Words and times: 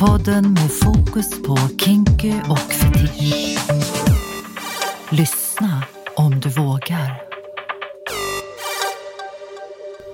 Sexpodden 0.00 0.52
med 0.52 0.70
fokus 0.70 1.42
på 1.42 1.56
kinky 1.56 2.32
och 2.48 2.58
fetisch. 2.58 3.58
Lyssna 5.10 5.84
om 6.14 6.40
du 6.40 6.48
vågar. 6.48 7.22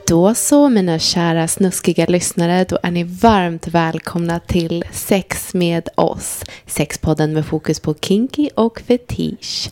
Då 0.09 0.35
så 0.35 0.69
mina 0.69 0.99
kära 0.99 1.49
snuskiga 1.49 2.07
lyssnare, 2.07 2.65
då 2.69 2.79
är 2.83 2.91
ni 2.91 3.05
varmt 3.05 3.69
välkomna 3.69 4.41
till 4.41 4.85
Sex 4.93 5.55
med 5.55 5.89
oss. 5.95 6.45
Sexpodden 6.67 7.33
med 7.33 7.47
fokus 7.47 7.81
på 7.81 7.95
kinky 7.95 8.51
och 8.55 8.81
fetisch. 8.81 9.71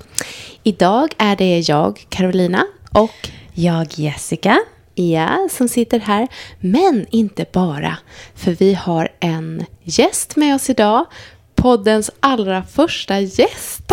Idag 0.62 1.08
är 1.18 1.36
det 1.36 1.58
jag, 1.58 2.06
Carolina, 2.08 2.66
och 2.92 3.30
Jag 3.52 3.86
Jessica. 3.98 4.58
Ja, 4.94 5.48
som 5.50 5.68
sitter 5.68 5.98
här. 6.00 6.28
Men 6.60 7.06
inte 7.10 7.46
bara, 7.52 7.96
för 8.34 8.50
vi 8.50 8.74
har 8.74 9.08
en 9.20 9.64
gäst 9.82 10.36
med 10.36 10.54
oss 10.54 10.70
idag. 10.70 11.06
Poddens 11.54 12.10
allra 12.20 12.62
första 12.62 13.20
gäst. 13.20 13.92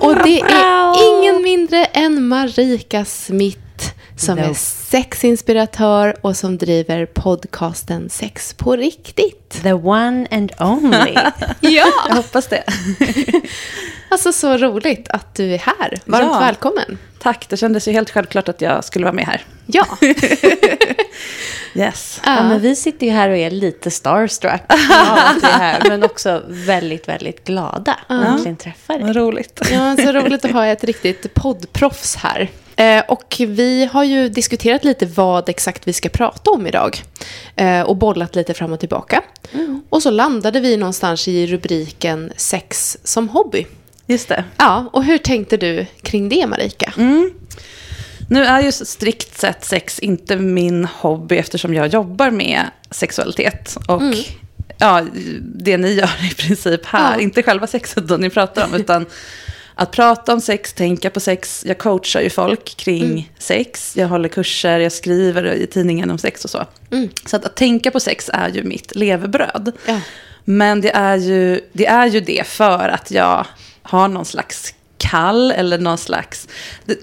Och 0.00 0.14
det 0.24 0.40
är 0.40 1.18
ingen 1.18 1.42
mindre 1.42 1.84
än 1.84 2.28
Marika 2.28 3.04
Smith 3.04 3.58
som 4.16 4.38
är 4.38 4.54
sexinspiratör 4.54 6.16
och 6.20 6.36
som 6.36 6.58
driver 6.58 7.06
podcasten 7.06 8.10
Sex 8.10 8.54
på 8.54 8.76
riktigt. 8.76 9.62
The 9.62 9.72
one 9.72 10.26
and 10.30 10.52
only. 10.60 11.14
Ja, 11.60 11.86
Jag 12.06 12.14
hoppas 12.16 12.46
det. 12.46 12.64
alltså 14.08 14.32
så 14.32 14.56
roligt 14.56 15.08
att 15.08 15.34
du 15.34 15.54
är 15.54 15.58
här. 15.58 15.98
Varmt 16.04 16.30
Ja. 16.32 16.38
välkommen. 16.40 16.98
Tack, 17.18 17.46
det 17.48 17.56
kändes 17.56 17.88
ju 17.88 17.92
helt 17.92 18.10
självklart 18.10 18.48
att 18.48 18.60
jag 18.60 18.84
skulle 18.84 19.04
vara 19.04 19.14
med 19.14 19.26
här. 19.26 19.44
Ja, 19.66 19.86
Yes. 21.74 22.20
ja, 22.24 22.42
men 22.48 22.60
vi 22.60 22.76
sitter 22.76 23.06
ju 23.06 23.12
här 23.12 23.28
och 23.30 23.36
är 23.36 23.50
lite 23.50 23.90
starstruck 23.90 24.60
här. 25.42 25.82
Men 25.88 26.02
också 26.02 26.42
väldigt, 26.48 27.08
väldigt 27.08 27.44
glada 27.44 27.96
att 28.06 28.24
äntligen 28.26 28.56
träffa 28.56 28.92
dig. 28.92 29.02
Vad 29.02 29.16
roligt. 29.16 29.60
Ja, 29.72 29.96
så 29.96 30.12
roligt 30.12 30.44
att 30.44 30.50
ha 30.52 30.66
ett 30.66 30.84
riktigt 30.84 31.34
poddproffs 31.34 32.16
här. 32.16 32.48
Eh, 32.76 33.02
och 33.08 33.36
vi 33.38 33.88
har 33.92 34.04
ju 34.04 34.28
diskuterat 34.28 34.84
lite 34.84 35.06
vad 35.06 35.48
exakt 35.48 35.88
vi 35.88 35.92
ska 35.92 36.08
prata 36.08 36.50
om 36.50 36.66
idag. 36.66 37.02
Eh, 37.56 37.80
och 37.80 37.96
bollat 37.96 38.34
lite 38.36 38.54
fram 38.54 38.72
och 38.72 38.80
tillbaka. 38.80 39.22
Och 39.88 40.02
så 40.02 40.10
landade 40.10 40.60
vi 40.60 40.76
någonstans 40.76 41.28
i 41.28 41.46
rubriken 41.46 42.32
sex 42.36 42.98
som 43.04 43.28
hobby. 43.28 43.66
Just 44.06 44.28
det. 44.28 44.44
Ja, 44.56 44.90
och 44.92 45.04
hur 45.04 45.18
tänkte 45.18 45.56
du 45.56 45.86
kring 46.02 46.28
det 46.28 46.46
Marika? 46.46 46.92
Nu 48.28 48.44
är 48.44 48.60
ju 48.62 48.72
strikt 48.72 49.38
sett 49.38 49.64
sex 49.64 49.98
inte 49.98 50.36
min 50.36 50.84
hobby 50.84 51.36
eftersom 51.36 51.74
jag 51.74 51.86
jobbar 51.86 52.30
med 52.30 52.62
sexualitet. 52.90 53.76
Och 53.88 54.02
ja, 54.78 55.06
det 55.40 55.76
ni 55.76 55.92
gör 55.92 56.10
i 56.30 56.34
princip 56.34 56.86
här, 56.86 57.14
Ja. 57.16 57.20
inte 57.22 57.42
själva 57.42 57.66
sexet 57.66 58.08
då 58.08 58.16
ni 58.16 58.30
pratar 58.30 58.64
om, 58.64 58.74
utan 58.74 59.06
att 59.74 59.90
prata 59.92 60.32
om 60.32 60.40
sex, 60.40 60.72
tänka 60.72 61.10
på 61.10 61.20
sex. 61.20 61.64
Jag 61.66 61.78
coachar 61.78 62.20
ju 62.20 62.30
folk 62.30 62.76
kring 62.76 63.32
sex. 63.38 63.96
Jag 63.96 64.08
håller 64.08 64.28
kurser, 64.28 64.78
jag 64.78 64.92
skriver 64.92 65.52
i 65.54 65.66
tidningen 65.66 66.10
om 66.10 66.18
sex 66.18 66.44
och 66.44 66.50
så. 66.50 66.64
Så 67.26 67.36
att, 67.36 67.44
att 67.44 67.56
tänka 67.56 67.90
på 67.90 68.00
sex 68.00 68.30
är 68.32 68.48
ju 68.48 68.62
mitt 68.62 68.94
levebröd. 68.94 69.72
Ja. 69.86 70.00
Men 70.44 70.80
det 70.80 70.90
är, 70.94 71.16
ju, 71.16 71.60
det 71.72 71.86
är 71.86 72.06
ju 72.06 72.20
det 72.20 72.46
för 72.46 72.88
att 72.88 73.10
jag 73.10 73.46
har 73.88 74.08
någon 74.08 74.24
slags 74.24 74.74
kall 74.98 75.50
eller 75.50 75.78
någon 75.78 75.98
slags... 75.98 76.48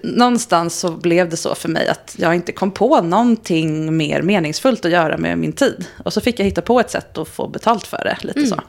Någonstans 0.03 0.79
så 0.79 0.91
blev 0.91 1.29
det 1.29 1.37
så 1.37 1.55
för 1.55 1.69
mig 1.69 1.87
att 1.87 2.15
jag 2.17 2.35
inte 2.35 2.51
kom 2.51 2.71
på 2.71 3.01
någonting 3.01 3.97
mer 3.97 4.21
meningsfullt 4.21 4.85
att 4.85 4.91
göra 4.91 5.17
med 5.17 5.37
min 5.37 5.53
tid. 5.53 5.85
Och 6.03 6.13
så 6.13 6.21
fick 6.21 6.39
jag 6.39 6.45
hitta 6.45 6.61
på 6.61 6.79
ett 6.79 6.91
sätt 6.91 7.17
att 7.17 7.27
få 7.27 7.47
betalt 7.47 7.87
för 7.87 7.97
det, 8.03 8.17
lite 8.27 8.47
så. 8.47 8.61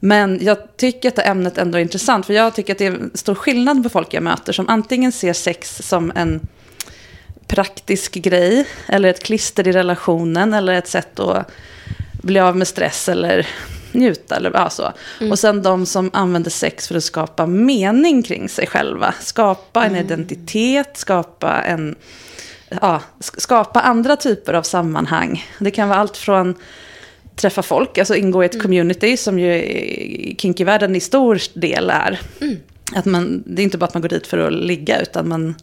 Men 0.00 0.38
jag 0.42 0.76
tycker 0.76 1.08
att 1.08 1.16
det 1.16 1.22
ämnet 1.22 1.58
ändå 1.58 1.78
är 1.78 1.82
intressant, 1.82 2.26
för 2.26 2.34
jag 2.34 2.54
tycker 2.54 2.72
att 2.72 2.78
det 2.78 2.86
är 2.86 2.90
en 2.90 3.10
stor 3.14 3.34
skillnad 3.34 3.82
på 3.82 3.88
folk 3.88 4.14
jag 4.14 4.22
möter 4.22 4.52
som 4.52 4.68
antingen 4.68 5.12
ser 5.12 5.32
sex 5.32 5.80
som 5.82 6.12
en 6.14 6.40
praktisk 7.46 8.14
grej, 8.14 8.66
eller 8.86 9.08
ett 9.08 9.22
klister 9.22 9.68
i 9.68 9.72
relationen, 9.72 10.54
eller 10.54 10.74
ett 10.74 10.88
sätt 10.88 11.20
att 11.20 11.50
bli 12.12 12.40
av 12.40 12.56
med 12.56 12.68
stress 12.68 13.08
eller 13.08 13.46
njuta. 13.96 14.36
Eller, 14.36 14.50
ja, 14.54 14.70
så. 14.70 14.92
Och 15.30 15.38
sen 15.38 15.62
de 15.62 15.86
som 15.86 16.10
använder 16.12 16.50
sex 16.50 16.88
för 16.88 16.94
att 16.94 17.04
skapa 17.04 17.46
mening 17.46 18.22
kring 18.22 18.48
sig 18.48 18.66
själva. 18.66 19.14
Skapa 19.20 19.84
en 19.84 19.96
identitet, 19.96 20.96
skapa 20.96 21.62
en... 21.62 21.94
Ja, 22.68 23.02
sk- 23.18 23.40
skapa 23.40 23.80
andra 23.80 24.16
typer 24.16 24.52
av 24.54 24.62
sammanhang. 24.62 25.44
Det 25.58 25.70
kan 25.70 25.88
vara 25.88 25.98
allt 25.98 26.16
från 26.16 26.54
träffa 27.36 27.62
folk, 27.62 27.98
alltså 27.98 28.14
ingå 28.14 28.42
i 28.42 28.46
ett 28.46 28.62
community 28.62 29.16
som 29.16 29.38
ju 29.38 29.54
i 29.54 30.36
kinky-världen 30.38 30.96
i 30.96 31.00
stor 31.00 31.40
del 31.54 31.90
är. 31.90 32.20
Att 32.94 33.04
man, 33.04 33.42
det 33.46 33.62
är 33.62 33.64
inte 33.64 33.78
bara 33.78 33.86
att 33.86 33.94
man 33.94 34.02
går 34.02 34.08
dit 34.08 34.26
för 34.26 34.38
att 34.38 34.52
ligga, 34.52 35.00
utan 35.00 35.28
man 35.28 35.54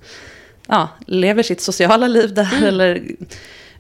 ja, 0.68 0.90
lever 1.08 1.44
sitt 1.44 1.62
sociala 1.62 2.08
liv 2.08 2.34
där 2.34 2.64
eller 2.66 3.04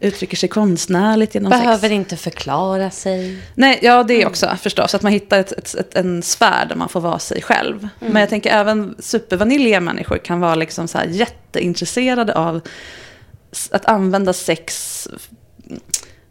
uttrycker 0.04 0.38
sig 0.38 0.50
konstnärligt 0.50 1.36
genom 1.36 1.50
Behöver 1.50 1.78
sex. 1.78 1.92
inte 1.92 2.18
förklara 2.18 2.90
sig. 2.92 3.38
Nej, 3.56 3.80
ja 3.82 4.04
det 4.04 4.22
är 4.22 4.28
också 4.28 4.58
förstås. 4.62 4.96
Att 4.96 5.02
man 5.02 5.12
hittar 5.12 5.40
ett, 5.40 5.52
ett, 5.52 5.76
ett, 5.76 5.96
en 5.96 6.24
sfär 6.24 6.66
där 6.66 6.76
man 6.76 6.90
får 6.90 7.02
vara 7.02 7.20
sig 7.20 7.42
själv. 7.42 7.88
Men 8.00 8.16
jag 8.16 8.30
tänker 8.30 8.52
även 8.52 8.96
supervaniljiga 9.00 9.80
människor 9.80 10.18
kan 10.18 10.40
vara 10.40 10.56
liksom 10.56 10.88
så 10.88 10.98
här 10.98 11.06
jätteintresserade 11.06 12.36
av 12.36 12.62
att 13.72 13.86
använda 13.86 14.34
sex 14.34 15.08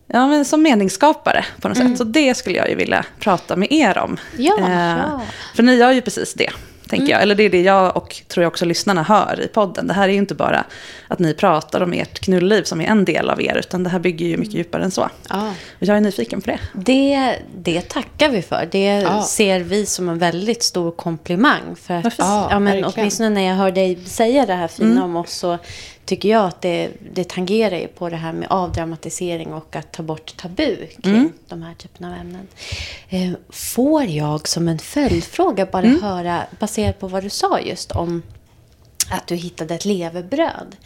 ja, 0.07 0.27
men 0.27 0.45
som 0.45 0.63
meningsskapare 0.63 1.45
på 1.61 1.69
något 1.69 1.79
sätt. 1.79 1.99
Så 1.99 2.05
det 2.05 2.35
skulle 2.35 2.57
jag 2.59 2.69
ju 2.69 2.75
vilja 2.75 3.05
prata 3.21 3.57
med 3.57 3.73
er 3.73 3.99
om. 3.99 4.17
Ja, 4.37 4.59
Eh, 4.61 4.99
ja. 4.99 5.21
För 5.55 5.63
ni 5.63 5.75
gör 5.75 5.91
ju 5.93 6.01
precis 6.01 6.35
det. 6.35 6.51
Tänker 6.97 7.13
jag. 7.13 7.23
Eller 7.23 7.35
det 7.35 7.43
är 7.43 7.51
det 7.51 7.61
jag 7.63 7.97
och 7.97 8.23
tror 8.29 8.43
jag 8.43 8.51
också 8.51 8.65
lyssnarna 8.65 9.03
hör 9.03 9.41
i 9.45 9.49
podden. 9.49 9.87
Det 9.87 9.95
här 9.95 10.09
är 10.09 10.13
ju 10.13 10.19
inte 10.19 10.35
bara 10.35 10.65
att 11.09 11.19
ni 11.19 11.35
pratar 11.35 11.81
om 11.81 11.93
ert 11.93 12.19
knullliv 12.19 12.63
som 12.63 12.81
är 12.81 12.85
en 12.87 13.05
del 13.05 13.31
av 13.31 13.43
er. 13.43 13.57
Utan 13.59 13.83
det 13.85 13.91
här 13.91 13.99
bygger 13.99 14.27
ju 14.27 14.37
mycket 14.37 14.55
djupare 14.55 14.85
än 14.85 14.91
så. 14.91 15.09
Ja. 15.31 15.49
Och 15.81 15.87
jag 15.87 15.97
är 15.97 16.01
nyfiken 16.01 16.41
på 16.41 16.51
det. 16.51 16.59
Det, 16.75 17.37
det 17.57 17.81
tackar 17.89 18.29
vi 18.29 18.43
för. 18.43 18.69
Det 18.73 18.85
Ja. 18.85 19.23
ser 19.23 19.61
vi 19.61 19.87
som 19.87 20.09
en 20.09 20.19
väldigt 20.19 20.63
stor 20.63 20.91
komplimang. 20.91 21.77
För 21.83 21.95
att, 21.95 22.15
ja, 22.19 22.49
Ja, 22.51 22.59
men 22.59 22.65
verkligen. 22.65 22.93
åtminstone 22.97 23.31
när 23.31 23.43
jag 23.49 23.55
hör 23.55 23.71
dig 23.71 23.99
säga 24.05 24.47
det 24.47 24.55
här 24.55 24.69
fina 24.69 25.05
om 25.05 25.17
oss 25.17 25.33
så 25.33 25.59
tycker 26.05 26.29
jag 26.29 26.47
att 26.47 26.61
det, 26.61 26.91
det 27.15 27.29
tangerar 27.29 27.77
ju 27.77 27.89
på 27.89 28.09
det 28.09 28.17
här 28.17 28.33
med 28.33 28.49
avdramatisering 28.51 29.53
och 29.53 29.77
att 29.77 29.93
ta 29.93 30.03
bort 30.03 30.37
tabu 30.37 30.77
kring 31.03 31.33
de 31.49 31.63
här 31.63 31.75
typerna 31.75 32.09
av 32.09 32.21
ämnen. 32.21 32.49
Eh, 33.09 33.31
får 33.51 34.05
jag 34.05 34.49
som 34.49 34.69
en 34.69 34.79
följdfråga 34.79 35.67
bara 35.67 35.87
höra, 36.03 36.43
baserat 36.61 37.01
på 37.01 37.09
vad 37.09 37.23
du 37.23 37.31
sa 37.31 37.61
just 37.61 37.93
om 37.93 38.23
att 39.11 39.27
du 39.27 39.35
hittade 39.35 39.75
ett 39.75 39.85
levebröd 39.85 40.77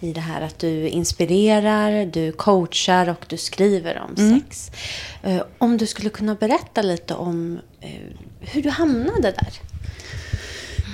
i 0.00 0.12
det 0.12 0.20
här 0.20 0.40
att 0.40 0.58
du 0.58 0.88
inspirerar, 0.88 2.06
du 2.06 2.32
coachar 2.32 3.08
och 3.08 3.24
du 3.28 3.36
skriver 3.36 3.98
om 4.08 4.16
sex. 4.40 4.70
Eh, 5.22 5.42
om 5.58 5.76
du 5.76 5.86
skulle 5.86 6.10
kunna 6.10 6.34
berätta 6.34 6.82
lite 6.82 7.14
om 7.14 7.58
eh, 7.80 7.90
hur 8.40 8.62
du 8.62 8.70
hamnade 8.70 9.22
där. 9.32 9.52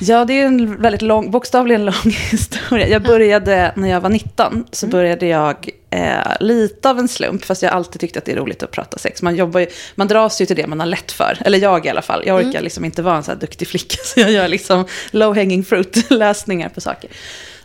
Ja, 0.01 0.25
det 0.25 0.41
är 0.41 0.47
en 0.47 0.83
väldigt 0.83 1.03
lång, 1.03 1.31
bokstavligen 1.31 1.85
lång 1.85 2.11
historia. 2.31 2.89
Jag 2.89 3.03
började 3.03 3.73
när 3.77 3.89
jag 3.89 4.01
var 4.01 4.11
19, 4.11 4.65
så 4.73 4.87
började 4.87 5.27
jag 5.27 5.71
eh, 5.91 6.33
lite 6.41 6.91
av 6.91 6.99
en 6.99 7.09
slump, 7.09 7.45
fast 7.45 7.63
jag 7.63 7.71
har 7.71 7.77
alltid 7.77 8.01
tyckt 8.01 8.17
att 8.17 8.25
det 8.25 8.33
är 8.33 8.37
roligt 8.37 8.63
att 8.63 8.71
prata 8.71 8.99
sex. 8.99 9.23
Man, 9.23 9.37
jobbar 9.37 9.61
ju, 9.61 9.67
man 9.95 10.09
dras 10.09 10.41
ju 10.41 10.47
till 10.47 10.57
det 10.57 10.67
man 10.67 10.81
har 10.81 10.87
lätt 10.87 11.13
för, 11.13 11.39
eller 11.41 11.59
jag 11.59 11.87
i 11.87 11.89
alla 11.89 12.03
fall. 12.03 12.23
Jag 12.27 12.47
orkar 12.47 12.61
liksom 12.61 12.85
inte 12.85 13.03
vara 13.03 13.17
en 13.17 13.23
så 13.23 13.31
här 13.31 13.39
duktig 13.39 13.69
flicka, 13.69 13.97
så 14.05 14.21
jag 14.21 14.31
gör 14.31 14.49
liksom 14.49 14.85
low 15.11 15.37
hanging 15.37 15.65
fruit-lösningar 15.65 16.69
på 16.69 16.81
saker. 16.81 17.11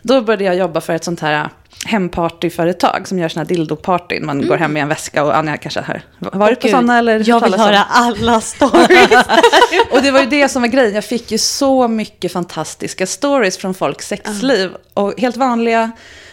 Då 0.02 0.20
började 0.20 0.44
jag 0.44 0.56
jobba 0.56 0.80
för 0.80 0.92
ett 0.92 1.04
sånt 1.04 1.20
här 1.20 1.48
hempartyföretag 1.86 3.08
som 3.08 3.18
gör 3.18 3.28
såna 3.28 3.40
här 3.44 3.48
dildopartyn. 3.48 4.26
Man 4.26 4.46
går 4.46 4.56
hem 4.56 4.72
med 4.72 4.82
en 4.82 4.88
väska 4.88 5.24
och 5.24 5.36
Anja 5.36 5.56
kanske 5.56 5.80
har 5.80 6.02
varit 6.20 6.60
på 6.60 6.68
sådana 6.68 6.98
eller 6.98 7.12
Jag 7.12 7.40
vill 7.40 7.52
talas 7.52 7.60
om? 7.60 7.66
höra 7.66 7.84
alla 7.90 8.40
stories. 8.40 9.10
Och 9.90 10.02
det 10.02 10.10
var 10.10 10.20
ju 10.20 10.26
det 10.26 10.48
som 10.48 10.62
var 10.62 10.68
grejen. 10.68 10.94
Jag 10.94 11.04
fick 11.04 11.32
ju 11.32 11.38
så 11.38 11.88
mycket 11.88 12.32
fantastiska 12.32 13.06
stories 13.06 13.58
från 13.58 13.74
folks 13.74 14.08
sexliv. 14.08 14.70
Och 14.94 15.20
helt 15.20 15.36
vanliga 15.36 15.90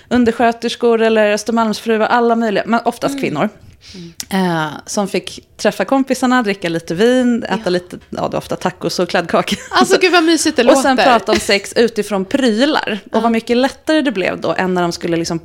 undersköterskor 0.07 1.01
eller 1.01 1.31
Östermalmsfruar, 1.31 2.07
alla 2.07 2.35
möjliga, 2.35 2.63
men 2.65 2.79
oftast 2.85 3.19
kvinnor. 3.19 3.49
Eh, 4.29 4.67
som 4.85 5.07
fick 5.07 5.47
träffa 5.57 5.85
kompisarna, 5.85 6.43
dricka 6.43 6.69
lite 6.69 6.95
vin, 6.95 7.43
äta 7.43 7.69
lite, 7.69 7.99
ja 8.09 8.21
det 8.21 8.31
var 8.31 8.37
ofta 8.37 8.55
tacos 8.55 8.99
och 8.99 9.09
kladdkakor. 9.09 9.59
Alltså 9.71 9.97
gud 10.01 10.11
vad 10.11 10.23
mysigt 10.23 10.55
det 10.55 10.61
och 10.63 10.67
låter. 10.67 10.81
sen 10.81 10.97
prata 10.97 11.31
om 11.31 11.39
sex 11.39 11.73
utifrån 11.73 12.25
prylar. 12.25 12.99
Och 13.11 13.21
vad 13.21 13.31
mycket 13.31 13.57
lättare 13.57 14.01
det 14.01 14.11
blev 14.11 14.41
då 14.41 14.53
än 14.53 14.73
när 14.73 14.81
de 14.81 14.91
skulle 14.91 15.17
liksom, 15.17 15.39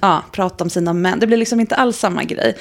ja, 0.00 0.24
prata 0.32 0.64
om 0.64 0.70
sina 0.70 0.92
män. 0.92 1.20
Det 1.20 1.26
blev 1.26 1.38
liksom 1.38 1.60
inte 1.60 1.74
alls 1.74 1.98
samma 1.98 2.24
grej. 2.24 2.56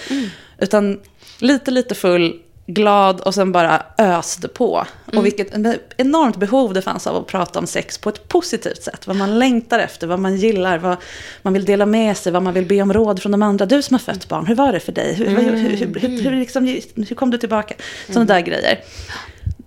Utan 0.57 0.99
lite, 1.39 1.71
lite 1.71 1.95
full, 1.95 2.33
glad 2.73 3.21
och 3.21 3.33
sen 3.33 3.51
bara 3.51 3.83
öste 3.97 4.47
på. 4.47 4.85
Mm. 5.07 5.19
Och 5.19 5.25
vilket 5.25 5.53
enormt 5.97 6.37
behov 6.37 6.73
det 6.73 6.81
fanns 6.81 7.07
av 7.07 7.15
att 7.15 7.27
prata 7.27 7.59
om 7.59 7.67
sex 7.67 7.97
på 7.97 8.09
ett 8.09 8.27
positivt 8.27 8.83
sätt. 8.83 9.07
Vad 9.07 9.15
man 9.15 9.39
längtar 9.39 9.79
efter, 9.79 10.07
vad 10.07 10.19
man 10.19 10.35
gillar, 10.35 10.77
vad 10.77 10.97
man 11.41 11.53
vill 11.53 11.65
dela 11.65 11.85
med 11.85 12.17
sig, 12.17 12.31
vad 12.31 12.43
man 12.43 12.53
vill 12.53 12.65
be 12.65 12.81
om 12.81 12.93
råd 12.93 13.21
från 13.21 13.31
de 13.31 13.41
andra. 13.41 13.65
Du 13.65 13.81
som 13.81 13.93
har 13.93 13.99
fött 13.99 14.27
barn, 14.27 14.45
hur 14.45 14.55
var 14.55 14.73
det 14.73 14.79
för 14.79 14.91
dig? 14.91 15.13
Hur, 15.13 15.25
hur, 15.25 15.37
hur, 15.37 15.69
hur, 15.69 15.99
hur, 15.99 16.21
hur, 16.21 16.39
liksom, 16.39 16.65
hur 16.95 17.15
kom 17.15 17.31
du 17.31 17.37
tillbaka? 17.37 17.75
Sådana 18.07 18.25
där 18.25 18.41
grejer. 18.41 18.79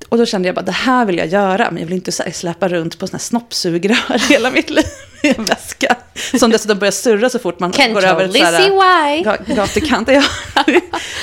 Och 0.09 0.19
då 0.19 0.27
kände 0.27 0.49
jag 0.49 0.55
bara, 0.55 0.63
det 0.63 0.73
här 0.73 1.05
vill 1.05 1.19
jag 1.19 1.27
göra, 1.27 1.71
men 1.71 1.81
jag 1.81 1.87
vill 1.87 1.95
inte 1.95 2.13
så 2.13 2.23
här, 2.23 2.31
släppa 2.31 2.69
runt 2.69 2.99
på 2.99 3.07
sådana 3.07 3.19
här 3.19 3.25
snoppsugrör 3.25 4.29
hela 4.29 4.51
mitt 4.51 4.71
liv 4.71 4.85
i 5.23 5.35
en 5.39 5.45
väska. 5.45 5.97
Som 6.39 6.51
dessutom 6.51 6.79
börjar 6.79 6.93
surra 6.93 7.31
så 7.31 7.39
fort 7.39 7.61
man 7.61 7.73
Can 7.73 7.95
går 7.95 8.05
över 8.05 8.25
ett 8.25 8.33
så 8.33 8.45
här, 8.45 9.55
gatukant. 9.55 10.09
Ja. 10.09 10.23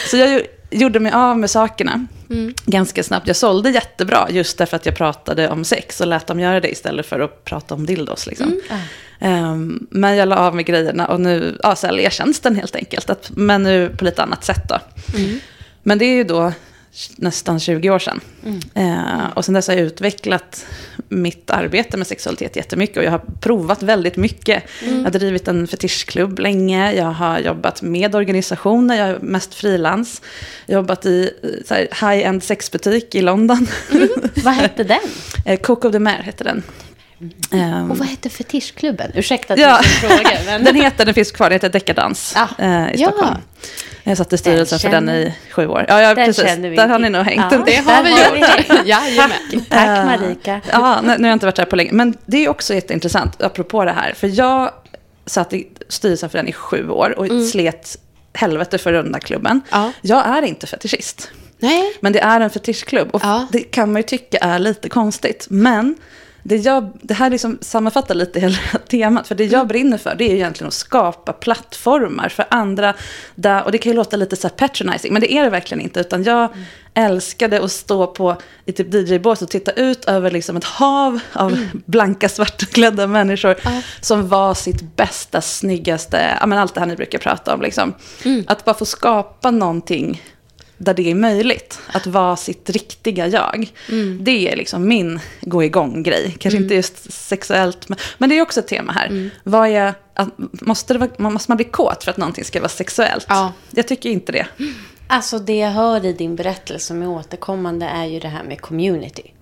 så 0.10 0.18
jag 0.18 0.42
gjorde 0.72 1.00
mig 1.00 1.12
av 1.12 1.40
med 1.40 1.50
sakerna 1.50 2.08
Mm. 2.30 2.54
ganska 2.66 3.04
snabbt. 3.04 3.28
Jag 3.28 3.36
sålde 3.36 3.70
jättebra 3.70 4.28
just 4.30 4.58
därför 4.58 4.76
att 4.76 4.86
jag 4.86 4.96
pratade 4.96 5.50
om 5.50 5.64
sex 5.64 6.02
och 6.02 6.08
lät 6.08 6.28
dem 6.28 6.40
göra 6.40 6.60
det 6.60 6.72
istället 6.72 7.06
för 7.06 7.20
att 7.20 7.46
prata 7.46 7.76
om 7.76 7.86
dildos. 7.86 8.28
Liksom. 8.28 8.48
Mm. 8.70 8.82
Ehm, 9.20 9.88
men 9.90 10.16
jag 10.16 10.28
la 10.28 10.38
av 10.38 10.56
med 10.56 10.66
grejerna 10.66 11.08
och 11.08 11.22
nu 11.22 11.58
ja, 11.64 11.76
säljer 11.76 12.04
jag 12.04 12.14
tjänsten 12.14 12.56
helt 12.56 12.76
enkelt. 12.76 13.10
Att, 13.10 13.32
men 13.36 13.64
nu 13.64 13.90
på 13.98 14.06
lite 14.06 14.24
annat 14.24 14.44
sätt 14.44 14.70
då. 14.70 14.80
Mm. 15.18 15.40
Men 15.84 15.98
det 15.98 16.06
är 16.06 16.16
ju 16.16 16.24
då 16.24 16.52
nästan 17.16 17.60
20 17.60 17.90
år 17.90 18.00
sedan. 18.00 18.20
Mm. 18.46 18.60
Eh, 18.74 19.30
och 19.34 19.46
sen 19.46 19.54
dess 19.54 19.68
har 19.68 19.76
jag 19.76 19.84
utvecklat 19.84 20.66
mitt 21.10 21.50
arbete 21.50 21.98
med 21.98 22.08
sexualitet 22.08 22.56
jättemycket. 22.56 22.98
Och 22.98 23.04
jag 23.04 23.12
har 23.12 23.22
provat 23.42 23.84
väldigt 23.84 24.18
mycket. 24.18 24.64
Mm. 24.82 24.98
Jag 24.98 25.04
har 25.04 25.12
drivit 25.12 25.48
en 25.48 25.68
fetischklubb 25.68 26.40
länge. 26.40 26.94
Jag 26.94 27.12
har 27.12 27.40
jobbat 27.40 27.82
med 27.82 28.16
organisationer. 28.16 28.98
Jag 28.98 29.10
är 29.10 29.20
mest 29.20 29.54
frilans. 29.54 30.22
Jag 30.66 30.76
har 30.76 30.82
jobbat 30.82 31.06
i 31.06 31.32
eh, 31.70 31.78
high-end 31.78 32.44
sexbutik 32.44 33.16
i 33.16 33.22
London. 33.22 33.68
Vad 34.44 34.54
hette 34.54 34.84
den? 34.84 35.00
Eh, 35.46 35.60
Coco 35.60 35.90
de 35.90 36.00
Mer 36.00 36.22
heter 36.24 36.46
den. 36.46 36.64
Ehm, 37.52 37.92
Och 37.92 37.98
vad 37.98 38.08
hette 38.08 38.30
fetischklubben? 38.30 39.12
Ursäkta 39.16 39.54
att 39.54 39.60
Ja. 39.60 39.68
jag 39.68 39.86
frågar. 39.86 40.40
Men... 40.46 40.64
Den 40.64 40.76
heter, 40.76 41.06
den 41.06 41.14
finns 41.14 41.32
kvar, 41.32 41.50
den 41.50 41.56
heter 41.56 41.70
Decadans 41.70 42.34
Ja. 42.36 42.48
eh, 42.66 42.92
i 42.92 43.02
Ja. 43.02 43.08
Stockholm. 43.10 43.38
Jag 44.04 44.18
satt 44.18 44.34
i 44.34 44.38
styrelsen 44.38 44.80
för 44.80 44.90
den 44.90 45.08
känner- 45.08 45.20
i 45.20 45.34
sju 45.52 45.68
år. 45.68 45.86
Ja, 45.88 46.02
ja 46.02 46.16
Den 46.16 46.26
precis. 46.26 46.44
Där 46.46 46.88
har 46.88 47.00
ni 47.00 47.10
nog 47.10 47.26
hängt 47.26 47.52
Ja. 47.52 47.64
Det 47.66 47.76
har 47.76 48.04
vi 48.04 48.10
Där 48.10 48.26
har 48.26 48.34
vi 48.34 48.40
gjort. 48.40 48.86
Jajamän. 48.86 49.38
Tack 49.70 49.88
Eh, 50.00 50.06
Marika. 50.06 50.62
Ja, 50.72 51.02
nu, 51.02 51.08
har 51.10 51.20
jag 51.28 51.34
inte 51.34 51.46
varit 51.46 51.56
där 51.56 51.66
på 51.66 51.76
länge. 51.76 51.92
Men 51.94 52.18
det 52.26 52.38
är 52.46 52.50
också 52.50 52.74
jätteintressant, 52.74 53.42
apropå 53.42 53.86
det 53.86 53.92
här. 53.92 54.14
För 54.14 54.28
jag 54.40 54.72
satt 55.26 55.54
i 55.54 55.68
styrelsen 55.90 56.30
för 56.30 56.38
den 56.38 56.48
i 56.48 56.54
sju 56.54 56.90
år 56.90 57.20
och 57.20 57.42
slet 57.52 57.98
helvete 58.34 58.78
för 58.78 58.94
runda 58.94 59.20
klubben. 59.20 59.62
Ja. 59.72 59.92
Jag 60.02 60.26
är 60.28 60.42
inte 60.42 60.68
fetischist. 60.68 61.30
Nej. 61.60 61.94
Men 62.00 62.14
det 62.14 62.20
är 62.20 62.40
en 62.42 62.50
fetischklubb. 62.50 63.10
Och 63.16 63.22
Ja. 63.24 63.48
det 63.52 63.60
kan 63.60 63.92
man 63.92 64.00
ju 64.00 64.04
tycka 64.08 64.38
är 64.38 64.60
lite 64.60 64.90
konstigt. 64.90 65.48
Men 65.50 65.96
det, 66.44 66.56
jag, 66.56 66.92
det 67.02 67.14
här 67.14 67.30
liksom 67.30 67.58
sammanfattar 67.62 68.16
lite 68.16 68.40
hela 68.40 68.58
temat. 68.88 69.28
För 69.28 69.36
det 69.36 69.46
jag 69.46 69.68
brinner 69.68 69.98
för 69.98 70.16
det 70.16 70.32
är 70.32 70.36
egentligen 70.36 70.68
att 70.68 70.74
skapa 70.74 71.34
plattformar 71.34 72.30
för 72.30 72.46
andra. 72.50 72.94
Där, 73.36 73.64
och 73.64 73.72
det 73.72 73.78
kan 73.78 73.92
ju 73.92 73.96
låta 73.96 74.18
lite 74.18 74.36
så 74.36 74.50
patronizing, 74.50 75.14
men 75.14 75.22
det 75.22 75.34
är 75.34 75.44
det 75.44 75.50
verkligen 75.50 75.82
inte. 75.82 76.00
Utan 76.00 76.24
jag 76.24 76.50
älskade 76.94 77.64
att 77.64 77.72
stå 77.72 78.08
på 78.08 78.38
i 78.66 78.72
typ 78.72 78.94
DJ-bås 78.94 79.42
och 79.42 79.50
titta 79.50 79.72
ut 79.72 80.06
över 80.06 80.32
liksom 80.32 80.58
ett 80.58 80.64
hav 80.64 81.20
av 81.34 81.68
blanka 81.86 82.30
svartklädda 82.30 83.08
människor. 83.08 83.56
Som 84.02 84.28
var 84.28 84.54
sitt 84.54 84.96
bästa, 84.96 85.42
snyggaste, 85.42 86.38
ja 86.40 86.46
men 86.46 86.58
allt 86.58 86.74
det 86.74 86.80
här 86.80 86.88
ni 86.88 86.96
brukar 86.96 87.20
prata 87.20 87.54
om. 87.54 87.62
Liksom. 87.62 87.94
Att 88.48 88.66
bara 88.66 88.76
få 88.76 88.86
skapa 88.86 89.52
någonting 89.52 90.22
där 90.82 90.94
det 90.94 91.12
är 91.12 91.16
möjligt. 91.16 91.80
Att 91.88 92.08
vara 92.08 92.36
sitt 92.36 92.70
riktiga 92.70 93.28
jag. 93.28 93.72
Det 94.20 94.52
är 94.52 94.56
liksom 94.56 94.88
min 94.88 95.20
gå 95.42 95.64
igång-grej. 95.64 96.36
Kanske 96.40 96.58
inte 96.58 96.76
just 96.76 97.14
sexuellt, 97.14 97.90
men, 97.90 97.98
men 98.18 98.30
det 98.30 98.38
är 98.38 98.42
också 98.42 98.60
ett 98.60 98.68
tema 98.68 98.94
här. 98.94 99.30
Vad 99.44 99.68
är, 99.68 99.94
måste, 100.52 100.98
vara, 100.98 101.30
måste 101.30 101.52
man 101.52 101.56
bli 101.58 101.66
kåt 101.66 102.04
för 102.04 102.12
att 102.12 102.18
någonting 102.18 102.44
ska 102.44 102.60
vara 102.60 102.70
sexuellt? 102.70 103.26
Ja. 103.30 103.54
Jag 103.72 103.88
tycker 103.88 104.10
inte 104.10 104.32
det. 104.32 104.48
Alltså 105.08 105.40
det 105.40 105.58
jag 105.58 105.72
hör 105.72 106.06
i 106.06 106.14
din 106.14 106.36
berättelse 106.36 106.86
som 106.86 107.02
är 107.02 107.08
återkommande 107.08 107.86
är 107.86 108.06
ju 108.06 108.20
det 108.20 108.28
här 108.28 108.44
med 108.44 108.62
community. 108.62 109.34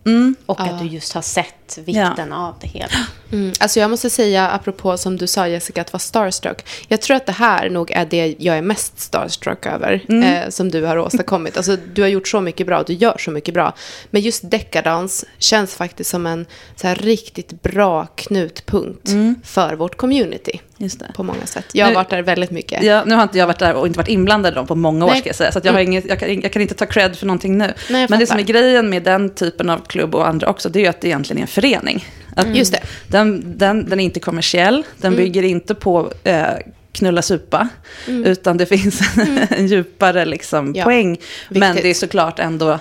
Och 0.46 0.60
att 0.62 0.80
du 0.80 0.86
just 0.86 1.14
har 1.14 1.22
sett 1.22 1.78
vikten 1.86 2.34
av 2.34 2.56
det 2.62 2.68
hela. 2.68 2.88
Mm, 3.32 3.54
alltså 3.60 3.80
jag 3.80 3.90
måste 3.90 4.10
säga, 4.10 4.50
apropå 4.50 4.98
som 4.98 5.18
du 5.18 5.28
sa 5.28 5.48
Jessica, 5.48 5.82
att 5.82 5.94
vara 5.94 6.00
starstruck. 6.00 6.66
Jag 6.88 7.02
tror 7.02 7.18
att 7.18 7.26
det 7.26 7.32
här 7.32 7.70
nog 7.70 7.92
är 7.92 8.06
det 8.06 8.36
jag 8.40 8.58
är 8.58 8.62
mest 8.62 9.00
starstruck 9.00 9.66
över, 9.66 10.02
eh, 10.24 10.50
som 10.50 10.72
du 10.72 10.84
har 10.86 10.98
åstadkommit. 10.98 11.58
Alltså 11.58 11.78
du 11.94 12.02
har 12.02 12.10
gjort 12.10 12.28
så 12.28 12.42
mycket 12.42 12.68
bra, 12.68 12.84
du 12.84 12.94
gör 12.94 13.18
så 13.18 13.32
mycket 13.32 13.54
bra. 13.54 13.74
Men 14.10 14.22
just 14.22 14.52
Decadance 14.52 15.26
känns 15.38 15.76
faktiskt 15.76 16.10
som 16.10 16.26
en 16.26 16.46
så 16.76 16.88
här, 16.88 16.96
riktigt 16.96 17.62
bra 17.62 18.06
knutpunkt 18.06 19.10
för 19.44 19.76
vårt 19.76 19.98
community. 19.98 20.62
Just 20.78 21.00
det. 21.00 21.12
På 21.16 21.24
många 21.24 21.46
sätt. 21.46 21.66
Jag 21.74 21.86
har 21.86 21.92
Nu- 21.92 21.96
varit 21.96 22.10
där 22.10 22.22
väldigt 22.22 22.52
mycket. 22.52 22.84
Ja, 22.84 23.04
nu 23.06 23.16
har 23.16 23.24
inte 23.24 23.38
jag 23.38 23.48
varit 23.48 23.60
där 23.60 23.74
och 23.74 23.88
inte 23.88 23.98
varit 23.98 24.08
inblandad 24.10 24.54
i 24.54 24.56
dem 24.56 24.68
på 24.68 24.76
många 24.76 25.06
år 25.06 25.10
Nej. 25.10 25.20
ska 25.20 25.30
jag 25.30 25.36
säga. 25.36 25.52
Så 25.52 25.58
att 25.58 25.66
jag, 25.66 25.74
har 25.74 25.80
inget, 25.80 26.06
jag, 26.06 26.20
kan, 26.20 26.42
jag 26.42 26.54
kan 26.54 26.62
inte 26.62 26.74
ta 26.76 26.86
cred 26.86 27.16
för 27.16 27.26
någonting 27.26 27.58
nu. 27.58 27.74
Nej, 27.90 28.08
Men 28.10 28.20
det 28.20 28.28
som 28.28 28.38
är 28.40 28.44
grejen 28.44 28.90
med 28.90 29.04
den 29.04 29.36
typen 29.36 29.70
av 29.70 29.80
klubb 29.90 30.16
och 30.16 30.28
andra 30.28 30.48
också, 30.48 30.70
det 30.70 30.80
är 30.80 30.82
ju 30.82 30.88
att 30.88 31.02
det 31.02 31.08
egentligen 31.08 31.38
är 31.38 31.42
en 31.42 31.48
förening. 31.48 32.06
Att 32.36 32.56
Just 32.56 32.74
det. 32.74 32.82
Den, 33.08 33.58
den, 33.58 33.90
den 33.90 34.00
är 34.00 34.04
inte 34.04 34.20
kommersiell, 34.20 34.84
den 34.98 35.16
bygger 35.16 35.44
inte 35.44 35.76
på 35.76 36.12
eh, 36.24 36.46
knulla 36.92 37.22
supa, 37.22 37.68
utan 38.08 38.58
det 38.58 38.66
finns 38.66 39.02
en 39.50 39.68
djupare 39.68 40.26
liksom, 40.26 40.74
Ja, 40.76 40.84
poäng. 40.84 41.18
Men 41.50 41.62
viktigt. 41.62 41.84
det 41.84 41.90
är 41.90 41.94
såklart 41.94 42.40
ändå 42.40 42.80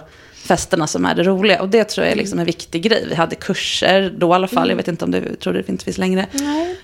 festerna 0.48 0.86
som 0.86 1.04
är 1.06 1.14
det 1.14 1.22
roliga. 1.22 1.62
Och 1.62 1.68
det 1.68 1.84
tror 1.84 2.04
jag 2.06 2.12
är 2.12 2.16
liksom 2.16 2.38
en 2.38 2.44
viktig 2.44 2.82
grej. 2.82 3.04
Vi 3.08 3.14
hade 3.14 3.34
kurser 3.36 4.14
då 4.18 4.30
i 4.30 4.32
alla 4.32 4.48
fall, 4.48 4.68
jag 4.68 4.76
vet 4.76 4.88
inte 4.88 5.04
om 5.04 5.10
det 5.10 5.36
tror 5.40 5.52
det 5.52 5.68
inte 5.68 5.84
finns 5.84 5.98
längre. 5.98 6.26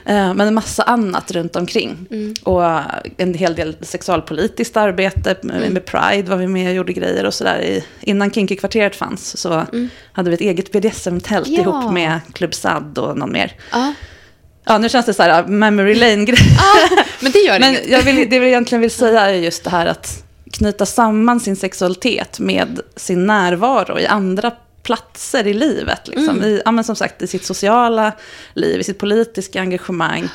Eh, 0.05 0.35
Men 0.35 0.41
en 0.41 0.55
massa 0.55 0.83
annat 0.83 1.31
runt 1.31 1.57
omkring. 1.57 1.97
Och 2.43 2.65
eh, 2.65 2.81
en 3.17 3.35
hel 3.35 3.55
del 3.55 3.77
sexualpolitiskt 3.81 4.77
arbete. 4.77 5.37
Med 5.43 5.71
med 5.73 5.85
Pride 5.85 6.31
var 6.31 6.37
vi 6.37 6.47
med 6.47 6.69
och 6.69 6.75
gjorde 6.75 6.93
grejer 6.93 7.25
och 7.27 7.35
sådär. 7.35 7.83
Innan 8.01 8.31
Kinky-kvarteret 8.31 8.97
fanns 8.97 9.37
så 9.37 9.67
hade 10.13 10.31
vi 10.31 10.35
ett 10.35 10.41
eget 10.41 10.73
BDSM-tält 10.73 11.49
Ja. 11.49 11.61
ihop 11.61 11.93
med 11.93 12.21
Club 12.33 12.55
SAD 12.55 12.99
och 12.99 13.19
någon 13.19 13.33
mer. 13.33 13.53
Ja. 13.73 13.95
Ja, 14.67 14.79
nu 14.79 14.89
känns 14.89 15.07
det 15.07 15.15
så 15.15 15.23
här 15.23 15.47
memory 15.47 15.95
lane-grej. 16.01 16.39
Men 17.21 17.33
det 17.33 17.39
gör 17.39 17.59
Men 17.61 17.71
inget. 17.71 17.89
jag 17.89 18.03
vill, 18.03 18.31
det 18.31 18.37
jag 18.37 18.47
egentligen 18.47 18.81
vill 18.83 18.91
säga 18.91 19.21
är 19.21 19.35
just 19.35 19.65
det 19.65 19.71
här 19.71 19.87
att 19.87 20.25
knyta 20.55 20.87
samman 20.87 21.41
sin 21.41 21.57
sexualitet 21.57 22.39
med 22.39 22.81
sin 22.97 23.27
närvaro 23.27 23.99
i 23.99 24.07
andra 24.07 24.51
platser 24.83 25.47
i 25.47 25.55
livet. 25.55 26.09
Liksom. 26.09 26.43
I, 26.43 26.63
ja, 26.65 26.83
som 26.83 26.97
sagt, 26.97 27.23
i 27.23 27.27
sitt 27.27 27.45
sociala 27.45 28.13
liv, 28.55 28.81
i 28.81 28.85
sitt 28.85 28.99
politiska 28.99 29.61
engagemang. 29.61 30.29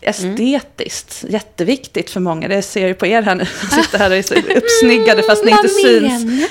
Estetiskt, 0.00 1.24
jätteviktigt 1.28 2.10
för 2.10 2.20
många. 2.20 2.48
Det 2.48 2.62
ser 2.62 2.88
jag 2.88 2.98
på 2.98 3.06
er 3.06 3.22
här 3.22 3.34
nu, 3.34 3.46
som 3.46 3.82
sitter 3.82 3.98
här 3.98 4.10
och 4.10 4.16
är 4.16 4.22
så 4.22 4.34
uppsnyggade 4.34 5.22
fast 5.22 5.44
ni 5.44 5.50
inte 5.50 5.68
syns. 5.68 6.50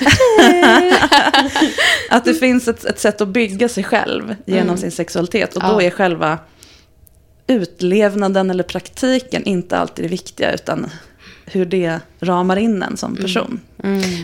Att 2.10 2.24
det 2.24 2.34
finns 2.34 2.68
ett, 2.68 2.84
ett 2.84 3.00
sätt 3.00 3.20
att 3.20 3.28
bygga 3.28 3.68
sig 3.68 3.84
själv 3.84 4.36
genom 4.46 4.76
sin 4.76 4.90
sexualitet. 4.90 5.56
Och 5.56 5.62
då 5.62 5.68
Ja. 5.68 5.82
är 5.82 5.90
själva 5.90 6.38
utlevnaden 7.46 8.50
eller 8.50 8.64
praktiken 8.64 9.44
inte 9.44 9.78
alltid 9.78 10.04
det 10.04 10.08
viktiga, 10.08 10.52
utan 10.52 10.90
hur 11.46 11.64
det 11.64 12.00
ramar 12.20 12.56
in 12.56 12.82
en 12.82 12.96
som 12.96 13.16
person. 13.16 13.60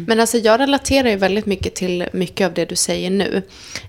Men 0.06 0.20
alltså 0.20 0.38
jag 0.38 0.60
relaterar 0.60 1.08
ju 1.08 1.16
väldigt 1.16 1.46
mycket 1.46 1.74
till 1.74 2.08
mycket 2.12 2.46
av 2.46 2.54
det 2.54 2.64
du 2.64 2.76
säger 2.76 3.10
nu. 3.10 3.42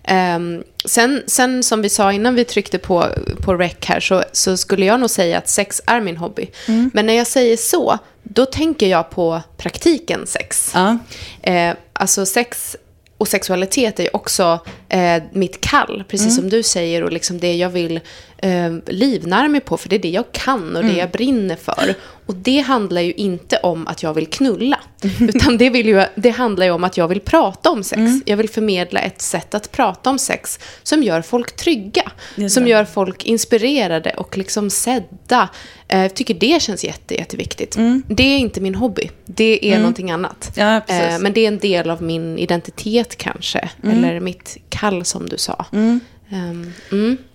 Ehm, 0.04 0.64
sen, 0.86 1.24
sen 1.28 1.64
som 1.64 1.82
vi 1.82 1.90
sa 1.90 2.14
innan 2.14 2.36
vi 2.36 2.46
tryckte 2.46 2.78
på, 2.78 3.06
på 3.42 3.56
rec 3.56 3.76
här 3.86 4.00
så, 4.00 4.24
så 4.32 4.58
skulle 4.58 4.86
jag 4.86 5.00
nog 5.00 5.10
säga 5.10 5.38
att 5.38 5.50
sex 5.50 5.82
är 5.86 6.02
min 6.02 6.18
hobby. 6.18 6.48
Men 6.94 7.06
när 7.06 7.14
jag 7.14 7.28
säger 7.28 7.58
så, 7.58 7.98
då 8.24 8.46
tänker 8.46 8.88
jag 8.88 9.10
på 9.10 9.42
praktiken 9.58 10.28
sex. 10.28 10.72
Ja. 10.74 10.98
Eh, 11.42 11.76
alltså 11.94 12.26
sex 12.26 12.76
och 13.20 13.28
sexualitet 13.28 14.00
är 14.00 14.04
ju 14.04 14.10
också 14.14 14.60
eh, 14.90 15.24
mitt 15.32 15.62
kall, 15.62 16.04
precis 16.08 16.36
som 16.36 16.50
du 16.50 16.64
säger, 16.64 17.04
och 17.04 17.12
liksom 17.12 17.40
det 17.40 17.54
jag 17.56 17.70
vill 17.70 18.00
eh, 18.38 18.72
livnära 18.88 19.48
mig 19.48 19.62
på, 19.62 19.78
för 19.78 19.90
det 19.90 19.96
är 19.96 20.00
det 20.00 20.10
jag 20.10 20.32
kan 20.32 20.76
och 20.76 20.84
det 20.84 20.94
jag 20.98 21.10
brinner 21.12 21.56
för. 21.56 21.94
Och 22.26 22.36
det 22.36 22.60
handlar 22.60 23.02
ju 23.02 23.12
inte 23.14 23.58
om 23.58 23.88
att 23.88 24.04
jag 24.04 24.14
vill 24.14 24.28
knulla, 24.28 24.80
utan 25.20 25.58
det, 25.58 25.70
vill 25.70 25.88
ju, 25.88 26.04
det 26.16 26.30
handlar 26.30 26.66
ju 26.66 26.72
om 26.72 26.84
att 26.84 26.98
jag 26.98 27.08
vill 27.08 27.20
prata 27.20 27.70
om 27.70 27.84
sex. 27.84 28.02
Jag 28.26 28.38
vill 28.38 28.50
förmedla 28.50 29.00
ett 29.00 29.22
sätt 29.22 29.54
att 29.54 29.72
prata 29.72 30.10
om 30.10 30.20
sex 30.20 30.60
som 30.84 31.04
gör 31.04 31.22
folk 31.22 31.56
trygga, 31.56 32.12
som 32.50 32.68
gör 32.68 32.86
folk 32.86 33.26
inspirerade 33.26 34.14
och 34.18 34.38
liksom 34.38 34.70
sedda. 34.70 35.50
Eh, 35.88 36.02
Jag 36.02 36.14
tycker 36.16 36.34
det 36.34 36.62
känns 36.62 36.84
jätte, 36.84 37.16
jätteviktigt. 37.16 37.76
Det 38.08 38.24
är 38.24 38.38
inte 38.38 38.62
min 38.62 38.76
hobby, 38.76 39.10
det 39.36 39.74
är 39.74 39.78
någonting 39.78 40.12
annat. 40.12 40.52
Ja, 40.56 40.82
precis. 40.88 41.16
Eh, 41.16 41.20
Men 41.20 41.34
det 41.34 41.42
är 41.42 41.48
en 41.48 41.58
del 41.60 41.90
av 41.90 42.02
min 42.04 42.40
identitet 42.40 43.18
kanske. 43.18 43.70
Eller 43.84 44.20
mitt 44.20 44.58
kall 44.70 45.06
som 45.06 45.30
du 45.30 45.38
sa. 45.38 45.66
Mm. 45.72 46.00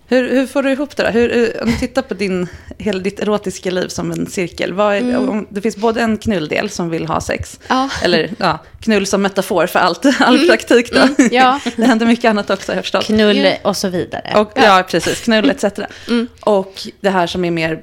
Hur, 0.07 0.29
hur 0.29 0.47
får 0.47 0.63
du 0.63 0.71
ihop 0.71 0.95
det 0.95 1.03
då? 1.03 1.09
Hur, 1.09 1.61
om 1.63 1.71
du 1.71 1.77
tittar 1.77 2.01
på 2.01 2.13
din, 2.13 2.47
hela 2.77 2.99
ditt 2.99 3.19
erotiska 3.19 3.71
liv 3.71 3.87
som 3.87 4.11
en 4.11 4.27
cirkel. 4.27 4.73
Vad 4.73 4.95
är, 4.95 5.17
om, 5.17 5.47
det 5.49 5.61
finns 5.61 5.77
både 5.77 6.01
en 6.01 6.17
knulldel 6.17 6.69
som 6.69 6.89
vill 6.89 7.05
ha 7.05 7.21
sex. 7.21 7.59
Ja. 7.67 7.89
Eller 8.03 8.31
ja, 8.37 8.59
knull 8.79 9.05
som 9.05 9.21
metafor 9.21 9.67
för 9.67 9.79
allt, 9.79 10.05
all 10.19 10.47
praktik 10.47 10.93
då. 10.93 10.99
Mm, 10.99 11.29
ja. 11.31 11.59
Det 11.75 11.85
händer 11.85 12.05
mycket 12.05 12.29
annat 12.29 12.49
också 12.49 12.71
har 12.71 12.75
jag 12.75 12.83
förstått. 12.83 13.05
Knull 13.05 13.47
och 13.63 13.77
så 13.77 13.89
vidare. 13.89 14.33
Och, 14.35 14.51
ja. 14.55 14.83
precis. 14.89 15.21
Knull 15.21 15.49
etc. 15.49 15.63
Mm. 16.07 16.27
Och 16.39 16.87
det 17.01 17.09
här 17.09 17.27
som 17.27 17.45
är 17.45 17.51
mer 17.51 17.81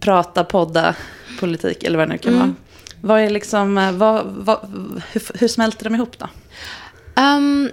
prata, 0.00 0.44
podda, 0.44 0.94
politik 1.40 1.84
eller 1.84 1.98
vad 1.98 2.08
det 2.08 2.12
nu 2.12 2.18
kan 2.18 2.34
Mm. 2.34 2.46
vara. 2.46 2.54
Vad 3.00 3.20
är 3.20 3.30
liksom, 3.30 3.78
eh, 3.78 3.92
vad, 3.92 4.26
vad, 4.26 4.58
hur, 5.12 5.38
hur 5.38 5.48
smälter 5.48 5.84
de 5.84 5.94
ihop 5.94 6.18
då? 6.18 6.28
Um, 7.22 7.70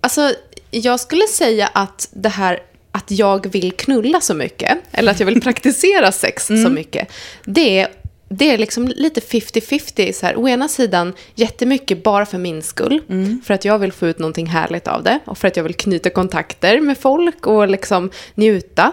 alltså, 0.00 0.32
jag 0.70 1.00
skulle 1.00 1.26
säga 1.26 1.66
att 1.66 2.08
det 2.12 2.28
här 2.28 2.60
att 2.92 3.10
jag 3.10 3.52
vill 3.52 3.72
knulla 3.72 4.20
så 4.20 4.34
mycket, 4.34 4.78
eller 4.92 5.12
att 5.12 5.20
jag 5.20 5.26
vill 5.26 5.40
praktisera 5.42 6.12
sex 6.12 6.46
så 6.46 6.68
mycket, 6.68 7.12
det 7.44 7.78
är, 7.78 7.88
det 8.28 8.50
är 8.50 8.58
liksom 8.58 8.88
lite 8.88 9.20
50-50. 9.20 10.12
Så 10.12 10.26
här, 10.26 10.36
å 10.36 10.48
ena 10.48 10.68
sidan 10.68 11.12
jättemycket 11.34 12.02
bara 12.02 12.26
för 12.26 12.38
min 12.38 12.62
skull, 12.62 13.02
för 13.44 13.54
att 13.54 13.64
jag 13.64 13.78
vill 13.78 13.92
få 13.92 14.06
ut 14.06 14.18
någonting 14.18 14.46
härligt 14.46 14.88
av 14.88 15.02
det, 15.02 15.18
och 15.24 15.38
för 15.38 15.48
att 15.48 15.56
jag 15.56 15.64
vill 15.64 15.74
knyta 15.74 16.10
kontakter 16.10 16.80
med 16.80 16.98
folk 16.98 17.46
och 17.46 17.68
liksom 17.68 18.10
njuta. 18.34 18.92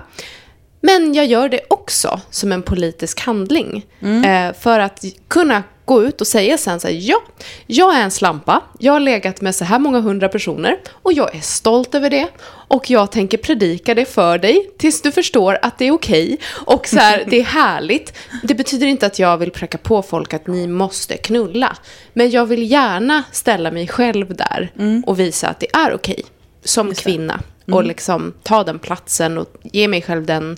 Men 0.81 1.13
jag 1.13 1.25
gör 1.25 1.49
det 1.49 1.61
också 1.67 2.21
som 2.29 2.51
en 2.51 2.61
politisk 2.61 3.19
handling. 3.19 3.85
Eh, 4.25 4.53
för 4.53 4.79
att 4.79 5.05
kunna 5.27 5.63
gå 5.87 6.03
ut 6.03 6.21
och 6.21 6.27
säga 6.27 6.57
sen 6.57 6.79
så 6.79 6.87
här, 6.87 6.95
ja, 7.01 7.21
jag 7.67 7.95
är 7.95 8.01
en 8.01 8.11
slampa, 8.11 8.61
jag 8.79 8.93
har 8.93 8.99
legat 8.99 9.41
med 9.41 9.55
så 9.55 9.65
här 9.65 9.79
många 9.79 9.99
hundra 9.99 10.29
personer 10.29 10.77
och 10.91 11.13
jag 11.13 11.35
är 11.35 11.39
stolt 11.39 11.95
över 11.95 12.09
det. 12.09 12.27
Och 12.69 12.89
jag 12.89 13.11
tänker 13.11 13.37
predika 13.37 13.95
det 13.95 14.05
för 14.05 14.37
dig 14.37 14.69
tills 14.77 15.01
du 15.01 15.11
förstår 15.11 15.57
att 15.61 15.77
det 15.77 15.87
är 15.87 15.91
okej. 15.91 16.37
Och 16.65 16.87
så 16.87 16.97
här, 16.97 17.23
det 17.27 17.39
är 17.39 17.43
härligt. 17.43 18.13
Det 18.43 18.55
betyder 18.55 18.87
inte 18.87 19.05
att 19.05 19.19
jag 19.19 19.37
vill 19.37 19.51
pracka 19.51 19.77
på 19.77 20.01
folk 20.01 20.33
att 20.33 20.47
ni 20.47 20.67
måste 20.67 21.17
knulla. 21.17 21.77
Men 22.13 22.29
jag 22.29 22.45
vill 22.45 22.71
gärna 22.71 23.23
ställa 23.31 23.71
mig 23.71 23.87
själv 23.87 24.35
där 24.35 24.71
och 25.05 25.19
visa 25.19 25.47
att 25.47 25.59
det 25.59 25.75
är 25.75 25.93
okej 25.93 26.23
som 26.63 26.93
kvinna. 26.93 27.39
Och 27.71 27.83
liksom 27.83 28.33
ta 28.43 28.63
den 28.63 28.79
platsen 28.79 29.37
och 29.37 29.53
ge 29.63 29.87
mig 29.87 30.01
själv 30.01 30.25
den 30.25 30.57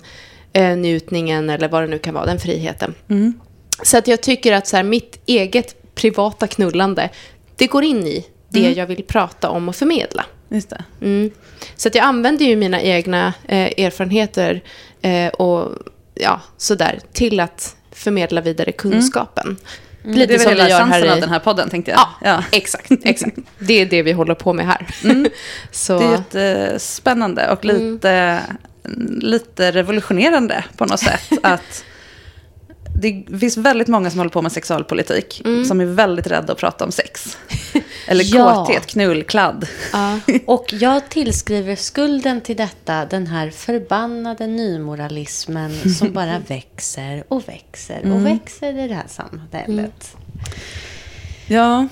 eh, 0.52 0.76
njutningen 0.76 1.50
eller 1.50 1.68
vad 1.68 1.82
det 1.82 1.86
nu 1.86 1.98
kan 1.98 2.14
vara, 2.14 2.26
den 2.26 2.38
friheten. 2.38 2.94
Så 3.82 3.98
att 3.98 4.08
jag 4.08 4.20
tycker 4.20 4.52
att 4.52 4.66
så 4.66 4.76
här, 4.76 4.82
mitt 4.82 5.20
eget 5.26 5.94
privata 5.94 6.46
knullande, 6.46 7.10
det 7.56 7.66
går 7.66 7.84
in 7.84 8.06
i 8.06 8.26
det 8.48 8.72
jag 8.72 8.86
vill 8.86 9.04
prata 9.04 9.50
om 9.50 9.68
och 9.68 9.76
förmedla. 9.76 10.24
Just 10.48 10.70
det. 10.70 10.84
Mm. 11.00 11.30
Så 11.76 11.88
att 11.88 11.94
jag 11.94 12.04
använder 12.04 12.44
ju 12.44 12.56
mina 12.56 12.82
egna 12.82 13.34
eh, 13.48 13.84
erfarenheter 13.84 14.62
eh, 15.02 15.28
och 15.28 15.78
ja, 16.14 16.40
sådär 16.56 17.00
till 17.12 17.40
att 17.40 17.76
förmedla 17.92 18.40
vidare 18.40 18.72
kunskapen. 18.72 19.56
det 20.02 20.22
är 20.22 20.28
väl 20.28 20.48
hela 20.48 20.68
essensen 20.68 21.10
av 21.10 21.20
den 21.20 21.28
här 21.28 21.38
podden 21.38 21.70
tänkte 21.70 21.90
jag. 21.90 22.08
Ja, 22.20 22.44
exakt, 22.52 22.90
exakt. 23.04 23.36
Det 23.58 23.74
är 23.74 23.86
det 23.86 24.02
vi 24.02 24.12
håller 24.12 24.34
på 24.34 24.52
med 24.52 24.66
här. 24.66 24.86
Så, 25.70 25.98
Det 25.98 26.04
är 26.04 26.10
jättespännande 26.10 27.50
och 27.50 27.64
lite, 27.64 28.40
lite 29.20 29.72
revolutionerande 29.72 30.64
på 30.76 30.84
något 30.84 31.00
sätt. 31.00 31.22
att 31.42 31.84
det 32.94 33.24
finns 33.40 33.56
väldigt 33.56 33.88
många 33.88 34.10
som 34.10 34.18
håller 34.18 34.30
på 34.30 34.42
med 34.42 34.52
sexualpolitik 34.52 35.42
som 35.68 35.80
är 35.80 35.84
väldigt 35.86 36.26
rädda 36.26 36.52
att 36.52 36.58
prata 36.58 36.84
om 36.84 36.92
sex. 36.92 37.36
Eller 38.06 38.24
Ja. 38.34 38.54
kåthet, 38.54 38.86
knull, 38.86 39.22
kladd. 39.24 39.66
ja. 39.92 40.18
Och 40.46 40.72
jag 40.72 41.08
tillskriver 41.08 41.76
skulden 41.76 42.40
till 42.40 42.56
detta 42.56 43.04
den 43.04 43.26
här 43.26 43.50
förbannade 43.50 44.46
nymoralismen 44.46 45.94
som 45.94 46.12
bara 46.12 46.38
växer 46.38 47.24
och 47.28 47.48
växer 47.48 48.12
och 48.12 48.26
växer 48.26 48.78
i 48.84 48.88
det 48.88 48.94
här 48.94 49.08
samhället. 49.08 50.16
Ja, 51.46 51.88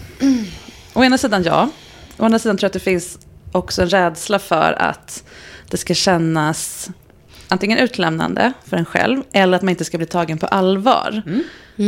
å 0.94 1.04
ena 1.04 1.18
sidan 1.18 1.42
ja. 1.42 1.70
Å 2.18 2.24
andra 2.24 2.38
sidan 2.38 2.56
tror 2.56 2.64
jag 2.64 2.68
att 2.68 2.72
det 2.72 2.80
finns 2.80 3.18
också 3.52 3.82
en 3.82 3.88
rädsla 3.90 4.38
för 4.38 4.72
att 4.72 5.24
det 5.70 5.76
ska 5.76 5.94
kännas 5.94 6.88
antingen 7.48 7.78
utlämnande 7.78 8.52
för 8.64 8.76
en 8.76 8.84
själv 8.84 9.22
eller 9.32 9.56
att 9.56 9.62
man 9.62 9.68
inte 9.68 9.84
ska 9.84 9.98
bli 9.98 10.06
tagen 10.06 10.38
på 10.38 10.46
allvar. 10.46 11.22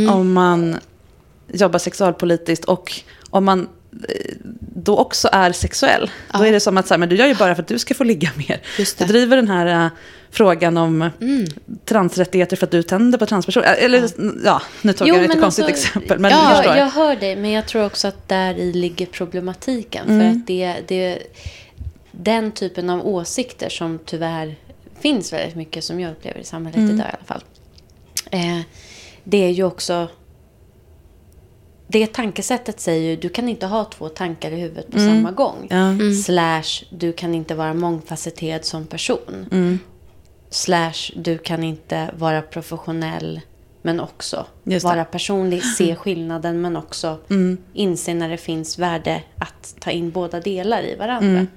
Om 0.09 0.33
man 0.33 0.77
jobbar 1.53 1.79
sexualpolitiskt 1.79 2.65
och 2.65 2.93
om 3.29 3.45
man 3.45 3.59
eh, 4.09 4.35
då 4.75 4.97
också 4.97 5.29
är 5.31 5.51
sexuell. 5.51 6.11
Då 6.33 6.39
Ja. 6.39 6.47
är 6.47 6.51
det 6.51 6.59
som 6.59 6.77
att 6.77 6.87
så 6.87 6.93
här, 6.93 6.99
men 6.99 7.09
du 7.09 7.15
gör 7.15 7.27
ju 7.27 7.35
bara 7.35 7.55
för 7.55 7.61
att 7.61 7.67
du 7.67 7.79
ska 7.79 7.93
få 7.93 8.03
ligga 8.03 8.29
mer. 8.35 8.61
Du 8.77 8.85
det. 8.97 9.05
driver 9.05 9.35
den 9.35 9.47
här 9.47 9.85
eh, 9.85 9.91
frågan 10.31 10.77
om 10.77 11.09
transrättigheter 11.85 12.57
för 12.57 12.65
att 12.65 12.71
du 12.71 12.83
tänder 12.83 13.17
på 13.17 13.25
transpersoner. 13.25 13.75
Eller 13.79 14.09
ja, 14.45 14.61
nu 14.81 14.93
tog 14.93 15.07
jag 15.07 15.23
ett 15.23 15.41
konstigt 15.41 15.65
alltså, 15.65 15.87
exempel. 15.87 16.19
Men 16.19 16.31
ja, 16.31 16.53
förstår. 16.55 16.75
jag 16.75 16.89
hör 16.89 17.15
dig, 17.15 17.35
men 17.35 17.51
jag 17.51 17.67
tror 17.67 17.85
också 17.85 18.07
att 18.07 18.27
där 18.27 18.53
i 18.53 18.73
ligger 18.73 19.05
problematiken. 19.05 20.07
För 20.07 20.27
att 20.29 20.47
det, 20.47 20.75
det 20.87 21.19
den 22.11 22.51
typen 22.51 22.89
av 22.89 23.07
åsikter 23.07 23.69
som 23.69 23.99
tyvärr 24.05 24.55
finns 25.01 25.33
väldigt 25.33 25.55
mycket, 25.55 25.83
som 25.83 25.99
jag 25.99 26.11
upplever 26.11 26.39
i 26.39 26.43
samhället 26.43 26.89
idag 26.89 27.07
i 27.07 27.15
alla 27.17 27.25
fall. 27.25 27.43
Eh, 28.31 28.61
det 29.23 29.37
är 29.37 29.49
ju 29.49 29.63
också... 29.63 30.07
Det 31.87 32.13
tankesättet 32.13 32.79
säger 32.79 33.09
ju, 33.09 33.15
du 33.15 33.29
kan 33.29 33.49
inte 33.49 33.65
ha 33.65 33.85
två 33.85 34.09
tankar 34.09 34.51
i 34.51 34.55
huvudet 34.55 34.91
på 34.91 34.97
samma 34.97 35.31
gång. 35.31 35.67
Ja. 35.69 35.95
Slash, 36.25 36.85
du 36.89 37.13
kan 37.13 37.35
inte 37.35 37.55
vara 37.55 37.73
mångfacetterad 37.73 38.65
som 38.65 38.85
person. 38.85 39.47
Mm. 39.51 39.79
Slash, 40.49 41.11
du 41.15 41.37
kan 41.37 41.63
inte 41.63 42.09
vara 42.17 42.41
professionell 42.41 43.41
men 43.81 43.99
också. 43.99 44.45
Mm. 44.65 44.79
vara 44.79 45.05
personlig, 45.05 45.63
se 45.63 45.95
skillnaden 45.95 46.61
men 46.61 46.77
också 46.77 47.17
inse 47.73 48.13
när 48.13 48.29
det 48.29 48.37
finns 48.37 48.79
värde 48.79 49.23
att 49.37 49.75
ta 49.79 49.91
in 49.91 50.11
båda 50.11 50.39
delar 50.39 50.83
i 50.83 50.95
varandra. 50.95 51.47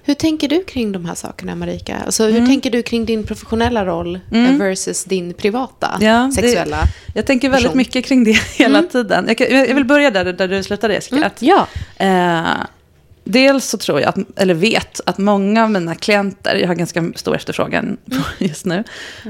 Mm. 0.00 0.04
Hur 0.04 0.14
tänker 0.14 0.48
du 0.48 0.64
kring 0.64 0.92
de 0.92 1.04
här 1.04 1.14
sakerna, 1.14 1.54
Marika? 1.54 1.96
Alltså, 2.06 2.24
Mm. 2.28 2.40
hur 2.40 2.46
tänker 2.46 2.70
du 2.70 2.82
kring 2.82 3.04
din 3.04 3.24
professionella 3.24 3.84
roll 3.86 4.14
eh, 4.32 4.56
versus 4.56 5.04
din 5.04 5.34
privata 5.34 5.98
Ja, 6.00 6.30
det- 6.36 6.42
sexuella? 6.42 6.82
Jag 7.14 7.26
tänker 7.26 7.48
väldigt 7.48 7.66
person. 7.68 7.76
mycket 7.78 8.04
kring 8.04 8.24
det 8.24 8.32
hela 8.58 8.82
tiden. 8.82 9.24
Jag, 9.28 9.38
kan, 9.38 9.46
jag 9.50 9.74
vill 9.74 9.84
börja 9.84 10.10
där, 10.10 10.24
där 10.32 10.48
du 10.48 10.62
slutade, 10.62 10.94
Jessica. 10.94 11.26
Att, 11.26 11.42
Ja. 11.42 11.66
eh, 11.96 12.66
dels 13.24 13.64
så 13.64 13.78
tror 13.78 14.00
jag, 14.00 14.08
att, 14.08 14.16
eller 14.40 14.54
vet, 14.54 15.00
att 15.06 15.18
många 15.18 15.64
av 15.64 15.70
mina 15.70 15.94
klienter, 15.94 16.54
jag 16.56 16.68
har 16.68 16.74
ganska 16.74 17.12
stor 17.14 17.34
efterfrågan 17.36 17.96
på 18.10 18.16
just 18.44 18.66
nu, 18.66 18.84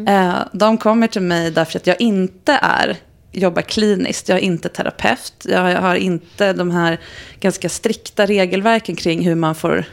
eh, 0.09 0.33
de 0.53 0.79
kommer 0.79 1.07
till 1.07 1.23
mig 1.23 1.51
därför 1.51 1.79
att 1.79 1.87
jag 1.87 2.01
inte 2.01 2.59
är 2.63 2.97
jobbar 3.33 3.63
kliniskt, 3.63 4.29
jag 4.29 4.39
är 4.39 4.43
inte 4.43 4.69
terapeut, 4.69 5.33
jag 5.45 5.81
har 5.81 5.95
inte 5.95 6.53
de 6.53 6.71
här 6.71 6.99
ganska 7.41 7.69
strikta 7.69 8.27
regelverken 8.27 8.97
kring 8.97 9.25
hur 9.27 9.35
man 9.35 9.55
får 9.55 9.85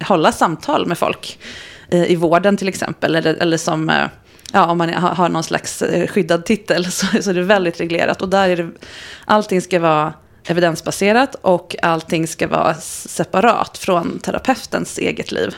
hålla 0.00 0.32
samtal 0.32 0.86
med 0.86 0.98
folk 0.98 1.38
eh, 1.90 2.10
i 2.10 2.16
vården 2.16 2.56
till 2.56 2.68
exempel, 2.68 3.14
eller, 3.14 3.34
eller 3.34 3.56
som 3.56 3.90
eh, 3.90 4.06
Ja, 4.52 4.66
om 4.66 4.78
man 4.78 4.94
har 4.94 5.28
någon 5.28 5.44
slags 5.44 5.82
eh, 5.82 6.06
skyddad 6.06 6.44
titel 6.44 6.84
så, 6.92 7.06
så 7.22 7.30
är 7.30 7.34
det 7.34 7.42
väldigt 7.42 7.80
reglerat. 7.80 8.22
Och 8.22 8.28
där 8.28 8.48
är 8.48 8.56
det, 8.56 8.70
allting 9.24 9.62
ska 9.62 9.80
vara 9.80 10.12
evidensbaserat 10.46 11.34
och 11.34 11.76
allting 11.82 12.28
ska 12.28 12.48
vara 12.48 12.74
separat 12.74 13.78
från 13.78 14.18
terapeutens 14.18 14.98
eget 14.98 15.32
liv. 15.32 15.54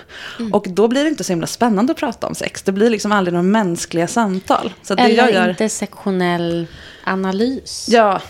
Och 0.53 0.67
då 0.69 0.89
blir 0.89 1.03
det 1.05 1.09
inte 1.09 1.25
så 1.25 1.33
himla 1.33 1.47
spännande 1.47 1.93
att 1.93 1.99
prata 1.99 2.27
om 2.27 2.35
sex. 2.35 2.63
Det 2.63 2.73
blir 2.73 2.91
liksom 2.91 3.13
aldrig 3.13 3.33
några 3.33 3.43
mänskliga 3.43 4.07
samtal. 4.07 4.73
Så 4.83 4.95
det 4.95 5.03
Eller 5.03 5.29
gör, 5.29 5.49
intersektionell 5.49 6.67
analys. 7.05 7.87
Ja, 7.91 8.21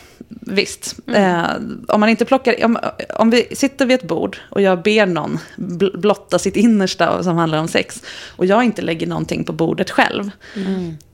visst. 0.41 0.97
Eh, 1.07 1.45
om 1.89 2.01
man 2.01 2.09
inte 2.09 2.25
plockar... 2.25 2.65
Om, 2.65 2.79
om 3.15 3.31
vi 3.31 3.47
sitter 3.53 3.87
vid 3.87 3.95
ett 3.95 4.09
bord 4.09 4.39
och 4.51 4.63
jag 4.63 4.83
ber 4.83 5.07
någon 5.07 5.39
bl- 5.57 5.97
blotta 5.97 6.39
sitt 6.39 6.57
innersta 6.57 7.23
som 7.23 7.37
handlar 7.37 7.59
om 7.59 7.69
sex 7.69 8.03
och 8.37 8.47
jag 8.47 8.65
inte 8.65 8.83
lägger 8.83 9.07
någonting 9.07 9.45
på 9.45 9.53
bordet 9.53 9.91
själv. 9.91 10.31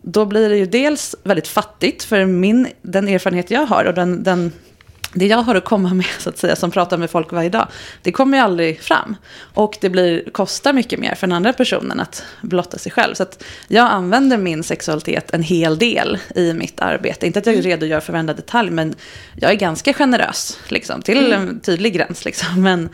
Då 0.02 0.24
blir 0.24 0.48
det 0.48 0.56
ju 0.56 0.66
dels 0.66 1.14
väldigt 1.22 1.48
fattigt 1.48 2.02
för 2.02 2.24
min, 2.24 2.68
den 2.82 3.08
erfarenhet 3.08 3.50
jag 3.50 3.66
har 3.66 3.84
och 3.84 3.94
den, 3.94 4.22
den, 4.22 4.52
det 5.18 5.26
jag 5.26 5.38
har 5.38 5.54
att 5.54 5.64
komma 5.64 5.94
med 5.94 6.06
så 6.18 6.28
att 6.28 6.38
säga 6.38 6.56
som 6.56 6.70
pratar 6.70 6.96
med 6.96 7.10
folk 7.10 7.32
varje 7.32 7.48
dag. 7.48 7.68
Det 8.02 8.12
kommer 8.12 8.38
ju 8.38 8.44
aldrig 8.44 8.80
fram. 8.80 9.16
Och 9.54 9.78
det 9.80 9.90
blir, 9.90 10.30
kostar 10.30 10.72
mycket 10.72 10.98
mer 10.98 11.14
för 11.14 11.26
den 11.26 11.36
andra 11.36 11.52
personen 11.52 12.00
att 12.00 12.22
blotta 12.40 12.78
sig 12.78 12.92
själv. 12.92 13.14
Så 13.14 13.22
att 13.22 13.44
jag 13.68 13.90
använder 13.90 14.38
min 14.38 14.62
sexualitet 14.62 15.30
en 15.30 15.42
hel 15.42 15.78
del 15.78 16.18
i 16.34 16.52
mitt 16.52 16.80
arbete. 16.80 17.26
Inte 17.26 17.38
att 17.38 17.46
jag 17.46 17.66
redogör 17.66 18.00
för 18.00 18.12
varenda 18.12 18.34
detalj, 18.34 18.70
men 18.70 18.94
jag 19.36 19.50
är 19.50 19.54
ganska 19.54 19.92
generös. 19.92 20.58
Liksom, 20.68 21.02
till 21.02 21.32
en 21.32 21.60
tydlig 21.60 21.94
gräns. 21.94 22.24
Liksom. 22.24 22.48
Men 22.62 22.88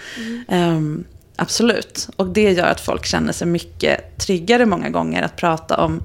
ehm, 0.49 1.05
absolut. 1.37 2.09
Och 2.17 2.27
det 2.27 2.53
gör 2.53 2.67
att 2.67 2.81
folk 2.81 3.07
känner 3.07 3.33
sig 3.33 3.47
mycket 3.47 4.19
tryggare 4.19 4.67
många 4.67 4.91
gånger 4.91 5.23
att 5.23 5.37
prata 5.37 5.77
om 5.77 6.03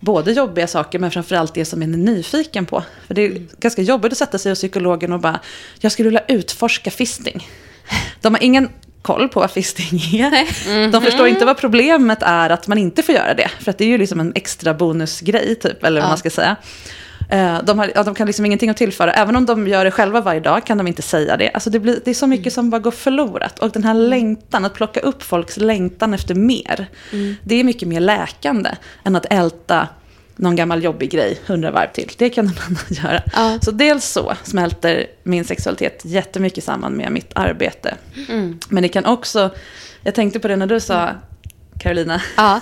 både 0.00 0.32
jobbiga 0.32 0.66
saker 0.66 0.98
men 0.98 1.10
framförallt 1.10 1.54
det 1.54 1.64
som 1.64 1.80
man 1.80 1.94
är 1.94 1.98
nyfiken 1.98 2.66
på. 2.66 2.84
För 3.06 3.14
det 3.14 3.22
är 3.22 3.42
ganska 3.58 3.82
jobbigt 3.82 4.12
att 4.12 4.18
sätta 4.18 4.38
sig 4.38 4.52
hos 4.52 4.58
psykologen 4.58 5.12
och 5.12 5.20
bara, 5.20 5.40
jag 5.80 5.92
skulle 5.92 6.08
vilja 6.08 6.24
utforska 6.28 6.90
fisting. 6.90 7.48
De 8.20 8.34
har 8.34 8.42
ingen 8.42 8.68
koll 9.02 9.28
på 9.28 9.40
vad 9.40 9.50
fisting 9.50 10.20
är. 10.20 10.90
De 10.90 11.02
förstår 11.02 11.28
inte 11.28 11.44
vad 11.44 11.58
problemet 11.58 12.18
är 12.22 12.50
att 12.50 12.66
man 12.66 12.78
inte 12.78 13.02
får 13.02 13.14
göra 13.14 13.34
det. 13.34 13.50
För 13.60 13.70
att 13.70 13.78
det 13.78 13.84
är 13.84 13.88
ju 13.88 13.98
liksom 13.98 14.20
en 14.20 14.32
extra 14.34 14.74
bonusgrej, 14.74 15.54
typ, 15.54 15.84
eller 15.84 16.00
vad 16.00 16.10
man 16.10 16.18
ska 16.18 16.30
säga. 16.30 16.56
Eh, 17.30 17.62
De, 17.64 17.78
har, 17.78 17.92
ja, 17.94 18.02
de 18.02 18.14
kan 18.14 18.26
liksom 18.26 18.46
ingenting 18.46 18.70
att 18.70 18.76
tillföra. 18.76 19.12
Även 19.12 19.36
om 19.36 19.46
de 19.46 19.68
gör 19.68 19.84
det 19.84 19.90
själva 19.90 20.20
varje 20.20 20.40
dag 20.40 20.66
kan 20.66 20.78
de 20.78 20.86
inte 20.86 21.02
säga 21.02 21.36
det. 21.36 21.50
Alltså 21.50 21.70
det, 21.70 21.78
blir, 21.80 22.00
det 22.04 22.10
är 22.10 22.14
så 22.14 22.26
mycket 22.26 22.52
som 22.52 22.70
bara 22.70 22.78
går 22.80 22.90
förlorat. 22.90 23.58
Och 23.58 23.70
den 23.70 23.84
här 23.84 23.94
längtan, 23.94 24.64
att 24.64 24.74
plocka 24.74 25.00
upp 25.00 25.22
folks 25.22 25.56
längtan 25.56 26.14
efter 26.14 26.34
mer. 26.34 26.86
Det 27.42 27.54
är 27.54 27.64
mycket 27.64 27.88
mer 27.88 28.00
läkande 28.00 28.70
än 29.04 29.16
att 29.16 29.26
älta 29.30 29.88
någon 30.36 30.56
gammal 30.56 30.84
jobbig 30.84 31.10
grej 31.10 31.38
hundra 31.46 31.70
varv 31.70 31.92
till. 31.92 32.10
Det 32.18 32.30
kan 32.30 32.44
någon 32.44 32.54
annan 32.66 32.82
göra. 33.12 33.22
Ja. 33.34 33.58
Så 33.62 33.70
dels 33.70 34.04
så 34.04 34.32
smälter 34.42 35.06
min 35.22 35.44
sexualitet 35.44 36.00
jättemycket 36.04 36.64
samman 36.64 36.92
med 36.92 37.12
mitt 37.12 37.30
arbete. 37.34 37.94
Men 38.68 38.82
det 38.82 38.88
kan 38.88 39.06
också, 39.06 39.50
jag 40.02 40.14
tänkte 40.14 40.40
på 40.40 40.48
det 40.48 40.56
när 40.56 40.66
du 40.66 40.80
sa, 40.80 41.10
Carolina, 41.78 42.22
Ja. 42.36 42.60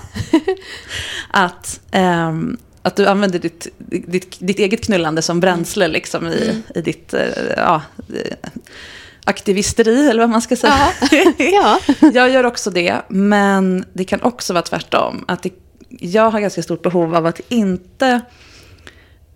att, 1.31 1.81
ehm, 1.91 2.57
att 2.89 2.97
du 2.97 3.07
använder 3.07 3.39
ditt, 3.39 3.67
ditt, 3.79 4.37
ditt 4.39 4.59
eget 4.59 4.85
knullande 4.85 5.23
som 5.23 5.41
bränsle 5.41 5.89
liksom, 5.89 6.27
i, 6.27 6.63
i 6.75 6.81
ditt 6.81 7.15
eh, 7.15 7.29
ja, 7.57 7.83
eh, 8.15 8.51
aktivisteri, 9.25 10.09
eller 10.09 10.21
vad 10.21 10.31
man 10.31 10.43
ska 10.43 10.57
säga. 10.57 10.89
ja. 11.39 11.81
Jag 12.15 12.31
gör 12.31 12.45
också 12.45 12.71
det, 12.71 13.03
men 13.09 13.85
det 13.93 14.05
kan 14.05 14.23
också 14.23 14.53
vara 14.53 14.63
tvärtom. 14.63 15.25
Att 15.29 15.43
det, 15.43 15.53
jag 15.89 16.31
har 16.31 16.41
ganska 16.41 16.63
stort 16.63 16.83
behov 16.83 17.15
av 17.15 17.27
att 17.27 17.41
inte... 17.49 18.21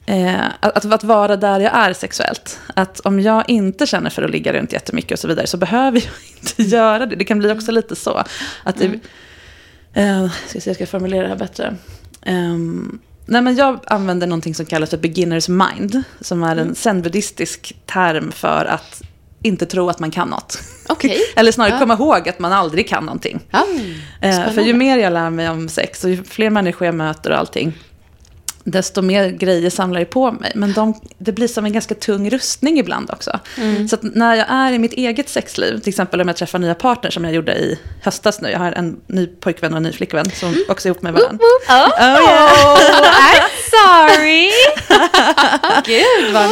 Eh, 0.07 0.45
att, 0.61 0.93
att 0.93 1.05
vara 1.05 1.37
där 1.37 1.61
jag 1.61 1.75
är 1.75 1.93
sexuellt. 1.93 2.61
Att 2.75 3.01
om 3.01 3.21
jag 3.21 3.45
inte 3.49 3.87
känner 3.87 4.11
för 4.11 4.23
att 4.23 4.31
ligga 4.31 4.53
runt 4.53 4.73
jättemycket 4.73 5.13
och 5.13 5.19
så 5.19 5.29
vidare 5.29 5.47
så 5.47 5.57
behöver 5.57 5.99
jag 5.99 6.13
inte 6.41 6.63
göra 6.77 7.07
det. 7.07 7.17
Det 7.17 7.25
kan 7.25 7.39
bli 7.39 7.53
också 7.53 7.73
lite 7.73 7.97
så. 7.97 8.25
Att 8.65 8.77
det, 8.79 9.01
eh, 9.93 10.31
ska 10.47 10.61
se, 10.61 10.71
jag 10.71 10.77
ska 10.77 10.87
formulera 10.87 11.23
det 11.23 11.29
här 11.29 11.37
bättre. 11.37 11.77
Ehm, 12.23 12.99
nej 13.27 13.43
men 13.43 13.57
jag 13.57 13.79
använder 13.87 14.27
någonting 14.27 14.55
som 14.55 14.67
kallas 14.67 14.91
för 14.91 14.97
beginners 14.97 15.49
mind. 15.49 16.03
Som 16.21 16.43
är 16.43 16.57
en 16.57 16.75
zen-buddhistisk 16.75 17.77
term 17.87 18.33
för 18.33 18.65
att 18.65 19.03
inte 19.43 19.67
tro 19.67 19.91
att 19.91 19.99
man 19.99 20.11
kan 20.11 20.29
något. 20.29 20.59
Okej. 20.89 21.19
Eller 21.37 21.53
snarare 21.53 21.73
Ja. 21.73 21.79
komma 21.79 21.95
ihåg 21.95 22.29
att 22.29 22.39
man 22.39 22.53
aldrig 22.53 22.89
kan 22.89 23.05
någonting. 23.05 23.41
Ja. 23.51 23.65
Eh, 24.21 24.51
för 24.53 24.63
ju 24.63 24.75
mer 24.75 24.99
jag 24.99 25.13
lär 25.13 25.31
mig 25.31 25.51
om 25.51 25.69
sex 25.69 26.05
och 26.05 26.11
ju 26.11 26.25
fler 26.25 26.51
människor 26.51 26.87
jag 26.87 26.95
möter 26.95 27.31
och 27.31 27.39
allting, 27.39 27.73
desto 28.65 29.03
mer 29.03 29.29
grejer 29.29 29.71
samlar 29.71 30.01
jag 30.01 30.11
på 30.11 30.33
mig. 30.33 30.53
Men 30.55 30.73
de, 30.73 30.95
det 31.19 31.33
blir 31.33 31.49
som 31.49 31.65
en 31.65 31.73
ganska 31.73 31.95
tung 31.95 32.31
rustning 32.31 32.79
ibland 32.79 33.11
också. 33.11 33.41
Så 33.91 33.95
att 33.97 34.03
när 34.03 34.35
jag 34.35 34.47
är 34.49 34.73
i 34.73 34.79
mitt 34.79 34.93
eget 34.93 35.29
sexliv, 35.29 35.79
till 35.79 35.89
exempel 35.89 36.21
om 36.21 36.29
jag 36.29 36.37
träffar 36.37 36.59
nya 36.59 36.75
partners 36.75 37.15
som 37.15 37.25
jag 37.25 37.35
gjorde 37.35 37.53
i 37.55 37.79
höstas 38.03 38.41
nu. 38.41 38.51
Jag 38.51 38.59
har 38.59 38.73
en 38.73 39.01
ny 39.07 39.27
pojkvän 39.27 39.73
och 39.73 39.77
en 39.77 39.83
ny 39.83 39.93
flickvän 39.93 40.31
som 40.31 40.65
också 40.69 40.89
är 40.89 40.91
ihop 40.91 41.03
med 41.03 41.13
varandra. 41.13 41.39
Oh, 41.69 42.79
I'm 43.11 43.51
sorry! 43.71 44.51
Gud 45.85 46.33
vad 46.35 46.49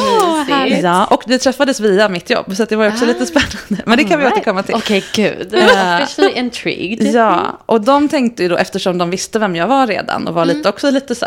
mysigt. 0.69 0.83
Ja, 0.83 1.05
och 1.07 1.23
vi 1.27 1.39
träffades 1.39 1.81
via 1.81 2.09
mitt 2.09 2.31
jobb, 2.31 2.57
så 2.57 2.65
det 2.65 2.77
var 2.77 2.89
också 2.89 3.05
lite 3.07 3.27
spännande. 3.27 3.83
Men 3.87 3.99
det 3.99 4.05
kan 4.05 4.21
vi 4.21 4.27
återkomma 4.27 4.63
till. 4.63 4.75
Okej, 4.75 5.05
gud. 5.15 5.55
Eh, 5.55 5.97
Officially 6.03 6.33
intrigued. 6.33 7.15
Ja, 7.15 7.59
och 7.67 7.81
de 7.81 8.09
tänkte 8.09 8.43
ju 8.43 8.49
då, 8.49 8.57
eftersom 8.57 8.99
de 8.99 9.11
visste 9.11 9.39
vem 9.39 9.57
jag 9.57 9.67
var 9.67 9.87
redan 9.87 10.29
och 10.29 10.35
var 10.35 10.45
lite, 10.45 10.69
också 10.69 10.91
lite 10.91 11.15
så 11.15 11.27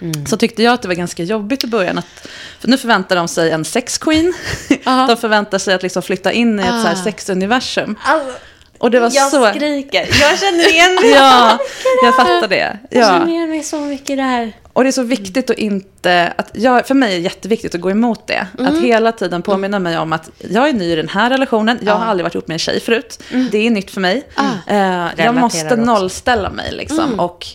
followers, 0.00 0.28
så 0.30 0.36
tyckte 0.36 0.62
jag 0.62 0.74
att 0.74 0.82
det 0.82 0.88
var 0.88 0.94
ganska 0.94 1.22
jobbigt 1.22 1.64
i 1.64 1.66
början. 1.66 1.98
Att, 1.98 2.06
för 2.60 2.68
nu 2.68 2.78
förväntar 2.78 3.16
de 3.16 3.28
sig 3.28 3.50
en 3.50 3.64
sexqueen. 3.64 4.34
de 4.84 5.16
förväntar 5.16 5.58
sig 5.58 5.74
att 5.74 5.82
liksom 5.82 6.02
flytta 6.02 6.32
in 6.32 6.60
i 6.60 6.62
ett 6.62 6.68
så 6.68 6.72
här 6.88 6.92
Ah. 6.92 7.04
sexuniversum. 7.04 7.96
Alltså, 8.04 8.38
Och 8.78 8.90
det 8.90 9.00
var 9.00 9.10
jag 9.14 9.30
så... 9.30 9.46
skriker. 9.46 10.08
Jag 10.20 10.38
känner 10.38 10.68
igen 10.72 10.94
mig. 10.94 11.10
Ja, 11.10 11.58
jag 12.04 12.16
fattar 12.16 12.48
det. 12.48 12.78
Jag 12.90 13.02
Ja. 13.02 13.06
känner 13.08 13.28
igen 13.32 13.50
mig 13.50 13.62
så 13.62 13.80
mycket 13.80 14.10
i 14.10 14.16
det 14.16 14.22
här. 14.22 14.52
Och 14.72 14.82
det 14.84 14.90
är 14.90 14.92
så 14.92 15.02
viktigt 15.02 15.50
att 15.50 15.58
inte, 15.58 16.32
att 16.38 16.50
jag, 16.52 16.86
för 16.86 16.94
mig 16.94 17.12
är 17.12 17.16
det 17.16 17.22
jätteviktigt 17.22 17.74
att 17.74 17.80
gå 17.80 17.90
emot 17.90 18.26
det. 18.26 18.46
Att 18.58 18.78
hela 18.78 19.12
tiden 19.12 19.42
påminna 19.42 19.78
mig 19.78 19.98
om 19.98 20.12
att 20.12 20.30
jag 20.50 20.68
är 20.68 20.72
ny 20.72 20.92
i 20.92 20.96
den 20.96 21.08
här 21.08 21.30
relationen, 21.30 21.78
jag 21.82 21.94
har 21.94 22.06
aldrig 22.06 22.24
varit 22.24 22.34
ihop 22.34 22.48
med 22.48 22.54
en 22.54 22.58
tjej 22.58 22.80
förut. 22.80 23.22
Det 23.52 23.66
är 23.66 23.70
nytt 23.70 23.90
för 23.90 24.00
mig. 24.00 24.22
Eh, 24.66 25.06
jag 25.16 25.34
måste 25.34 25.64
också. 25.64 25.76
nollställa 25.76 26.50
mig 26.50 26.72
liksom. 26.72 27.20
Och 27.20 27.46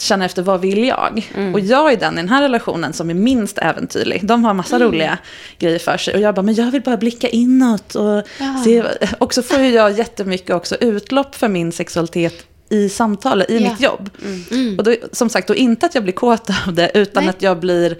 känna 0.00 0.24
efter 0.24 0.42
vad 0.42 0.60
vill 0.60 0.84
jag. 0.84 1.30
Och 1.54 1.60
jag 1.60 1.92
är 1.92 1.96
den 1.96 2.14
i 2.14 2.16
den 2.16 2.28
här 2.28 2.42
relationen 2.42 2.92
som 2.92 3.10
är 3.10 3.14
minst 3.14 3.58
äventyrlig. 3.58 4.26
De 4.26 4.44
har 4.44 4.54
massa 4.54 4.78
roliga 4.78 5.18
grejer 5.58 5.78
för 5.78 5.96
sig. 5.96 6.14
Och 6.14 6.20
jag 6.20 6.34
bara, 6.34 6.42
men 6.42 6.54
jag 6.54 6.70
vill 6.70 6.82
bara 6.82 6.96
blicka 6.96 7.28
inåt. 7.28 7.94
Och, 7.94 8.22
se, 8.64 8.82
och 9.18 9.34
så 9.34 9.42
får 9.42 9.58
ju 9.60 9.68
jag 9.70 9.98
jättemycket 9.98 10.50
också 10.56 10.76
utlopp 10.76 11.34
för 11.34 11.48
min 11.48 11.72
sexualitet 11.72 12.46
i 12.68 12.88
samtalet, 12.88 13.50
i 13.50 13.58
Ja. 13.58 13.70
mitt 13.70 13.80
jobb. 13.80 14.10
Och 14.78 14.84
då, 14.84 14.94
som 15.12 15.28
sagt, 15.30 15.48
då 15.48 15.54
inte 15.54 15.86
att 15.86 15.94
jag 15.94 16.04
blir 16.04 16.14
kåt 16.14 16.50
av 16.66 16.74
det, 16.74 16.90
utan 16.94 17.22
Nej. 17.24 17.30
att 17.30 17.42
jag 17.42 17.60
blir 17.60 17.96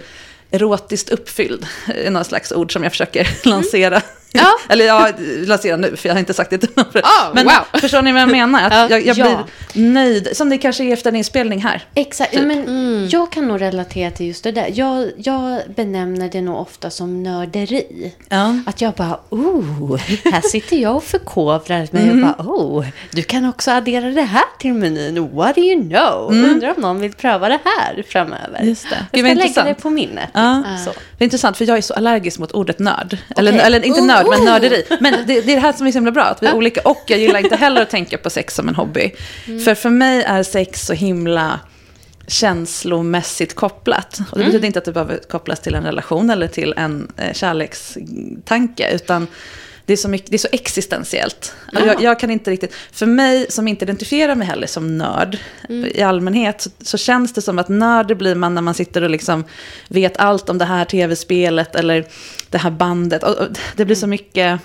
erotiskt 0.51 1.09
uppfylld. 1.09 1.65
är 2.05 2.11
någon 2.11 2.25
slags 2.25 2.51
ord 2.51 2.73
som 2.73 2.83
jag 2.83 2.91
försöker 2.91 3.27
lansera. 3.49 4.01
Ja. 4.33 4.47
Eller 4.69 4.85
jag 4.85 5.13
lanserar 5.47 5.77
nu, 5.77 5.95
för 5.95 6.09
jag 6.09 6.15
har 6.15 6.19
inte 6.19 6.33
sagt 6.33 6.49
det 6.49 6.57
till 6.57 6.69
någon. 6.75 6.85
Oh, 6.85 7.33
Men 7.33 7.45
wow. 7.45 7.79
förstår 7.81 8.01
ni 8.01 8.11
vad 8.11 8.21
jag 8.21 8.29
menar? 8.29 8.63
Att 8.63 8.73
Ja. 8.73 8.87
jag, 8.89 9.05
jag 9.05 9.17
Ja. 9.17 9.43
blir 9.73 9.83
nöjd, 9.93 10.27
som 10.33 10.49
det 10.49 10.57
kanske 10.57 10.83
är 10.83 10.93
efter 10.93 11.09
en 11.09 11.15
inspelning 11.15 11.61
här. 11.61 11.83
Exakt. 11.95 12.31
Typ. 12.31 12.39
Ja, 12.41 12.45
men 12.47 13.09
Jag 13.09 13.31
kan 13.31 13.47
nog 13.47 13.61
relatera 13.61 14.11
till 14.11 14.27
just 14.27 14.43
det 14.43 14.51
där. 14.51 14.69
Jag, 14.73 15.11
jag 15.17 15.59
benämner 15.75 16.29
det 16.31 16.41
nog 16.41 16.59
ofta 16.61 16.89
som 16.89 17.23
nörderi. 17.23 18.13
Ja. 18.29 18.55
Att 18.65 18.81
jag 18.81 18.93
bara, 18.93 19.19
oh, 19.29 19.97
här 20.23 20.41
sitter 20.49 20.77
jag 20.77 20.95
och 20.95 21.03
förkovrar 21.03 21.87
mig. 21.91 22.03
Mm. 22.09 22.23
Och 22.23 22.35
bara, 22.37 22.49
oh, 22.51 22.85
du 23.11 23.23
kan 23.23 23.49
också 23.49 23.71
addera 23.71 24.09
det 24.09 24.21
här 24.21 24.43
till 24.59 24.73
menyn. 24.73 25.35
What 25.35 25.55
do 25.55 25.61
you 25.61 25.89
know? 25.89 26.31
Undrar 26.31 26.75
om 26.75 26.81
någon 26.81 26.99
vill 26.99 27.13
pröva 27.13 27.49
det 27.49 27.59
här 27.65 28.03
framöver. 28.09 28.55
Mm. 28.57 28.69
Just 28.69 28.89
det. 28.89 28.95
Jag 29.11 29.19
ska 29.19 29.21
vad 29.21 29.23
lägga 29.23 29.31
intressant. 29.47 29.67
det 29.67 29.73
på 29.83 29.89
minnet. 29.89 30.29
Ja. 30.33 30.63
Så. 30.85 30.91
Det 31.21 31.23
är 31.23 31.27
intressant, 31.27 31.57
för 31.57 31.67
jag 31.67 31.77
är 31.77 31.81
så 31.81 31.93
allergisk 31.93 32.39
mot 32.39 32.51
ordet 32.51 32.79
nörd. 32.79 33.17
Eller, 33.37 33.53
eller 33.53 33.85
inte 33.85 34.01
nörd, 34.01 34.25
men 34.29 34.39
Oh. 34.39 34.45
nörderi. 34.45 34.85
Men 34.99 35.13
det, 35.27 35.41
det 35.41 35.51
är 35.51 35.55
det 35.55 35.61
här 35.61 35.73
som 35.73 35.87
är 35.87 35.91
så 35.91 35.97
himla 35.97 36.11
bra, 36.11 36.23
att 36.23 36.43
vi 36.43 36.47
är 36.47 36.55
olika. 36.55 36.81
Och 36.85 37.03
jag 37.07 37.19
gillar 37.19 37.39
inte 37.39 37.55
heller 37.55 37.81
att 37.81 37.89
tänka 37.89 38.17
på 38.17 38.29
sex 38.29 38.55
som 38.55 38.69
en 38.69 38.75
hobby. 38.75 39.11
För 39.65 39.75
för 39.75 39.89
mig 39.89 40.23
är 40.23 40.43
sex 40.43 40.85
så 40.85 40.93
himla 40.93 41.59
känslomässigt 42.27 43.55
kopplat. 43.55 44.19
Och 44.31 44.37
det 44.37 44.43
betyder 44.45 44.65
inte 44.67 44.79
att 44.79 44.85
det 44.85 44.91
behöver 44.91 45.17
kopplas 45.29 45.59
till 45.59 45.75
en 45.75 45.83
relation 45.83 46.29
eller 46.29 46.47
till 46.47 46.73
en 46.77 47.11
eh, 47.17 47.33
kärlekstanke, 47.33 48.91
utan 48.93 49.27
det 49.91 49.95
är 49.95 49.97
så, 49.97 50.09
mycket, 50.09 50.29
det 50.29 50.35
är 50.35 50.39
så 50.39 50.47
existentiellt. 50.51 51.55
Och 51.73 51.81
Jag, 51.87 52.01
jag 52.01 52.19
kan 52.19 52.31
inte 52.31 52.51
riktigt, 52.51 52.73
för 52.91 53.05
mig 53.05 53.45
som 53.49 53.67
inte 53.67 53.85
identifierar 53.85 54.35
mig 54.35 54.47
heller 54.47 54.67
som 54.67 54.97
nörd 54.97 55.37
i 55.69 56.01
allmänhet, 56.01 56.61
så, 56.61 56.69
så 56.81 56.97
känns 56.97 57.33
det 57.33 57.41
som 57.41 57.59
att 57.59 57.69
nörd 57.69 58.17
blir 58.17 58.35
man 58.35 58.55
när 58.55 58.61
man 58.61 58.73
sitter 58.73 59.01
och 59.01 59.09
liksom 59.09 59.43
vet 59.87 60.17
allt 60.17 60.49
om 60.49 60.57
det 60.57 60.65
här 60.65 60.85
tv-spelet 60.85 61.75
eller 61.75 62.05
det 62.49 62.57
här 62.57 62.71
bandet. 62.71 63.23
Och, 63.23 63.37
och 63.37 63.47
det 63.75 63.85
blir 63.85 63.95
så 63.95 64.07
mycket 64.07 64.37
eh, 64.37 64.57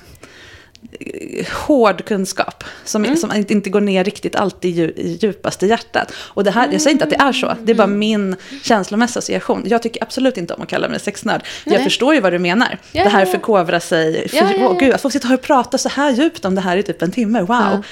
hård 1.66 2.04
kunskap 2.04 2.64
som, 2.84 3.16
som 3.16 3.32
inte- 3.32 3.70
går 3.70 3.80
ner 3.80 4.04
riktigt 4.04 4.36
alltid 4.36 4.78
i 4.78 4.82
dju- 4.82 4.92
i 4.98 5.18
djupaste 5.22 5.66
hjärtat. 5.66 6.12
Och 6.16 6.44
det 6.44 6.50
här, 6.50 6.68
jag 6.72 6.80
säger 6.80 6.92
inte 6.92 7.04
att 7.04 7.10
det 7.10 7.16
är 7.16 7.32
så, 7.32 7.54
det 7.62 7.72
är 7.72 7.76
bara 7.76 7.86
min 7.86 8.36
känslomässiga 8.62 9.18
association. 9.18 9.62
Jag 9.66 9.82
tycker 9.82 10.02
absolut 10.02 10.36
inte 10.36 10.54
om 10.54 10.62
att 10.62 10.68
kalla 10.68 10.88
mig 10.88 11.00
sexnörd. 11.00 11.42
Jag 11.64 11.72
Nej. 11.74 11.84
förstår 11.84 12.14
ju 12.14 12.20
vad 12.20 12.32
du 12.32 12.38
menar. 12.38 12.78
Ja, 12.92 13.02
det 13.04 13.10
här 13.10 13.20
ja, 13.26 13.32
förkovra 13.32 13.80
sig. 13.80 14.28
För, 14.28 14.36
Ja, 14.36 14.50
ja. 14.58 14.68
Åh, 14.68 14.78
gud, 14.78 14.94
att 14.94 15.00
folk 15.02 15.12
sitter 15.12 15.34
och 15.34 15.42
pratar 15.42 15.78
så 15.78 15.88
här 15.88 16.10
djupt 16.10 16.44
om 16.44 16.54
det 16.54 16.60
här 16.60 16.76
i 16.76 16.82
typ 16.82 17.02
en 17.02 17.12
timme. 17.12 17.40
Wow, 17.42 17.84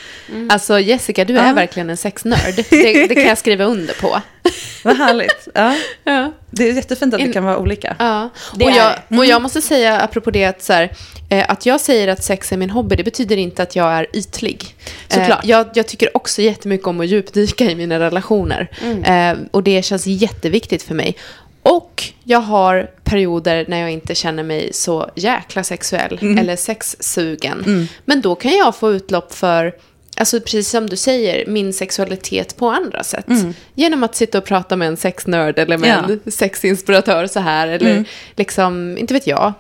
Alltså 0.49 0.81
Jessica, 0.81 1.25
du 1.25 1.39
är 1.39 1.55
verkligen 1.55 1.91
en 1.91 1.97
sexnörd. 1.97 2.55
Det, 2.71 3.07
det 3.07 3.15
kan 3.15 3.25
jag 3.25 3.39
skriva 3.39 3.65
under 3.65 3.95
på. 3.95 4.21
vad 4.85 4.97
härligt. 4.97 5.49
Ja. 5.55 6.33
Det 6.57 6.69
är 6.69 6.73
jättefint 6.73 7.15
att 7.15 7.21
vi 7.21 7.25
In- 7.25 7.33
kan 7.33 7.45
vara 7.45 7.59
olika. 7.59 7.97
Ja, 7.99 8.29
Det 8.55 8.65
och 8.65 8.71
jag, 8.71 8.93
det. 9.09 9.19
och 9.19 9.27
jag 9.27 9.43
måste 9.43 9.61
säga 9.63 10.01
apropå 10.01 10.31
det 10.31 10.45
att, 10.45 10.63
så 10.63 10.73
här, 10.73 10.93
eh, 11.29 11.45
att 11.49 11.67
jag 11.67 11.81
säger 11.81 12.09
att 12.09 12.25
sex 12.25 12.53
är 12.53 12.57
min 12.57 12.71
hobby, 12.71 12.97
det 12.97 13.05
betyder 13.05 13.37
inte 13.37 13.63
att 13.63 13.77
jag 13.77 13.93
är 13.93 14.07
ytlig. 14.13 14.77
Såklart. 15.09 15.45
Eh, 15.45 15.51
jag, 15.51 15.67
jag 15.75 15.87
tycker 15.89 16.17
också 16.17 16.43
jättemycket 16.43 16.87
om 16.87 17.01
att 17.01 17.07
djupdyka 17.07 17.65
i 17.71 17.75
mina 17.75 17.99
relationer. 18.01 18.69
Eh, 19.05 19.39
och 19.51 19.63
det 19.63 19.83
känns 19.85 20.07
jätteviktigt 20.07 20.83
för 20.83 20.95
mig. 20.95 21.17
Och 21.63 22.05
jag 22.25 22.41
har 22.41 22.91
perioder 23.05 23.65
när 23.69 23.81
jag 23.81 23.91
inte 23.91 24.15
känner 24.15 24.43
mig 24.43 24.73
så 24.73 25.11
jäkla 25.15 25.65
sexuell 25.65 26.19
eller 26.39 26.57
sexsugen. 26.57 27.89
Men 28.05 28.21
då 28.21 28.35
kan 28.35 28.53
jag 28.53 28.77
få 28.77 28.93
utlopp 28.93 29.35
för 29.35 29.73
Alltså 30.17 30.41
precis 30.41 30.69
som 30.71 30.91
du 30.91 30.97
säger, 30.97 31.47
min 31.47 31.73
sexualitet 31.73 32.57
på 32.57 32.69
andra 32.71 33.03
sätt. 33.05 33.27
Genom 33.75 34.03
att 34.03 34.15
sitta 34.15 34.39
och 34.39 34.45
prata 34.45 34.77
med 34.77 34.89
en 34.89 34.97
sexnörd 34.97 35.59
eller 35.59 35.79
med 35.79 35.89
Ja. 35.89 36.13
en 36.25 36.33
sexinspiratör 36.33 37.27
så 37.27 37.41
här. 37.41 37.69
Eller 37.69 38.05
liksom, 38.37 38.99
inte 38.99 39.15
vet 39.15 39.27
jag, 39.27 39.53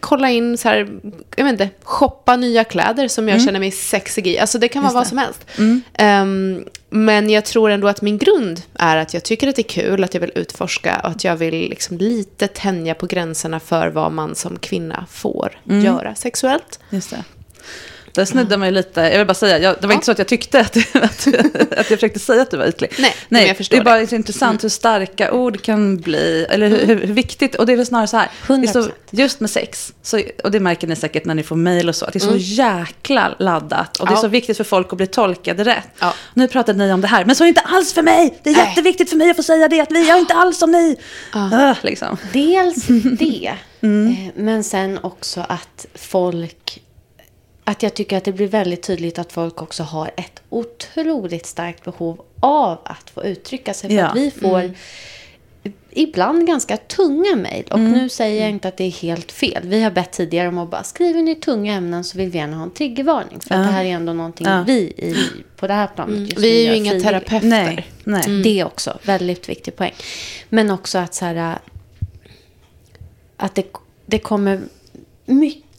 kolla 0.00 0.30
in 0.30 0.58
så 0.58 0.68
här, 0.68 0.88
jag 1.36 1.44
vet 1.44 1.52
inte, 1.52 1.68
shoppa 1.82 2.36
nya 2.36 2.64
kläder 2.64 3.08
som 3.08 3.28
jag 3.28 3.42
känner 3.42 3.60
mig 3.60 3.70
sexig 3.70 4.26
i. 4.26 4.38
Alltså 4.38 4.58
det 4.58 4.68
kan 4.68 4.82
vara 4.82 4.90
Just 4.90 4.94
vad 4.94 5.06
som 5.06 5.18
helst. 5.18 5.46
Ehm, 5.94 6.64
men 6.90 7.30
jag 7.30 7.44
tror 7.44 7.70
ändå 7.70 7.88
att 7.88 8.02
min 8.02 8.18
grund 8.18 8.62
är 8.74 8.96
att 8.96 9.14
jag 9.14 9.22
tycker 9.22 9.48
att 9.48 9.56
det 9.56 9.62
är 9.62 9.82
kul, 9.82 10.04
att 10.04 10.14
jag 10.14 10.20
vill 10.20 10.32
utforska 10.34 11.00
och 11.04 11.10
att 11.10 11.24
jag 11.24 11.36
vill 11.36 11.54
liksom 11.54 11.98
lite 11.98 12.46
tänja 12.48 12.94
på 12.94 13.06
gränserna 13.06 13.60
för 13.60 13.88
vad 13.88 14.12
man 14.12 14.34
som 14.34 14.58
kvinna 14.58 15.06
får 15.10 15.58
göra 15.64 16.14
sexuellt. 16.14 16.80
Just 16.90 17.10
det. 17.10 17.24
Där 18.14 18.24
snuddar 18.24 18.56
man 18.56 18.68
ju 18.68 18.74
lite, 18.74 19.00
jag 19.00 19.18
vill 19.18 19.26
bara 19.26 19.34
säga, 19.34 19.58
jag, 19.58 19.76
det 19.80 19.86
var 19.86 19.92
Ja. 19.92 19.94
inte 19.94 20.06
så 20.06 20.12
att 20.12 20.18
jag 20.18 20.28
tyckte 20.28 20.60
att, 20.60 20.76
att, 20.94 21.26
att 21.78 21.90
jag 21.90 21.98
försökte 21.98 22.18
säga 22.18 22.42
att 22.42 22.50
du 22.50 22.56
var 22.56 22.66
ytlig. 22.66 22.92
Nej, 22.98 23.14
men 23.28 23.46
jag 23.46 23.56
förstår 23.56 23.76
det 23.76 23.80
är 23.80 23.84
bara 23.84 23.98
det. 23.98 24.12
intressant 24.12 24.64
hur 24.64 24.68
starka 24.68 25.32
ord 25.32 25.62
kan 25.62 25.96
bli, 25.96 26.46
eller 26.50 26.68
hur, 26.68 26.86
hur, 26.86 27.06
hur 27.06 27.14
viktigt, 27.14 27.54
och 27.54 27.66
det 27.66 27.72
är 27.72 27.76
väl 27.76 27.86
snarare 27.86 28.06
så 28.06 28.16
här, 28.16 28.30
det 28.48 28.54
är 28.54 28.66
så, 28.66 28.80
100%. 28.80 28.90
just 29.10 29.40
med 29.40 29.50
sex, 29.50 29.92
så, 30.02 30.22
och 30.44 30.50
det 30.50 30.60
märker 30.60 30.86
ni 30.86 30.96
säkert 30.96 31.24
när 31.24 31.34
ni 31.34 31.42
får 31.42 31.56
mejl 31.56 31.88
och 31.88 31.96
så, 31.96 32.04
att 32.04 32.12
det 32.12 32.18
är 32.18 32.20
så 32.20 32.36
jäkla 32.36 33.34
laddat, 33.38 33.96
och 33.96 34.06
det 34.06 34.12
är 34.12 34.16
Ja. 34.16 34.20
så 34.20 34.28
viktigt 34.28 34.56
för 34.56 34.64
folk 34.64 34.92
att 34.92 34.96
bli 34.96 35.06
tolkade 35.06 35.64
rätt. 35.64 35.88
Ja. 35.98 36.14
Nu 36.34 36.48
pratade 36.48 36.78
ni 36.78 36.92
om 36.92 37.00
det 37.00 37.08
här, 37.08 37.24
men 37.24 37.36
så 37.36 37.44
är 37.44 37.46
det 37.46 37.48
inte 37.48 37.60
alls 37.60 37.92
för 37.92 38.02
mig, 38.02 38.38
det 38.42 38.50
är 38.50 38.54
Nej. 38.56 38.66
jätteviktigt 38.68 39.10
för 39.10 39.16
mig 39.16 39.30
att 39.30 39.36
få 39.36 39.42
säga 39.42 39.68
det, 39.68 39.80
att 39.80 39.92
vi 39.92 40.08
gör 40.08 40.18
inte 40.18 40.34
alls 40.34 40.58
som 40.58 40.72
ni. 40.72 40.96
Ah, 41.32 41.74
liksom. 41.82 42.16
Dels 42.32 42.86
det, 43.18 43.46
eh, 43.80 43.88
men 44.36 44.64
sen 44.64 44.98
också 45.02 45.40
att 45.48 45.86
folk... 45.94 46.80
Att 47.64 47.82
jag 47.82 47.94
tycker 47.94 48.16
att 48.16 48.24
det 48.24 48.32
blir 48.32 48.48
väldigt 48.48 48.82
tydligt 48.82 49.18
att 49.18 49.32
folk 49.32 49.62
också 49.62 49.82
har 49.82 50.10
ett 50.16 50.42
otroligt 50.48 51.46
starkt 51.46 51.84
behov 51.84 52.20
av 52.40 52.78
att 52.84 53.10
få 53.10 53.24
uttrycka 53.24 53.74
sig. 53.74 53.90
För 53.90 53.96
Ja. 53.96 54.06
att 54.06 54.16
vi 54.16 54.30
får 54.30 54.70
ibland 55.90 56.46
ganska 56.46 56.76
tunga 56.76 57.36
mejl. 57.36 57.64
Och 57.70 57.80
nu 57.80 58.08
säger 58.08 58.40
jag 58.42 58.50
inte 58.50 58.68
att 58.68 58.76
det 58.76 58.84
är 58.84 58.90
helt 58.90 59.32
fel. 59.32 59.62
Vi 59.68 59.82
har 59.82 59.90
bett 59.90 60.12
tidigare 60.12 60.48
om 60.48 60.58
att 60.58 60.70
bara 60.70 60.82
skriver 60.84 61.22
ni 61.22 61.34
tunga 61.34 61.74
ämnen 61.74 62.04
så 62.04 62.18
vill 62.18 62.28
vi 62.30 62.38
gärna 62.38 62.56
ha 62.56 62.62
en 62.64 62.70
triggervarning. 62.70 63.40
För 63.40 63.54
att 63.54 63.66
det 63.66 63.72
här 63.72 63.84
är 63.84 63.88
ändå 63.88 64.12
någonting 64.12 64.46
Ja. 64.46 64.64
vi 64.66 64.72
i, 64.80 65.16
på 65.56 65.66
det 65.66 65.74
här 65.74 65.86
planet 65.86 66.18
just 66.20 66.36
nu 66.36 66.40
Vi 66.42 66.66
är 66.66 66.70
ju 66.70 66.76
inga 66.76 66.90
frivilligt. 66.90 67.08
terapeuter. 67.08 67.46
Nej, 67.48 67.86
nej. 68.04 68.42
Det 68.42 68.64
också, 68.64 68.98
väldigt 69.02 69.48
viktig 69.48 69.76
poäng. 69.76 69.94
Men 70.48 70.70
också 70.70 70.98
att 70.98 71.14
så 71.14 71.24
här, 71.24 71.58
att 73.36 73.54
det, 73.54 73.66
det 74.06 74.18
kommer 74.18 74.60
mycket. 75.26 75.71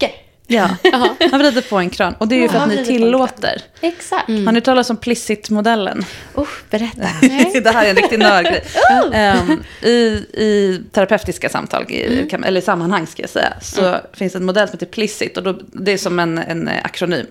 Ja, 0.47 0.69
han 1.31 1.39
vrider 1.39 1.61
på 1.69 1.77
en 1.77 1.89
kran. 1.89 2.13
Och 2.17 2.27
det 2.27 2.35
är 2.35 2.39
ju 2.41 2.49
för 2.49 2.57
att 2.57 2.67
ni 2.67 2.85
tillåter. 2.85 3.61
Exakt. 3.81 4.27
Har 4.27 4.51
ni 4.51 4.61
talat 4.61 4.89
om 4.89 4.97
Plicit-modellen? 4.97 6.05
Usch, 6.37 6.63
berätta. 6.69 7.07
det 7.63 7.69
här 7.73 7.85
är 7.85 7.89
en 7.89 7.95
riktig 7.95 8.19
nördgrej. 8.19 8.63
Ehm, 9.13 9.63
i, 9.81 9.89
I 10.33 10.81
terapeutiska 10.91 11.49
samtal, 11.49 11.91
i, 11.91 12.27
kan- 12.29 12.43
eller 12.43 12.61
sammanhang 12.61 13.07
ska 13.07 13.23
jag 13.23 13.29
säga, 13.29 13.53
så 13.61 13.95
finns 14.13 14.33
det 14.33 14.39
en 14.39 14.45
modell 14.45 14.67
som 14.67 14.73
heter 14.75 14.85
Plicit. 14.85 15.37
Och 15.37 15.43
då, 15.43 15.59
det 15.71 15.91
är 15.91 15.97
som 15.97 16.19
en, 16.19 16.37
en 16.37 16.67
eh, 16.67 16.85
akronym. 16.85 17.25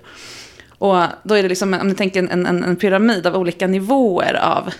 Och 0.78 1.02
då 1.22 1.34
är 1.34 1.42
det 1.42 1.48
liksom, 1.48 1.74
om 1.74 1.88
ni 1.88 1.94
tänker 1.94 2.18
en, 2.22 2.46
en, 2.46 2.64
en 2.64 2.76
pyramid 2.76 3.26
av 3.26 3.36
olika 3.36 3.66
nivåer 3.66 4.34
av 4.34 4.72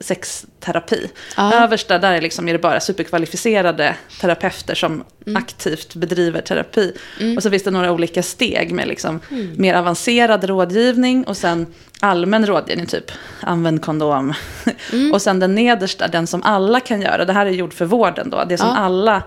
sexterapi. 0.00 1.10
Ja. 1.36 1.54
Översta 1.54 1.98
där 1.98 2.12
är, 2.12 2.20
liksom, 2.20 2.48
är 2.48 2.52
det 2.52 2.58
bara 2.58 2.80
superkvalificerade 2.80 3.94
terapeuter 4.20 4.74
som 4.74 5.04
aktivt 5.34 5.94
bedriver 5.94 6.40
terapi. 6.40 6.96
Och 7.36 7.42
så 7.42 7.50
finns 7.50 7.62
det 7.62 7.70
några 7.70 7.92
olika 7.92 8.22
steg 8.22 8.72
med 8.72 8.88
liksom 8.88 9.20
mer 9.56 9.74
avancerad 9.74 10.44
rådgivning 10.44 11.24
och 11.24 11.36
sen 11.36 11.66
allmän 12.00 12.46
rådgivning, 12.46 12.86
typ 12.86 13.12
använd 13.40 13.82
kondom. 13.82 14.34
och 15.12 15.22
sen 15.22 15.40
den 15.40 15.54
nedersta, 15.54 16.08
den 16.08 16.26
som 16.26 16.42
alla 16.42 16.80
kan 16.80 17.02
göra. 17.02 17.24
Det 17.24 17.32
här 17.32 17.46
är 17.46 17.50
gjord 17.50 17.72
för 17.74 17.84
vården 17.84 18.30
då, 18.30 18.44
det 18.48 18.58
som 18.58 18.68
Ja. 18.68 18.76
alla, 18.76 19.22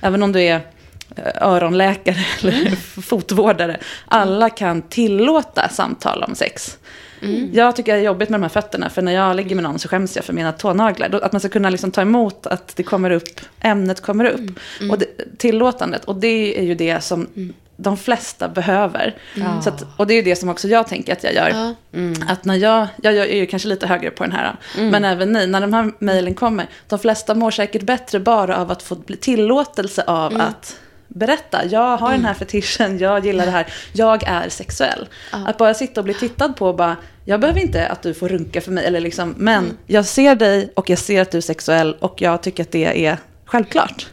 även 0.00 0.22
om 0.22 0.32
du 0.32 0.40
är 0.40 0.60
eh, 1.16 1.42
öronläkare 1.48 2.16
eller 2.40 2.76
fotvårdare, 3.00 3.76
alla 4.06 4.50
kan 4.50 4.82
tillåta 4.82 5.68
samtal 5.68 6.22
om 6.22 6.34
sex. 6.34 6.78
Jag 7.52 7.76
tycker 7.76 7.92
det 7.92 7.98
är 7.98 8.02
jobbigt 8.02 8.28
med 8.28 8.40
de 8.40 8.42
här 8.42 8.50
fötterna, 8.50 8.90
för 8.90 9.02
när 9.02 9.12
jag 9.12 9.36
ligger 9.36 9.54
med 9.54 9.64
någon 9.64 9.78
så 9.78 9.88
skäms 9.88 10.16
jag 10.16 10.24
för 10.24 10.32
mina 10.32 10.52
tånaglar. 10.52 11.20
Att 11.22 11.32
man 11.32 11.40
ska 11.40 11.48
kunna 11.48 11.70
liksom 11.70 11.90
ta 11.90 12.00
emot 12.00 12.46
att 12.46 12.76
det 12.76 12.82
kommer 12.82 13.10
upp, 13.10 13.40
ämnet 13.60 14.00
kommer 14.00 14.24
upp. 14.24 14.58
Och 14.90 14.98
det, 14.98 15.38
tillåtandet, 15.38 16.04
och 16.04 16.16
det 16.16 16.58
är 16.58 16.62
ju 16.62 16.74
det 16.74 17.00
som 17.04 17.28
de 17.76 17.96
flesta 17.96 18.48
behöver. 18.48 19.16
Så 19.62 19.68
att, 19.68 19.86
och 19.96 20.06
det 20.06 20.14
är 20.14 20.16
ju 20.16 20.22
det 20.22 20.36
som 20.36 20.48
också 20.48 20.68
jag 20.68 20.88
tänker 20.88 21.12
att 21.12 21.24
jag 21.24 21.34
gör. 21.34 21.48
Ja. 21.50 21.74
Att 22.28 22.44
när 22.44 22.54
jag, 22.54 22.86
jag 23.02 23.14
är 23.14 23.36
ju 23.36 23.46
kanske 23.46 23.68
lite 23.68 23.86
högre 23.86 24.10
på 24.10 24.24
den 24.24 24.32
här, 24.32 24.56
men 24.76 25.04
även 25.04 25.32
ni, 25.32 25.46
när 25.46 25.60
de 25.60 25.72
här 25.72 25.92
mejlen 25.98 26.34
kommer, 26.34 26.66
de 26.88 26.98
flesta 26.98 27.34
mår 27.34 27.50
säkert 27.50 27.82
bättre 27.82 28.20
bara 28.20 28.56
av 28.56 28.70
att 28.70 28.82
få 28.82 28.96
tillåtelse 29.20 30.04
av 30.06 30.40
att 30.40 30.76
berätta, 31.14 31.64
jag 31.66 31.96
har 31.96 32.10
den 32.12 32.24
här 32.24 32.34
fetischen, 32.34 32.98
jag 32.98 33.26
gillar 33.26 33.44
det 33.46 33.50
här, 33.52 33.66
jag 33.92 34.22
är 34.26 34.48
sexuell. 34.48 35.08
Att 35.30 35.58
bara 35.58 35.74
sitta 35.74 36.00
och 36.00 36.04
bli 36.04 36.14
tittad 36.14 36.56
på 36.56 36.66
och 36.68 36.76
bara, 36.76 36.96
jag 37.24 37.40
behöver 37.40 37.60
inte 37.60 37.86
att 37.88 38.02
du 38.02 38.14
får 38.14 38.28
runka 38.28 38.60
för 38.60 38.72
mig, 38.72 38.84
eller 38.86 39.00
liksom, 39.00 39.34
men 39.38 39.76
jag 39.86 40.04
ser 40.04 40.34
dig 40.34 40.72
och 40.76 40.90
jag 40.90 40.98
ser 40.98 41.22
att 41.22 41.30
du 41.30 41.38
är 41.38 41.42
sexuell 41.42 41.96
och 42.00 42.22
jag 42.22 42.42
tycker 42.42 42.62
att 42.62 42.70
det 42.72 43.06
är 43.06 43.16
självklart. 43.44 44.06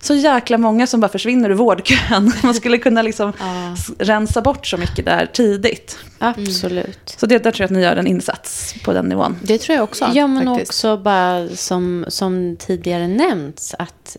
Så 0.00 0.14
jäkla 0.14 0.58
många 0.58 0.86
som 0.86 1.00
bara 1.00 1.08
försvinner 1.08 1.50
ur 1.50 1.54
vårdkön. 1.54 2.32
Man 2.42 2.54
skulle 2.54 2.78
kunna 2.78 3.02
liksom 3.02 3.32
s- 3.74 3.90
rensa 3.98 4.40
bort 4.42 4.66
så 4.66 4.76
mycket 4.76 5.04
där 5.04 5.26
tidigt. 5.32 5.98
Absolut. 6.18 7.14
Så 7.18 7.26
det, 7.26 7.38
där 7.38 7.50
tror 7.50 7.60
jag 7.60 7.64
att 7.64 7.70
ni 7.70 7.82
gör 7.82 7.96
en 7.96 8.06
insats 8.06 8.74
på 8.84 8.92
den 8.92 9.04
nivån. 9.06 9.36
Det 9.42 9.58
tror 9.58 9.76
jag 9.76 9.84
också. 9.84 10.10
Ja, 10.14 10.26
men 10.26 10.46
faktiskt. 10.46 10.70
också 10.70 10.96
bara 10.96 11.48
som, 11.48 12.04
som 12.08 12.56
tidigare 12.58 13.08
nämnts 13.08 13.74
att, 13.78 14.16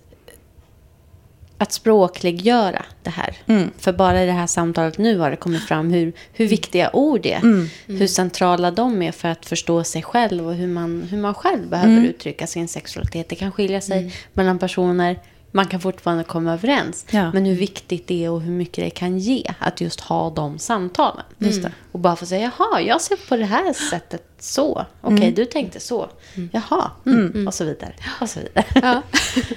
att 1.62 1.72
språkliggöra 1.72 2.86
det 3.04 3.10
här. 3.10 3.38
Mm. 3.46 3.72
För 3.78 3.94
bara 3.94 4.24
i 4.24 4.26
det 4.26 4.32
här 4.32 4.48
samtalet 4.48 4.98
nu 4.98 5.18
har 5.18 5.30
det 5.30 5.36
kommit 5.36 5.64
fram 5.64 5.92
hur, 5.94 6.14
hur 6.34 6.48
viktiga 6.48 6.90
ord 6.94 7.26
är. 7.26 7.38
Mm. 7.38 7.70
Hur 7.88 8.08
centrala 8.08 8.72
de 8.72 9.02
är 9.02 9.12
för 9.12 9.28
att 9.28 9.46
förstå 9.46 9.84
sig 9.84 10.04
själv 10.04 10.48
och 10.48 10.54
hur 10.56 10.68
man, 10.68 11.02
hur 11.12 11.18
man 11.18 11.34
själv 11.34 11.70
behöver 11.70 11.92
Mm. 11.94 12.06
uttrycka 12.06 12.48
sin 12.48 12.68
sexualitet. 12.68 13.30
Det 13.30 13.36
kan 13.36 13.52
skilja 13.52 13.82
sig 13.82 14.14
mellan 14.34 14.60
personer. 14.60 15.20
Man 15.54 15.66
kan 15.68 15.80
fortfarande 15.80 16.24
komma 16.24 16.54
överens. 16.54 17.06
Ja. 17.12 17.32
Men 17.32 17.46
hur 17.46 17.56
viktigt 17.56 18.08
det 18.08 18.26
är 18.26 18.30
och 18.30 18.42
hur 18.42 18.52
mycket 18.52 18.84
det 18.84 18.90
kan 18.90 19.20
ge 19.20 19.44
att 19.60 19.82
just 19.82 20.00
ha 20.00 20.30
de 20.30 20.60
samtalen. 20.60 21.24
Just 21.38 21.64
det. 21.64 21.72
Och 21.92 22.00
bara 22.00 22.16
få 22.16 22.26
säga, 22.26 22.52
jaha, 22.58 22.82
jag 22.82 23.02
ser 23.02 23.16
på 23.30 23.36
det 23.38 23.46
här 23.46 23.74
sättet 23.74 24.24
så. 24.40 24.86
Okej, 25.02 25.18
Mm. 25.18 25.34
du 25.34 25.46
tänkte 25.46 25.80
så. 25.80 26.10
Jaha, 26.52 26.92
mm. 27.06 27.48
och 27.48 27.54
så 27.54 27.64
vidare. 27.66 27.94
Och 28.22 28.30
så 28.30 28.40
vidare. 28.40 28.66
Ja. 28.82 29.02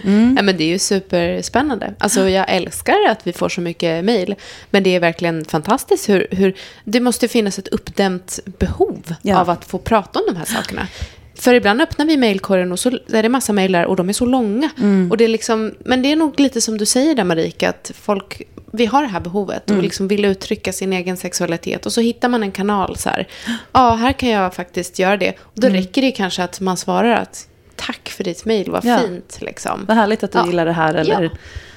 ja, 0.36 0.42
men 0.42 0.56
det 0.56 0.64
är 0.64 0.68
ju 0.68 0.78
superspännande. 0.78 1.94
Alltså, 1.98 2.28
jag 2.28 2.46
älskar 2.48 2.96
att 3.10 3.26
vi 3.26 3.32
får 3.32 3.48
så 3.48 3.60
mycket 3.60 4.04
mejl. 4.04 4.34
Men 4.70 4.82
det 4.82 4.90
är 4.96 5.00
verkligen 5.00 5.44
fantastiskt 5.44 6.08
hur, 6.08 6.26
hur... 6.30 6.54
Det 6.84 7.00
måste 7.00 7.28
finnas 7.28 7.58
ett 7.58 7.68
uppdämt 7.68 8.38
behov 8.58 9.14
Ja. 9.22 9.40
av 9.40 9.50
att 9.50 9.64
få 9.64 9.78
prata 9.78 10.18
om 10.18 10.24
de 10.28 10.36
här 10.36 10.44
sakerna. 10.44 10.86
För 11.34 11.54
ibland 11.54 11.80
öppnar 11.82 12.06
vi 12.06 12.16
mejlkorgen 12.16 12.72
och 12.72 12.78
så 12.78 12.88
är 13.12 13.22
det 13.22 13.28
massa 13.28 13.52
mejl 13.52 13.72
där 13.72 13.86
och 13.86 13.96
de 13.96 14.08
är 14.08 14.12
så 14.12 14.26
långa. 14.26 14.70
Och 15.10 15.16
det 15.16 15.24
är 15.24 15.28
liksom, 15.28 15.74
men 15.84 16.02
det 16.02 16.12
är 16.12 16.16
nog 16.16 16.40
lite 16.40 16.60
som 16.60 16.78
du 16.78 16.86
säger 16.86 17.14
där 17.14 17.24
Marika, 17.24 17.68
att 17.68 17.90
folk, 18.00 18.42
vi 18.72 18.86
har 18.86 19.02
det 19.02 19.08
här 19.08 19.20
behovet 19.20 19.70
och 19.70 19.82
liksom 19.82 20.08
vill 20.08 20.24
uttrycka 20.24 20.72
sin 20.72 20.92
egen 20.92 21.16
sexualitet. 21.16 21.86
Och 21.86 21.92
så 21.92 22.00
hittar 22.00 22.28
man 22.28 22.42
en 22.42 22.52
kanal 22.52 22.96
så 22.96 23.08
här, 23.08 23.28
ja 23.72 23.94
här 23.94 24.12
kan 24.12 24.28
jag 24.28 24.54
faktiskt 24.54 24.98
göra 24.98 25.16
det. 25.16 25.34
Och 25.40 25.60
då 25.60 25.68
räcker 25.68 26.02
det 26.02 26.10
kanske 26.12 26.42
att 26.44 26.60
man 26.60 26.76
svarar 26.76 27.16
att 27.16 27.48
tack 27.76 28.08
för 28.08 28.24
ditt 28.24 28.44
mejl, 28.44 28.70
vad 28.70 28.84
Ja. 28.84 28.98
fint 28.98 29.38
liksom. 29.40 29.84
Vad 29.88 29.96
härligt 29.96 30.22
att 30.24 30.32
du 30.32 30.38
Ja. 30.38 30.46
gillar 30.46 30.66
det 30.66 30.72
här. 30.72 30.94
Eller 30.94 31.22
Ja. 31.22 31.30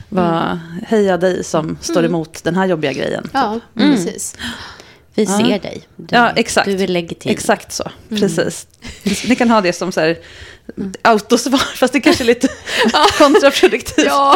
vad, 0.10 0.60
heja 0.88 1.18
dig 1.18 1.44
som 1.44 1.78
står 1.82 2.06
emot 2.06 2.44
den 2.44 2.56
här 2.56 2.66
jobbiga 2.66 2.94
grejen. 2.94 3.30
Ja, 3.34 3.60
precis. 3.74 4.36
Vi 5.18 5.24
Ja. 5.24 5.38
ser 5.38 5.60
dig. 5.60 5.82
Du, 5.96 6.16
Ja, 6.16 6.32
exakt. 6.36 6.66
Du 6.66 6.84
är 6.84 6.88
legitim. 6.88 7.32
Exakt 7.32 7.72
så, 7.72 7.92
precis. 8.10 8.68
Ni 9.28 9.36
kan 9.36 9.50
ha 9.50 9.62
det 9.62 9.74
som 9.74 9.92
så 9.92 10.00
här, 10.02 10.18
autosvar, 11.02 11.58
fast 11.76 11.94
det 11.94 12.00
kanske 12.00 12.24
är 12.24 12.26
lite 12.26 12.48
kontraproduktivt. 13.18 14.06
Ja. 14.08 14.36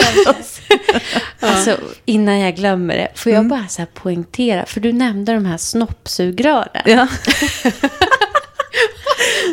Alltså, 1.39 1.77
innan 2.05 2.39
jag 2.39 2.55
glömmer 2.55 2.95
det, 2.97 3.07
får 3.15 3.31
jag 3.31 3.39
Mm. 3.39 3.49
bara 3.49 3.67
så 3.67 3.85
poängtera, 3.93 4.65
för 4.65 4.79
du 4.79 4.93
nämnde 4.93 5.33
de 5.33 5.45
här 5.45 5.57
snoppsugrören. 5.57 6.81
Ja. 6.85 7.07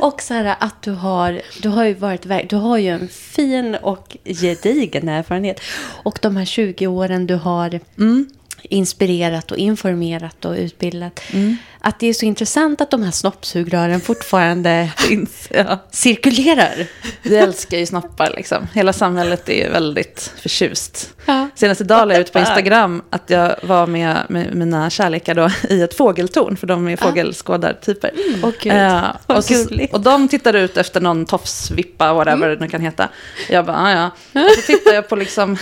Och 0.02 0.22
så 0.22 0.34
här 0.34 0.56
att 0.60 0.82
du 0.82 0.90
har, 0.92 1.40
du 1.62 1.68
har 1.68 1.84
ju 1.84 1.94
varit, 1.94 2.48
du 2.48 2.56
har 2.56 2.78
ju 2.78 2.88
en 2.88 3.08
fin 3.08 3.74
och 3.74 4.16
gedigen 4.24 5.08
erfarenhet. 5.08 5.60
Och 6.02 6.18
de 6.22 6.36
här 6.36 6.44
20 6.44 6.86
åren 6.86 7.26
du 7.26 7.34
har 7.34 7.80
Mm 7.98 8.28
inspirerat 8.62 9.50
och 9.50 9.58
informerat 9.58 10.44
och 10.44 10.52
utbildat. 10.52 11.20
Mm. 11.32 11.56
Att 11.80 12.00
det 12.00 12.06
är 12.06 12.12
så 12.12 12.26
intressant 12.26 12.80
att 12.80 12.90
de 12.90 13.02
här 13.02 13.10
snoppsugrören 13.10 14.00
fortfarande 14.00 14.90
Finns, 14.96 15.48
ja. 15.50 15.78
cirkulerar. 15.90 16.86
Vi 17.22 17.36
älskar 17.36 17.78
ju 17.78 17.86
snoppar 17.86 18.32
liksom. 18.36 18.66
Hela 18.74 18.92
samhället 18.92 19.48
är 19.48 19.64
ju 19.64 19.70
väldigt 19.70 20.32
förtjust. 20.36 21.14
Ja. 21.26 21.48
Senast 21.54 21.80
idag 21.80 22.08
la 22.08 22.14
jag 22.14 22.20
ut 22.20 22.32
på 22.32 22.38
Instagram 22.38 23.02
att 23.10 23.30
jag 23.30 23.56
var 23.62 23.86
med, 23.86 24.16
med 24.28 24.54
mina 24.54 24.90
kärlekar 24.90 25.34
då 25.34 25.50
i 25.74 25.82
ett 25.82 25.94
fågeltorn, 25.94 26.56
för 26.56 26.66
de 26.66 26.88
är 26.88 26.96
fågelskådartyper. 26.96 28.10
Åh, 28.42 28.50
gud. 28.62 28.72
Eh, 28.72 29.02
Vad 29.26 29.38
och, 29.38 29.44
så, 29.44 29.68
och 29.92 30.00
de 30.00 30.28
tittar 30.28 30.54
ut 30.54 30.76
efter 30.76 31.00
någon 31.00 31.26
tofsvippa, 31.26 32.12
whatever 32.12 32.48
det 32.48 32.60
nu 32.60 32.68
kan 32.68 32.80
heta. 32.80 33.08
Jag 33.50 33.66
bara, 33.66 33.76
ah, 33.76 33.90
ja. 34.32 34.44
Och 34.44 34.50
så 34.50 34.62
tittar 34.62 34.94
jag 34.94 35.08
på 35.08 35.16
liksom, 35.16 35.56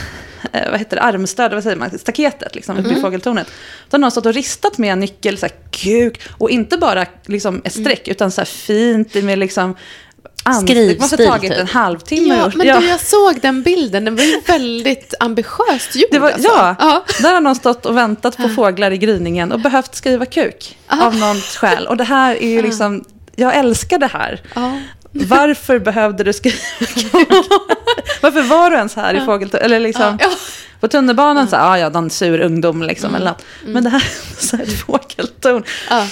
eh, 0.52 0.70
vad 0.70 0.78
heter 0.78 0.96
det, 0.96 1.02
armstöd, 1.02 1.54
vad 1.54 1.62
säger 1.62 1.76
man, 1.76 1.98
staketet 1.98 2.54
liksom, 2.54 2.78
uppe 2.78 2.90
i 2.90 3.00
fågeltornet. 3.00 3.46
Då 3.90 3.94
har 3.94 3.98
någon 3.98 4.10
stått 4.10 4.26
och 4.26 4.34
ristat 4.34 4.78
med 4.78 4.92
en 4.92 5.00
nyckel, 5.00 5.38
så 5.38 5.46
här, 5.46 5.54
kuk, 6.10 6.20
och 6.38 6.50
inte 6.50 6.76
bara 6.76 7.06
liksom 7.26 7.62
ett 7.64 7.72
streck, 7.74 8.08
utan 8.08 8.30
så 8.30 8.40
här 8.40 8.46
fint 8.46 9.14
med 9.14 9.38
liksom 9.38 9.74
ans- 10.44 10.66
Det 10.66 11.00
måste 11.00 11.16
Skrivstil, 11.16 11.26
ha 11.26 11.32
tagit 11.36 11.50
typ. 11.50 11.60
en 11.60 11.66
halvtimme. 11.66 12.34
Ja, 12.34 12.50
men 12.54 12.80
du, 12.80 12.88
jag 12.88 13.00
såg 13.00 13.40
den 13.42 13.62
bilden. 13.62 14.04
Den 14.04 14.16
var 14.16 14.24
ju 14.24 14.40
väldigt 14.46 15.14
ambitiöst 15.20 15.96
gjord. 15.96 16.08
Det 16.10 16.18
var, 16.18 16.30
alltså. 16.30 16.48
ja, 16.48 16.76
ja. 16.78 17.04
där 17.22 17.34
har 17.34 17.40
någon 17.40 17.54
stått 17.56 17.86
och 17.86 17.96
väntat 17.96 18.36
på 18.36 18.48
fåglar 18.48 18.90
i 18.90 18.98
gryningen 18.98 19.52
och 19.52 19.60
behövt 19.60 19.94
skriva 19.94 20.26
kuk 20.26 20.78
av 20.86 21.16
något 21.16 21.42
skäl. 21.42 21.86
Och 21.86 21.96
det 21.96 22.04
här 22.04 22.36
är 22.42 22.48
ju 22.48 22.62
liksom, 22.62 23.04
jag 23.36 23.56
älskar 23.56 23.98
det 23.98 24.06
här. 24.12 24.40
Varför 25.24 25.78
behövde 25.78 26.24
du 26.24 26.32
skriva? 26.32 26.56
Varför 28.22 28.42
var 28.42 28.70
du 28.70 28.76
ens 28.76 28.96
här 28.96 29.14
i 29.14 29.20
fågeltornet? 29.20 29.64
Eller 29.64 29.80
liksom, 29.80 30.18
på 30.80 30.88
tunnelbanan 30.88 31.48
så, 31.48 31.56
ah, 31.56 31.78
ja, 31.78 31.88
någon 31.88 32.10
sur 32.10 32.40
ungdom 32.40 32.82
liksom. 32.82 33.14
Eller 33.14 33.26
något. 33.26 33.42
Men 33.64 33.84
det 33.84 33.90
här 33.90 34.00
är 34.00 34.42
så 34.46 34.56
här 34.56 34.64
ett 34.64 34.80
fågeltorn. 34.80 35.64
Ja. 35.90 36.06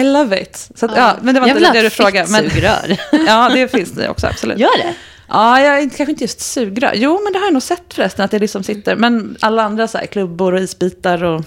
I 0.00 0.04
love 0.04 0.40
it. 0.42 0.68
Så 0.74 0.86
att, 0.86 0.96
ja, 0.96 1.16
men 1.22 1.34
det 1.34 1.40
var 1.40 1.48
Jag 1.48 1.56
inte 1.56 1.72
det 1.72 1.82
du 1.82 1.90
frågade. 1.90 2.30
Men, 2.30 2.44
fittsugrör. 2.44 2.98
ja, 3.26 3.50
det 3.54 3.68
finns 3.68 3.90
det 3.90 4.08
också, 4.08 4.26
absolut. 4.26 4.58
Gör 4.58 4.78
det? 4.78 4.94
Ja, 5.28 5.60
jag 5.60 5.78
är 5.78 5.88
kanske 5.88 6.10
inte 6.10 6.24
just 6.24 6.40
sugrör. 6.40 6.92
Jo, 6.94 7.20
men 7.24 7.32
det 7.32 7.38
har 7.38 7.46
jag 7.46 7.52
nog 7.52 7.62
sett 7.62 7.94
förresten, 7.94 8.24
att 8.24 8.30
det 8.30 8.38
liksom 8.38 8.62
sitter. 8.62 8.96
Men 8.96 9.36
alla 9.40 9.62
andra 9.62 9.88
så 9.88 9.98
här, 9.98 10.06
klubbor 10.06 10.54
och 10.54 10.60
isbitar 10.60 11.24
och... 11.24 11.44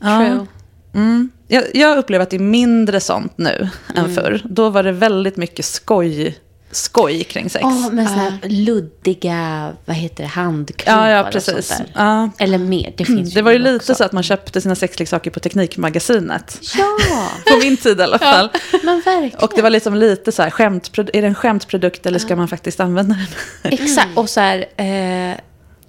Ja. 0.00 0.18
True. 0.18 0.46
Mm. 0.94 1.30
Jag, 1.48 1.64
jag 1.74 1.98
upplever 1.98 2.22
att 2.22 2.30
det 2.30 2.36
är 2.36 2.40
mindre 2.40 3.00
sånt 3.00 3.32
nu 3.38 3.68
än 3.96 4.14
förr. 4.14 4.40
Då 4.44 4.70
var 4.70 4.82
det 4.82 4.92
väldigt 4.92 5.36
mycket 5.36 5.64
skoj, 5.64 6.38
skoj 6.70 7.24
kring 7.24 7.50
sex. 7.50 7.62
Ja, 7.62 7.88
men 7.92 8.06
så 8.08 8.14
här 8.14 8.38
luddiga, 8.48 9.72
vad 9.84 9.96
heter 9.96 10.22
det, 10.24 10.28
handklubbar 10.28 11.08
ja, 11.08 11.10
ja, 11.10 11.26
och 11.26 11.32
precis. 11.32 11.66
sånt 11.66 11.78
där. 11.78 12.04
Ja. 12.04 12.30
Eller 12.38 12.58
mer, 12.58 12.94
det 12.96 13.04
finns 13.04 13.34
Det 13.34 13.42
var 13.42 13.52
ju 13.52 13.58
lite 13.58 13.76
också. 13.76 13.94
så 13.94 14.04
att 14.04 14.12
man 14.12 14.22
köpte 14.22 14.60
sina 14.60 14.74
sexleksaker 14.74 15.30
på 15.30 15.40
Teknikmagasinet. 15.40 16.60
Ja, 16.78 16.98
På 17.52 17.56
min 17.62 17.76
tid 17.76 18.00
i 18.00 18.02
alla 18.02 18.18
fall. 18.18 18.48
men 18.82 19.00
verkligen. 19.04 19.44
Och 19.44 19.52
det 19.56 19.62
var 19.62 19.70
liksom 19.70 19.94
lite 19.94 20.32
så 20.32 20.42
här, 20.42 20.50
skämtpro- 20.50 21.10
är 21.12 21.22
det 21.22 21.28
en 21.28 21.34
skämtprodukt 21.34 22.06
eller 22.06 22.18
ska 22.18 22.36
man 22.36 22.48
faktiskt 22.48 22.80
använda 22.80 23.14
den? 23.62 23.72
Exakt, 23.72 24.08
och 24.14 24.30
så 24.30 24.40
här, 24.40 24.64
eh, 24.76 25.36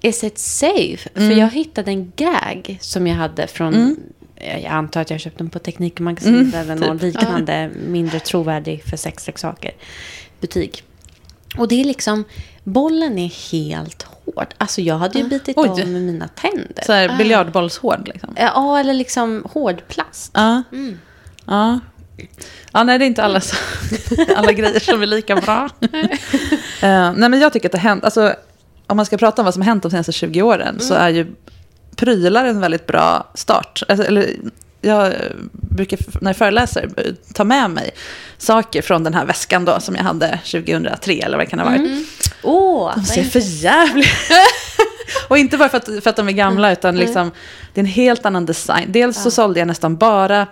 is 0.02 0.24
it 0.24 0.40
safe? 0.40 1.10
För 1.16 1.32
jag 1.32 1.50
hittade 1.50 1.92
en 1.92 2.12
gag 2.16 2.78
som 2.82 3.08
jag 3.08 3.16
hade 3.16 3.48
från, 3.48 3.98
jag 4.44 4.66
antar 4.66 5.02
att 5.02 5.10
jag 5.10 5.20
köpte 5.20 5.38
den 5.38 5.50
på 5.50 5.60
Teknikmagasinet 5.60 6.54
eller 6.56 6.76
någon 6.76 6.98
liknande 6.98 7.70
mindre 7.88 8.20
trovärdig 8.20 8.84
för 8.84 8.98
sexleksaker 8.98 9.72
butik. 10.42 10.84
Och 11.58 11.68
det 11.68 11.82
är 11.82 11.84
liksom, 11.84 12.24
bollen 12.64 13.18
är 13.18 13.52
helt 13.52 14.04
hård. 14.04 14.48
Alltså 14.58 14.82
jag 14.82 14.98
hade 14.98 15.20
ju 15.20 15.28
bitit 15.28 15.58
Oj. 15.58 15.70
av 15.70 15.78
med 15.78 16.02
mina 16.02 16.28
tänder. 16.28 16.84
Så 16.86 16.94
här 16.94 17.18
biljardbollshård 17.18 18.08
liksom. 18.08 18.36
Ja, 18.38 18.80
eller 18.80 18.94
liksom 18.94 19.46
hårdplast. 19.54 20.32
Ja. 20.34 20.64
Ja. 21.46 21.80
Ja, 22.72 22.84
nej, 22.84 23.00
det 23.00 23.06
är 23.06 23.08
inte 23.08 23.24
alla, 23.24 23.42
alla 24.36 24.52
grejer 24.52 24.80
som 24.80 25.02
är 25.02 25.06
lika 25.06 25.36
bra. 25.36 25.70
Eh, 26.84 27.14
nej, 27.14 27.30
men 27.30 27.40
jag 27.40 27.54
tycker 27.54 27.68
att 27.68 27.72
det 27.72 27.78
har 27.78 27.90
hänt, 27.90 28.04
alltså, 28.04 28.36
om 28.88 28.98
man 28.98 29.06
ska 29.06 29.18
prata 29.18 29.42
om 29.42 29.46
vad 29.46 29.54
som 29.54 29.62
har 29.62 29.68
hänt 29.68 29.84
de 29.84 29.92
senaste 29.92 30.12
20 30.12 30.42
åren, 30.42 30.80
så 30.80 30.94
är 30.94 31.10
ju 31.10 31.36
prylar 32.02 32.46
en 32.46 32.60
väldigt 32.60 32.88
bra 32.88 33.28
start. 33.34 33.84
Alltså, 33.90 34.06
eller, 34.06 34.36
jag 34.82 35.14
brukar, 35.52 36.00
när 36.22 36.30
jag 36.30 36.38
föreläser, 36.38 36.90
ta 37.34 37.44
med 37.44 37.70
mig 37.70 37.92
saker 38.38 38.82
från 38.82 39.04
den 39.04 39.14
här 39.14 39.26
väskan 39.26 39.66
då, 39.66 39.80
som 39.80 39.96
jag 39.96 40.04
hade 40.04 40.40
2003, 40.52 41.14
eller 41.14 41.38
vad 41.38 41.46
det 41.46 41.50
kan 41.50 41.60
ha 41.60 41.66
varit. 41.70 42.08
Åh, 42.44 42.92
De 42.96 43.04
ser 43.06 43.24
för 43.24 43.40
jävligt 43.40 44.08
Och 45.28 45.38
inte 45.38 45.58
bara 45.58 45.70
för 45.70 45.78
att, 45.78 45.86
för 45.86 46.10
att 46.10 46.16
de 46.16 46.28
är 46.28 46.32
gamla, 46.32 46.72
utan 46.72 46.98
liksom, 46.98 47.32
det 47.74 47.80
är 47.80 47.84
en 47.84 47.90
helt 47.92 48.26
annan 48.26 48.46
design. 48.46 48.92
Dels 48.92 49.24
så 49.24 49.32
sålde 49.32 49.60
jag 49.60 49.68
nästan 49.68 49.98
bara 49.98 50.48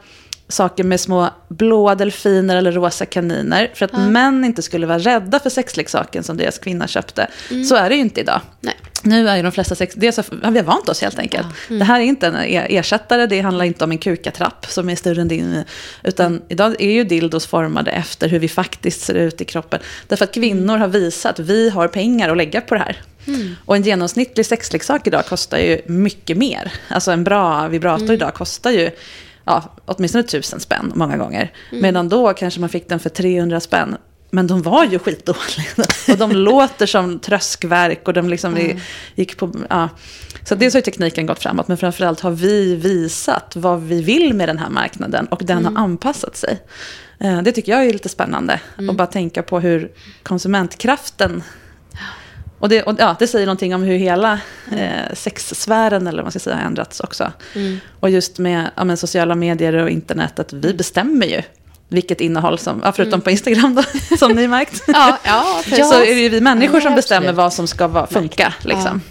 saker 0.49 0.83
med 0.83 0.99
små 0.99 1.29
blåa 1.47 1.95
delfiner 1.95 2.55
eller 2.55 2.71
rosa 2.71 3.05
kaniner. 3.05 3.71
För 3.73 3.85
att 3.85 4.11
män 4.11 4.45
inte 4.45 4.61
skulle 4.61 4.87
vara 4.87 4.99
rädda 4.99 5.39
för 5.39 5.49
sexleksaken 5.49 6.23
som 6.23 6.37
deras 6.37 6.59
kvinna 6.59 6.87
köpte. 6.87 7.27
Så 7.69 7.75
är 7.75 7.89
det 7.89 7.95
ju 7.95 8.01
inte 8.01 8.21
idag. 8.21 8.41
Nej. 8.61 8.75
Nu 9.03 9.29
är 9.29 9.37
ju 9.37 9.43
de 9.43 9.51
flesta 9.51 9.75
sex... 9.75 9.95
Så, 10.13 10.23
ja, 10.43 10.49
vi 10.49 10.59
har 10.59 10.65
vant 10.65 10.89
oss 10.89 11.01
helt 11.01 11.19
enkelt. 11.19 11.47
Det 11.67 11.83
här 11.83 11.99
är 11.99 12.03
inte 12.03 12.27
en 12.27 12.35
e- 12.35 12.67
ersättare, 12.69 13.25
det 13.25 13.41
handlar 13.41 13.65
inte 13.65 13.83
om 13.83 13.91
en 13.91 13.97
kukatrapp 13.97 14.65
som 14.69 14.89
är 14.89 14.95
större 14.95 15.21
än 15.21 15.27
din. 15.27 15.63
Utan 16.03 16.41
idag 16.47 16.75
är 16.79 16.91
ju 16.91 17.03
dildos 17.03 17.47
formade 17.47 17.91
efter 17.91 18.29
hur 18.29 18.39
vi 18.39 18.47
faktiskt 18.47 19.01
ser 19.01 19.13
ut 19.13 19.41
i 19.41 19.45
kroppen. 19.45 19.79
Därför 20.07 20.23
att 20.23 20.33
kvinnor 20.33 20.77
har 20.77 20.87
visat 20.87 21.39
att 21.39 21.45
vi 21.45 21.69
har 21.69 21.87
pengar 21.87 22.29
att 22.29 22.37
lägga 22.37 22.61
på 22.61 22.75
det 22.75 22.79
här. 22.79 23.01
Och 23.65 23.75
en 23.75 23.83
genomsnittlig 23.83 24.45
sexleksak 24.45 25.07
idag 25.07 25.25
kostar 25.25 25.57
ju 25.57 25.81
mycket 25.85 26.37
mer. 26.37 26.71
Alltså 26.87 27.11
en 27.11 27.23
bra 27.23 27.67
vibrator 27.67 28.11
idag 28.11 28.33
kostar 28.33 28.71
ju 28.71 28.91
ja, 29.49 29.63
åtminstone 29.85 30.23
tusen 30.23 30.59
spänn 30.59 30.91
många 30.95 31.17
gånger. 31.17 31.51
Medan 31.71 32.09
då 32.09 32.33
kanske 32.33 32.59
man 32.59 32.69
fick 32.69 32.89
den 32.89 32.99
för 32.99 33.09
300 33.09 33.59
spänn. 33.59 33.97
Men 34.31 34.47
de 34.47 34.61
var 34.61 34.85
ju 34.85 34.99
skitdåliga. 34.99 35.87
Och 36.11 36.17
de 36.17 36.31
låter 36.31 36.85
som 36.85 37.19
tröskverk 37.19 38.07
och 38.07 38.13
de 38.13 38.29
liksom 38.29 38.53
vi 38.53 38.79
gick 39.15 39.37
på... 39.37 39.51
Ja. 39.69 39.89
Så 40.43 40.55
dels 40.55 40.73
har 40.73 40.79
ju 40.79 40.83
tekniken 40.83 41.25
gått 41.25 41.39
framåt, 41.39 41.67
men 41.67 41.77
framförallt 41.77 42.19
har 42.19 42.31
vi 42.31 42.75
visat 42.75 43.55
vad 43.55 43.81
vi 43.81 44.01
vill 44.01 44.33
med 44.33 44.49
den 44.49 44.57
här 44.57 44.69
marknaden 44.69 45.25
och 45.27 45.41
den 45.45 45.65
har 45.65 45.83
anpassat 45.83 46.37
sig. 46.37 46.61
Eh, 47.19 47.41
Det 47.41 47.51
tycker 47.51 47.71
jag 47.71 47.85
är 47.85 47.93
lite 47.93 48.09
spännande. 48.09 48.59
Och 48.89 48.95
bara 48.95 49.07
tänka 49.07 49.43
på 49.43 49.59
hur 49.59 49.91
konsumentkraften 50.23 51.43
och 52.59 52.69
det, 52.69 52.83
och, 52.83 52.95
ja, 52.99 53.15
det 53.19 53.27
säger 53.27 53.45
någonting 53.45 53.75
om 53.75 53.83
hur 53.83 53.97
hela 53.97 54.39
eh, 54.71 55.13
sexsfären 55.13 56.07
eller 56.07 56.17
vad 56.17 56.25
man 56.25 56.31
ska 56.31 56.39
säga, 56.39 56.55
har 56.55 56.63
ändrats 56.63 56.99
också. 56.99 57.31
Och 57.99 58.09
just 58.09 58.37
med 58.39 58.69
ja, 58.75 58.83
men, 58.83 58.97
sociala 58.97 59.35
medier 59.35 59.73
och 59.73 59.89
internet, 59.89 60.39
att 60.39 60.53
vi 60.53 60.73
bestämmer 60.73 61.25
ju 61.27 61.41
vilket 61.87 62.21
innehåll 62.21 62.59
som, 62.59 62.81
ja, 62.83 62.91
förutom 62.91 63.21
på 63.21 63.31
Instagram 63.31 63.75
då, 63.75 63.83
som 64.17 64.31
ni 64.31 64.47
märkt. 64.47 64.83
Ja, 64.87 65.17
ja, 65.23 65.61
så 65.85 65.93
är 65.93 66.15
det 66.15 66.21
ju 66.21 66.29
vi 66.29 66.41
människor 66.41 66.75
Ja, 66.75 66.81
som 66.81 66.95
bestämmer 66.95 67.19
absolut. 67.21 67.37
vad 67.37 67.53
som 67.53 67.67
ska 67.67 67.87
vara, 67.87 68.07
funka. 68.07 68.53
Liksom. 68.61 69.01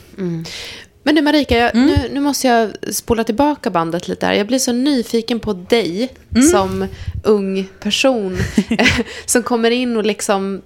Men 1.02 1.14
du 1.14 1.22
Marika, 1.22 1.56
jag, 1.58 1.74
Mm. 1.74 1.86
nu, 1.86 1.96
nu 2.12 2.20
måste 2.20 2.46
jag 2.48 2.70
spola 2.94 3.24
tillbaka 3.24 3.70
bandet 3.70 4.08
lite 4.08 4.26
här. 4.26 4.32
Jag 4.32 4.46
blir 4.46 4.58
så 4.58 4.72
nyfiken 4.72 5.40
på 5.40 5.52
dig 5.52 6.08
Mm. 6.34 6.48
som 6.48 6.86
ung 7.24 7.68
person 7.80 8.38
som 9.26 9.42
kommer 9.42 9.70
in 9.70 9.96
och 9.96 10.04
liksom 10.06 10.62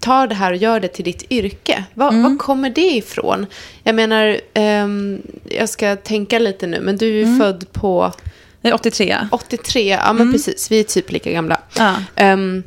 tar 0.00 0.26
det 0.26 0.34
här 0.34 0.50
och 0.50 0.56
gör 0.56 0.80
det 0.80 0.88
till 0.88 1.04
ditt 1.04 1.32
yrke. 1.32 1.84
Var, 1.94 2.08
Mm. 2.08 2.22
var 2.22 2.36
kommer 2.38 2.70
det 2.70 2.90
ifrån? 2.96 3.46
Jag 3.82 3.94
menar, 3.94 4.40
ehm, 4.54 5.22
jag 5.44 5.68
ska 5.68 5.96
tänka 5.96 6.38
lite 6.38 6.66
nu, 6.66 6.80
men 6.80 6.96
du 6.96 7.06
är 7.08 7.12
ju 7.12 7.22
Mm. 7.22 7.38
född 7.38 7.72
på 7.72 8.12
Jag 8.60 8.70
är 8.70 8.74
83. 8.74 9.16
83, 9.30 9.88
ja 9.90 10.10
Mm. 10.10 10.16
men 10.16 10.32
precis, 10.32 10.70
vi 10.70 10.80
är 10.80 10.84
typ 10.84 11.12
lika 11.12 11.30
gamla. 11.32 11.60
Ja. 11.78 11.94
Ehm, 12.16 12.62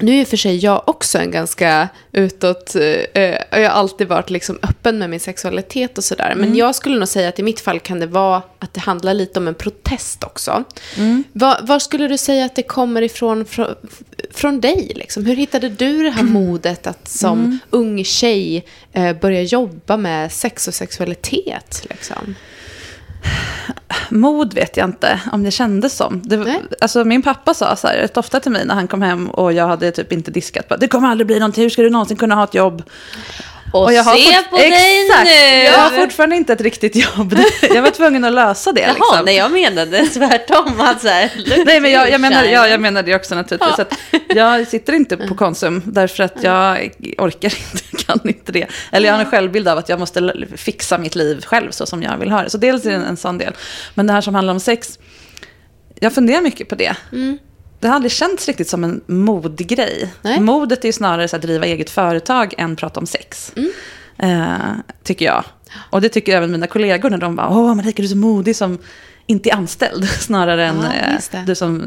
nu 0.00 0.18
är 0.18 0.22
och 0.22 0.28
för 0.28 0.36
sig 0.36 0.56
jag 0.56 0.88
också 0.88 1.18
en 1.18 1.30
ganska 1.30 1.88
utåt, 2.12 2.74
eh, 2.74 2.82
jag 3.22 3.38
har 3.50 3.64
alltid 3.64 4.08
varit 4.08 4.30
liksom 4.30 4.58
öppen 4.62 4.98
med 4.98 5.10
min 5.10 5.20
sexualitet 5.20 5.98
och 5.98 6.04
sådär. 6.04 6.32
Men 6.36 6.44
Mm. 6.44 6.58
jag 6.58 6.74
skulle 6.74 6.98
nog 6.98 7.08
säga 7.08 7.28
att 7.28 7.38
i 7.38 7.42
mitt 7.42 7.60
fall 7.60 7.80
kan 7.80 8.00
det 8.00 8.06
vara 8.06 8.42
att 8.58 8.74
det 8.74 8.80
handlar 8.80 9.14
lite 9.14 9.38
om 9.38 9.48
en 9.48 9.54
protest 9.54 10.24
också. 10.24 10.64
Mm. 10.96 11.24
Var, 11.32 11.58
var 11.62 11.78
skulle 11.78 12.08
du 12.08 12.18
säga 12.18 12.44
att 12.44 12.56
det 12.56 12.62
kommer 12.62 13.02
ifrån 13.02 13.44
från, 13.44 13.74
från 14.34 14.60
dig? 14.60 14.92
Liksom? 14.96 15.26
Hur 15.26 15.36
hittade 15.36 15.68
du 15.68 16.02
det 16.02 16.10
här 16.10 16.20
Mm. 16.20 16.32
modet 16.46 16.86
att 16.86 17.08
som 17.08 17.58
ung 17.70 18.04
tjej 18.04 18.64
eh, 18.92 19.16
börja 19.16 19.42
jobba 19.42 19.96
med 19.96 20.32
sex 20.32 20.68
och 20.68 20.74
sexualitet? 20.74 21.86
Liksom? 21.90 22.34
Mod 24.10 24.54
vet 24.54 24.76
jag 24.76 24.88
inte 24.88 25.20
om 25.32 25.42
det 25.42 25.50
kändes 25.50 25.96
som. 25.96 26.20
Det, 26.24 26.36
Nej. 26.36 26.62
alltså, 26.80 27.04
min 27.04 27.22
pappa 27.22 27.54
sa 27.54 27.76
så 27.76 27.86
här, 27.88 27.96
rätt 27.96 28.16
ofta 28.16 28.40
till 28.40 28.52
mig 28.52 28.66
när 28.66 28.74
han 28.74 28.88
kom 28.88 29.02
hem 29.02 29.30
och 29.30 29.52
jag 29.52 29.66
hade 29.66 29.90
typ 29.90 30.12
inte 30.12 30.30
diskat. 30.30 30.68
bara, 30.68 30.76
Det 30.76 30.88
kommer 30.88 31.08
aldrig 31.08 31.26
bli 31.26 31.38
någonting, 31.38 31.62
hur 31.62 31.70
ska 31.70 31.82
du 31.82 31.90
någonsin 31.90 32.16
kunna 32.16 32.34
ha 32.34 32.44
ett 32.44 32.54
jobb? 32.54 32.82
Och, 33.72 33.92
jag 33.92 34.04
har 34.04 34.16
se 34.16 34.42
på 34.50 34.56
dig 34.56 35.02
Exakt. 35.02 35.24
nu! 35.24 35.64
Jag 35.64 35.78
har 35.78 35.90
fortfarande 35.90 36.36
inte 36.36 36.52
ett 36.52 36.60
riktigt 36.60 36.96
jobb. 36.96 37.34
Jag 37.74 37.82
var 37.82 37.90
tvungen 37.90 38.24
att 38.24 38.32
lösa 38.32 38.72
det. 38.72 38.80
Jaha, 38.80 38.92
liksom. 38.92 39.24
nej 39.24 39.36
jag 39.36 39.52
menade 39.52 40.06
tvärtom. 40.06 40.80
Att 40.80 41.00
så 41.02 41.08
här, 41.08 41.30
look 41.36 41.66
Nej, 41.66 41.80
men 41.80 41.90
jag, 41.90 42.10
jag, 42.10 42.20
menar, 42.20 42.44
ja, 42.44 42.68
jag 42.68 42.80
menar 42.80 43.02
det 43.02 43.14
också 43.14 43.34
naturligtvis. 43.34 43.78
Att 43.78 43.94
jag 44.28 44.68
sitter 44.68 44.92
inte 44.92 45.16
på 45.16 45.34
Konsum 45.36 45.82
därför 45.86 46.24
att 46.24 46.42
jag 46.42 46.90
orkar 47.18 47.54
inte, 47.72 48.04
kan 48.04 48.20
inte 48.24 48.52
det. 48.52 48.66
Eller 48.92 49.08
jag 49.08 49.14
har 49.14 49.20
en 49.20 49.30
självbild 49.30 49.68
av 49.68 49.78
att 49.78 49.88
jag 49.88 49.98
måste 49.98 50.46
fixa 50.56 50.98
mitt 50.98 51.14
liv 51.14 51.44
själv 51.44 51.70
så 51.70 51.86
som 51.86 52.02
jag 52.02 52.18
vill 52.18 52.30
ha 52.30 52.42
det. 52.42 52.50
Så 52.50 52.58
dels 52.58 52.86
är 52.86 52.90
det 52.90 52.96
en, 52.96 53.04
en 53.04 53.16
sån 53.16 53.38
del. 53.38 53.52
Men 53.94 54.06
det 54.06 54.12
här 54.12 54.20
som 54.20 54.34
handlar 54.34 54.54
om 54.54 54.60
sex, 54.60 54.98
jag 56.00 56.12
funderar 56.12 56.40
mycket 56.40 56.68
på 56.68 56.74
det. 56.74 56.96
Det 57.80 57.88
har 57.88 57.94
aldrig 57.94 58.12
känts 58.12 58.46
riktigt 58.48 58.68
som 58.68 58.84
en 58.84 59.00
modgrej. 59.06 60.12
Nej. 60.22 60.40
Modet 60.40 60.84
är 60.84 60.88
ju 60.88 60.92
snarare 60.92 61.28
så 61.28 61.36
att 61.36 61.42
driva 61.42 61.66
eget 61.66 61.90
företag 61.90 62.54
än 62.58 62.76
prata 62.76 63.00
om 63.00 63.06
sex. 63.06 63.52
Eh, 64.18 64.54
tycker 65.02 65.24
jag. 65.24 65.44
Och 65.90 66.00
det 66.00 66.08
tycker 66.08 66.36
även 66.36 66.52
mina 66.52 66.66
kollegor 66.66 67.10
när 67.10 67.18
de 67.18 67.36
bara, 67.36 67.48
åh 67.48 67.74
Marika 67.74 68.02
du 68.02 68.04
är 68.04 68.08
så 68.08 68.16
modig 68.16 68.56
som 68.56 68.78
inte 69.26 69.50
är 69.50 69.54
anställd. 69.54 70.08
Snarare 70.20 70.66
än 70.66 70.76
Ja, 71.32 71.38
eh, 71.38 71.44
du 71.46 71.54
som 71.54 71.82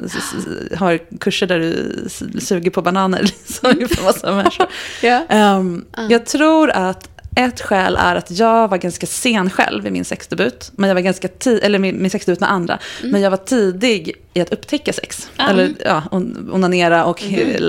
har 0.78 1.00
kurser 1.20 1.48
där 1.48 1.60
du 1.60 2.06
suger 2.40 2.72
på 2.72 2.82
bananer. 2.82 3.22
Liksom, 3.22 3.88
för 3.96 4.04
massa 4.04 4.32
människor. 4.36 4.68
Ja. 5.02 5.26
Ehm, 5.30 5.86
Jag 6.10 6.26
tror 6.26 6.70
att 6.70 7.10
ett 7.40 7.62
skäl 7.62 7.96
är 8.00 8.16
att 8.16 8.32
jag 8.32 8.68
var 8.68 8.78
ganska 8.78 9.08
sen 9.08 9.50
själv 9.50 9.88
i 9.88 9.92
min 9.92 10.06
sexdebut. 10.06 10.72
Men 10.76 10.88
jag 10.88 10.96
var 10.96 11.02
ganska 11.02 11.28
ti- 11.28 11.60
eller 11.64 11.80
min, 11.80 12.02
min 12.02 12.12
sexdebut 12.12 12.40
med 12.40 12.52
andra. 12.52 12.80
Men 13.04 13.22
jag 13.22 13.30
var 13.32 13.38
tidig 13.38 14.16
i 14.34 14.42
att 14.42 14.54
upptäcka 14.54 14.94
sex. 14.94 15.30
Eller 15.38 15.72
ja, 15.86 16.04
on- 16.12 16.50
onanera 16.54 17.06
och 17.06 17.24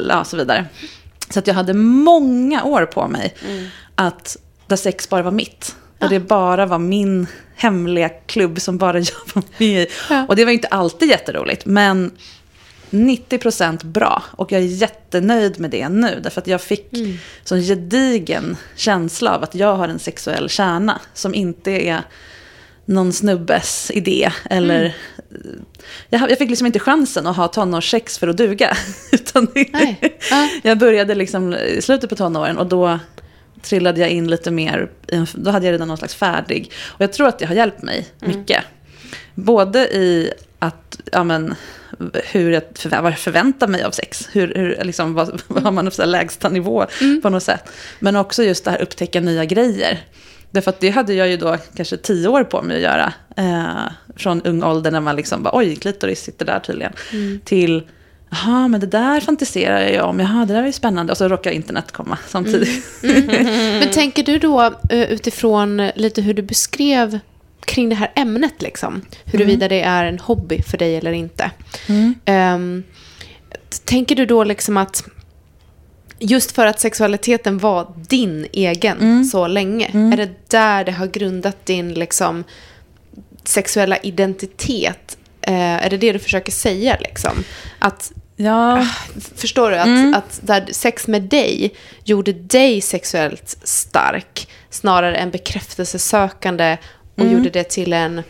ja, 0.09 0.25
så 0.25 0.37
vidare. 0.37 0.67
Så 1.31 1.39
att 1.39 1.47
jag 1.47 1.55
hade 1.55 1.75
många 1.75 2.65
år 2.65 2.87
på 2.87 3.09
mig 3.09 3.35
att 3.95 4.37
där 4.67 4.77
sex 4.77 5.09
bara 5.09 5.23
var 5.23 5.31
mitt. 5.31 5.77
Där 5.99 6.09
det 6.09 6.21
bara 6.21 6.67
var 6.67 6.79
min 6.79 7.27
hemliga 7.57 8.09
klubb 8.09 8.61
som 8.61 8.79
bara 8.79 8.99
jag 8.99 9.07
var 9.35 9.43
med 9.59 9.83
i. 9.83 9.87
Ja. 10.11 10.27
Och 10.29 10.37
det 10.37 10.45
var 10.45 10.53
inte 10.53 10.69
alltid 10.69 11.09
jätteroligt, 11.09 11.67
men 11.67 12.11
90% 12.91 13.85
bra. 13.85 14.23
Och 14.33 14.53
jag 14.53 14.61
är 14.61 14.65
jättenöjd 14.67 15.61
med 15.61 15.71
det 15.71 15.89
nu. 15.89 16.21
Därför 16.23 16.41
att 16.41 16.47
jag 16.47 16.61
fick 16.61 16.93
Mm. 16.93 17.19
sån 17.45 17.61
gedigen 17.63 18.57
känsla 18.77 19.35
av 19.37 19.43
att 19.43 19.55
jag 19.55 19.77
har 19.77 19.89
en 19.89 19.99
sexuell 19.99 20.49
kärna. 20.49 21.01
Som 21.15 21.35
inte 21.35 21.71
är 21.71 22.01
någon 22.85 23.13
snubbes 23.13 23.91
idé. 23.95 24.31
Eller, 24.51 24.81
Mm. 25.31 25.65
jag, 26.09 26.31
jag 26.31 26.39
fick 26.39 26.49
liksom 26.51 26.67
inte 26.67 26.79
chansen 26.79 27.27
att 27.27 27.37
ha 27.37 27.49
tonårssex 27.49 28.19
för 28.19 28.29
att 28.29 28.37
duga. 28.37 28.77
Utan 29.13 29.47
jag 30.63 30.79
började 30.79 31.15
liksom 31.15 31.55
i 31.55 31.83
slutet 31.83 32.11
på 32.11 32.17
tonåren 32.17 32.59
och 32.59 32.67
då 32.67 32.99
trillade 33.63 34.01
jag 34.01 34.11
in 34.11 34.31
lite 34.31 34.51
mer. 34.51 34.91
Då 35.35 35.51
hade 35.51 35.67
jag 35.67 35.73
redan 35.73 35.89
någon 35.89 35.97
slags 35.97 36.15
färdig. 36.15 36.73
Och 36.87 37.01
jag 37.01 37.13
tror 37.13 37.29
att 37.29 37.39
det 37.39 37.47
har 37.47 37.55
hjälpt 37.55 37.83
mig 37.83 38.07
mycket. 38.21 38.65
Både 39.35 39.79
i 39.89 40.33
att, 40.59 41.01
ja 41.13 41.25
men, 41.25 41.55
hur 42.25 42.51
jag 42.51 42.63
förvä- 42.63 43.15
förväntar 43.15 43.69
mig 43.69 43.83
av 43.83 43.91
sex. 43.91 44.29
Hur, 44.33 44.55
hur, 44.55 44.85
liksom, 44.85 45.15
vad, 45.15 45.43
vad 45.49 45.63
har 45.63 45.71
man 45.73 45.91
för 45.91 46.07
lägsta 46.07 46.49
nivå 46.49 46.87
på 47.23 47.31
något 47.31 47.43
sätt. 47.43 47.71
Men 47.99 48.17
också 48.17 48.43
just 48.43 48.65
det 48.65 48.71
här 48.71 48.83
upptäcka 48.83 49.21
nya 49.21 49.45
grejer. 49.45 49.99
Därför 50.51 50.71
att 50.71 50.81
det 50.81 50.91
hade 50.91 51.15
jag 51.15 51.29
ju 51.29 51.37
då 51.37 51.57
kanske 51.77 51.97
tio 51.97 52.29
år 52.29 52.45
på 52.45 52.63
mig 52.63 52.77
att 52.77 52.83
göra. 52.83 53.13
Eh, 53.37 53.93
från 54.17 54.43
ung 54.43 54.63
ålder 54.63 54.91
när 54.91 55.01
man 55.01 55.17
liksom 55.17 55.43
bara, 55.43 55.57
oj, 55.57 55.77
klitoris 55.77 56.21
sitter 56.23 56.47
där 56.47 56.59
tydligen. 56.61 56.93
Till, 57.45 57.83
jaha, 58.31 58.69
men 58.69 58.81
det 58.81 58.87
där 58.87 59.21
fantiserar 59.21 59.81
jag 59.81 60.09
om. 60.09 60.21
Jaha, 60.21 60.45
det 60.45 60.55
där 60.55 60.63
är 60.63 60.67
ju 60.67 60.73
spännande. 60.73 61.13
Och 61.13 61.17
så 61.19 61.29
råkar 61.29 61.51
internet 61.51 61.93
komma 61.93 62.19
samtidigt. 62.29 62.85
Men 63.81 63.91
tänker 63.91 64.23
du 64.23 64.39
då 64.39 64.63
eh, 64.91 65.13
utifrån 65.13 65.91
lite 65.95 66.23
hur 66.23 66.35
du 66.35 66.43
beskrev 66.43 67.19
kring 67.71 67.89
det 67.89 67.95
här 67.95 68.13
ämnet, 68.17 68.63
liksom, 68.63 69.03
huruvida 69.25 69.69
det 69.69 69.81
är 69.83 70.05
en 70.05 70.19
hobby 70.19 70.63
för 70.63 70.79
dig 70.79 70.97
eller 70.97 71.13
inte. 71.13 71.51
Ehm, 72.25 72.83
t- 73.51 73.79
tänker 73.85 74.17
du 74.17 74.27
då 74.27 74.45
liksom 74.45 74.77
att 74.77 75.05
just 76.19 76.53
för 76.53 76.67
att 76.67 76.81
sexualiteten 76.81 77.59
var 77.59 77.93
din 78.09 78.47
egen 78.53 79.25
så 79.25 79.47
länge, 79.47 79.87
är 80.13 80.17
det 80.17 80.31
där 80.51 80.85
det 80.85 80.93
har 80.93 81.07
grundat 81.07 81.67
din 81.67 81.95
liksom, 81.95 82.45
sexuella 83.45 83.97
identitet? 83.97 85.17
Eh, 85.43 85.55
är 85.85 85.91
det 85.91 85.97
det 85.97 86.13
du 86.13 86.19
försöker 86.19 86.53
säga? 86.53 86.97
Liksom? 87.01 87.45
Att 87.79 88.13
Ja, 88.37 88.87
Förstår 89.37 89.71
du? 89.71 89.77
Att, 89.79 89.87
Mm. 89.87 90.15
att 90.15 90.41
där 90.43 90.67
sex 90.73 91.07
med 91.07 91.23
dig 91.23 91.75
gjorde 92.05 92.33
dig 92.33 92.81
sexuellt 92.81 93.57
stark 93.65 94.49
snarare 94.71 95.17
än 95.17 95.31
bekräftelsesökande 95.31 96.77
och 97.21 97.27
Mm. 97.27 97.39
gjorde 97.39 97.51
det 97.51 97.65
till 97.65 97.93
en 97.93 98.23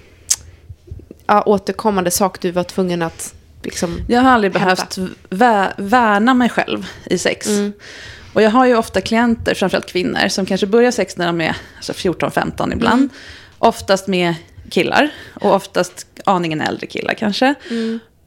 ja, 1.27 1.43
återkommande 1.47 2.11
sak 2.11 2.41
du 2.41 2.51
var 2.51 2.65
tvungen 2.65 3.03
att 3.03 3.35
liksom... 3.63 4.01
Jag 4.09 4.21
har 4.21 4.31
aldrig 4.31 4.53
Hämta. 4.57 4.65
behövt 4.65 4.99
vä- 5.31 5.73
värna 5.77 6.35
mig 6.35 6.49
själv 6.49 6.87
i 7.07 7.19
sex. 7.19 7.49
Och 8.33 8.43
jag 8.43 8.51
har 8.51 8.67
ju 8.67 8.77
ofta 8.77 9.01
klienter, 9.01 9.55
framförallt 9.55 9.87
kvinnor, 9.87 10.29
som 10.29 10.47
kanske 10.47 10.67
börjar 10.67 10.91
sex 10.91 11.17
när 11.17 11.27
de 11.27 11.41
är 11.41 11.57
alltså 11.77 11.93
14-15 11.93 12.73
ibland. 12.73 13.09
Oftast 13.59 14.07
med 14.07 14.35
killar 14.71 15.09
och 15.41 15.55
oftast 15.55 16.07
aningen 16.25 16.61
äldre 16.61 16.87
killar 16.87 17.15
kanske. 17.15 17.55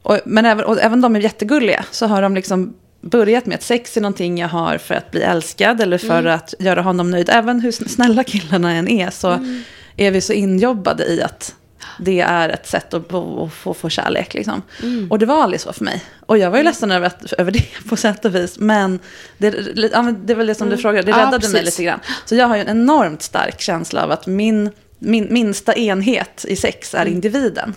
Och, 0.01 0.19
men 0.25 0.45
även, 0.45 0.65
och 0.65 0.81
även 0.81 1.01
de 1.01 1.15
är 1.15 1.19
jättegulliga, 1.19 1.85
så 1.91 2.05
har 2.07 2.21
de 2.21 2.35
liksom 2.35 2.73
börjat 3.01 3.45
med 3.45 3.55
att 3.55 3.63
sex 3.63 3.97
är 3.97 4.01
någonting 4.01 4.37
jag 4.37 4.47
har 4.47 4.77
för 4.77 4.95
att 4.95 5.11
bli 5.11 5.21
älskad 5.21 5.81
eller 5.81 5.97
för 5.97 6.25
att 6.25 6.53
göra 6.59 6.81
honom 6.81 7.11
nöjd. 7.11 7.29
Även 7.29 7.59
hur 7.59 7.71
sn- 7.71 7.87
snälla 7.87 8.23
killarna 8.23 8.71
än 8.73 8.87
är 8.87 9.09
så 9.09 9.39
är 9.97 10.11
vi 10.11 10.21
så 10.21 10.33
injobbade 10.33 11.05
i 11.05 11.21
att 11.21 11.55
det 11.99 12.19
är 12.19 12.49
ett 12.49 12.67
sätt 12.67 12.93
att, 12.93 13.09
få, 13.09 13.73
få 13.73 13.89
kärlek. 13.89 14.33
Liksom. 14.33 14.61
Och 15.09 15.19
det 15.19 15.25
var 15.25 15.43
aldrig 15.43 15.61
så 15.61 15.73
för 15.73 15.83
mig. 15.83 16.03
Och 16.19 16.37
jag 16.37 16.51
var 16.51 16.57
ju 16.57 16.63
ledsen 16.63 16.91
över, 16.91 17.07
att, 17.07 17.33
över 17.33 17.51
det 17.51 17.63
på 17.89 17.95
sätt 17.95 18.25
och 18.25 18.35
vis. 18.35 18.59
Men 18.59 18.99
det, 19.37 19.55
ja, 19.93 20.13
det 20.25 20.35
väl 20.35 20.47
det 20.47 20.55
som 20.55 20.69
du 20.69 20.77
frågade, 20.77 21.03
det 21.03 21.11
Ja, 21.11 21.17
räddade 21.17 21.49
mig 21.49 21.61
precis. 21.61 21.65
lite 21.65 21.83
grann. 21.83 21.99
Så 22.25 22.35
jag 22.35 22.47
har 22.47 22.55
ju 22.55 22.61
en 22.61 22.69
enormt 22.69 23.21
stark 23.21 23.61
känsla 23.61 24.03
av 24.03 24.11
att 24.11 24.27
min, 24.27 24.69
min 24.99 25.27
minsta 25.33 25.73
enhet 25.75 26.45
i 26.47 26.55
sex 26.55 26.93
är 26.93 27.05
individen. 27.05 27.75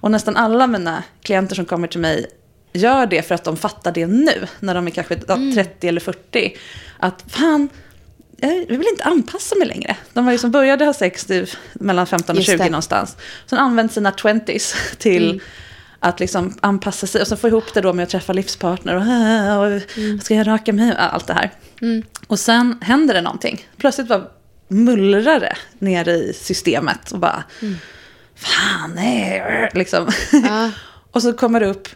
Och 0.00 0.10
nästan 0.10 0.36
alla 0.36 0.66
mina 0.66 1.02
klienter 1.22 1.54
som 1.54 1.64
kommer 1.64 1.88
till 1.88 2.00
mig 2.00 2.26
gör 2.72 3.06
det 3.06 3.22
för 3.22 3.34
att 3.34 3.44
de 3.44 3.56
fattar 3.56 3.92
det 3.92 4.06
nu, 4.06 4.46
när 4.60 4.74
de 4.74 4.86
är 4.86 4.90
kanske 4.90 5.18
ja, 5.28 5.38
30 5.54 5.88
eller 5.88 6.00
40. 6.00 6.56
Att 6.98 7.24
fan, 7.28 7.68
jag 8.40 8.78
vill 8.78 8.88
inte 8.90 9.04
anpassa 9.04 9.54
mig 9.56 9.68
längre. 9.68 9.96
De 10.12 10.24
var 10.24 10.32
ju 10.32 10.38
som 10.38 10.50
började 10.50 10.84
ha 10.84 10.92
sex 10.92 11.24
typ, 11.24 11.48
mellan 11.72 12.06
15 12.06 12.36
och 12.36 12.40
Just 12.40 12.50
20 12.50 12.56
det. 12.58 12.64
någonstans. 12.70 13.16
Sen 13.46 13.58
använt 13.58 13.92
sina 13.92 14.10
20s 14.10 14.74
till 14.98 15.30
Mm. 15.30 15.40
att 16.00 16.20
liksom 16.20 16.58
anpassa 16.60 17.06
sig. 17.06 17.20
Och 17.20 17.26
så 17.28 17.36
få 17.36 17.48
ihop 17.48 17.74
det 17.74 17.80
då 17.80 17.92
med 17.92 18.02
att 18.02 18.08
träffa 18.08 18.32
livspartner. 18.32 18.94
Och, 18.94 19.02
"Ah, 19.02 19.58
och 19.58 19.96
Mm. 19.98 20.20
ska 20.20 20.34
jag 20.34 20.46
raka 20.46 20.72
mig? 20.72 20.94
Allt 20.98 21.26
det 21.26 21.34
här. 21.34 21.50
Och 22.26 22.38
sen 22.38 22.78
händer 22.82 23.14
det 23.14 23.20
någonting. 23.20 23.66
Plötsligt 23.76 24.08
bara 24.08 24.22
mullrar 24.68 25.40
det 25.40 25.56
nere 25.78 26.12
i 26.12 26.32
systemet. 26.32 27.12
Och 27.12 27.18
bara, 27.18 27.44
fan 28.34 28.92
nej. 28.94 29.70
Liksom. 29.74 30.10
Ja. 30.32 30.70
och 31.12 31.22
så 31.22 31.32
kommer 31.32 31.60
det 31.60 31.66
upp, 31.66 31.88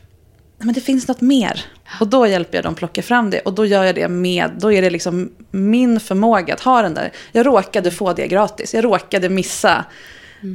"Nej, 0.63 0.67
men 0.67 0.75
det 0.75 0.81
finns 0.81 1.09
något 1.09 1.21
mer. 1.21 1.65
Och 2.01 2.09
då 2.09 2.27
hjälper 2.27 2.59
jag 2.59 2.65
dem 2.65 2.75
plocka 2.75 3.03
fram 3.03 3.31
det. 3.31 3.41
Och 3.41 3.53
då 3.53 3.67
gör 3.67 3.85
jag 3.85 3.95
det 3.95 4.09
med, 4.09 4.51
då 4.59 4.73
är 4.73 4.83
det 4.83 4.91
liksom 4.91 5.33
min 5.51 6.01
förmåga 6.01 6.55
att 6.55 6.61
ha 6.61 6.83
den 6.83 6.95
där. 6.95 7.13
Jag 7.33 7.47
råkade 7.47 7.91
få 7.91 8.13
det 8.13 8.27
gratis. 8.27 8.75
Jag 8.75 8.85
råkade 8.85 9.29
missa 9.29 9.85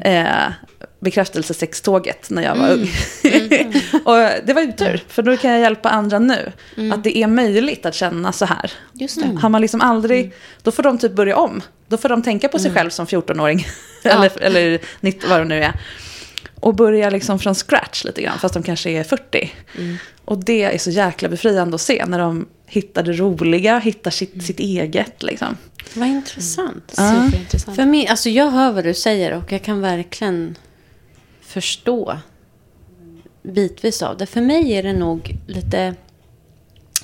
eh, 0.03 0.51
bekräftelsesextåget 0.99 2.29
när 2.29 2.43
jag 2.43 2.55
var 2.55 2.69
ung. 2.69 2.81
och 4.05 4.45
det 4.45 4.53
var 4.53 4.61
ju 4.61 4.71
tur, 4.71 5.03
för 5.07 5.21
då 5.21 5.37
kan 5.37 5.51
jag 5.51 5.59
hjälpa 5.59 5.89
andra 5.89 6.19
nu. 6.19 6.51
Att 6.93 7.03
det 7.03 7.17
är 7.17 7.27
möjligt 7.27 7.85
att 7.85 7.95
känna 7.95 8.31
så 8.31 8.45
här. 8.45 8.71
Just 8.93 9.21
det. 9.21 9.39
Har 9.41 9.49
man 9.49 9.61
liksom 9.61 9.81
aldrig, 9.81 10.33
då 10.63 10.71
får 10.71 10.83
de 10.83 10.97
typ 10.97 11.15
börja 11.15 11.35
om. 11.35 11.61
Då 11.87 11.97
får 11.97 12.09
de 12.09 12.21
tänka 12.21 12.47
på 12.47 12.59
sig 12.59 12.71
själv 12.71 12.89
som 12.89 13.05
14-åring. 13.05 13.65
eller, 14.03 14.41
eller 14.41 14.79
19, 14.99 15.29
vad 15.29 15.39
det 15.39 15.45
nu 15.45 15.63
är. 15.63 15.73
Och 16.59 16.75
börja 16.75 17.09
liksom 17.09 17.39
från 17.39 17.55
scratch 17.55 18.03
lite 18.03 18.21
grann, 18.21 18.39
fast 18.39 18.53
de 18.53 18.63
kanske 18.63 18.89
är 18.89 19.03
40. 19.03 19.51
Och 20.25 20.37
det 20.37 20.63
är 20.63 20.77
så 20.77 20.89
jäkla 20.89 21.29
befriande 21.29 21.75
att 21.75 21.81
se 21.81 22.05
när 22.05 22.19
de 22.19 22.47
hittar 22.65 23.03
det 23.03 23.13
roliga, 23.13 23.79
hittar 23.79 24.11
sitt, 24.11 24.43
sitt 24.43 24.59
eget. 24.59 25.23
Liksom. 25.23 25.57
Vad 25.93 26.07
intressant. 26.07 26.83
Superintressant. 26.87 27.75
För 27.75 27.85
mig, 27.85 28.07
alltså 28.07 28.29
jag 28.29 28.51
hör 28.51 28.71
vad 28.71 28.83
du 28.83 28.93
säger 28.93 29.33
och 29.33 29.51
jag 29.51 29.63
kan 29.63 29.81
verkligen 29.81 30.55
förstå 31.41 32.17
bitvis 33.43 34.01
av 34.01 34.17
det. 34.17 34.25
För 34.25 34.41
mig 34.41 34.73
är 34.73 34.83
det 34.83 34.93
nog 34.93 35.35
lite 35.47 35.95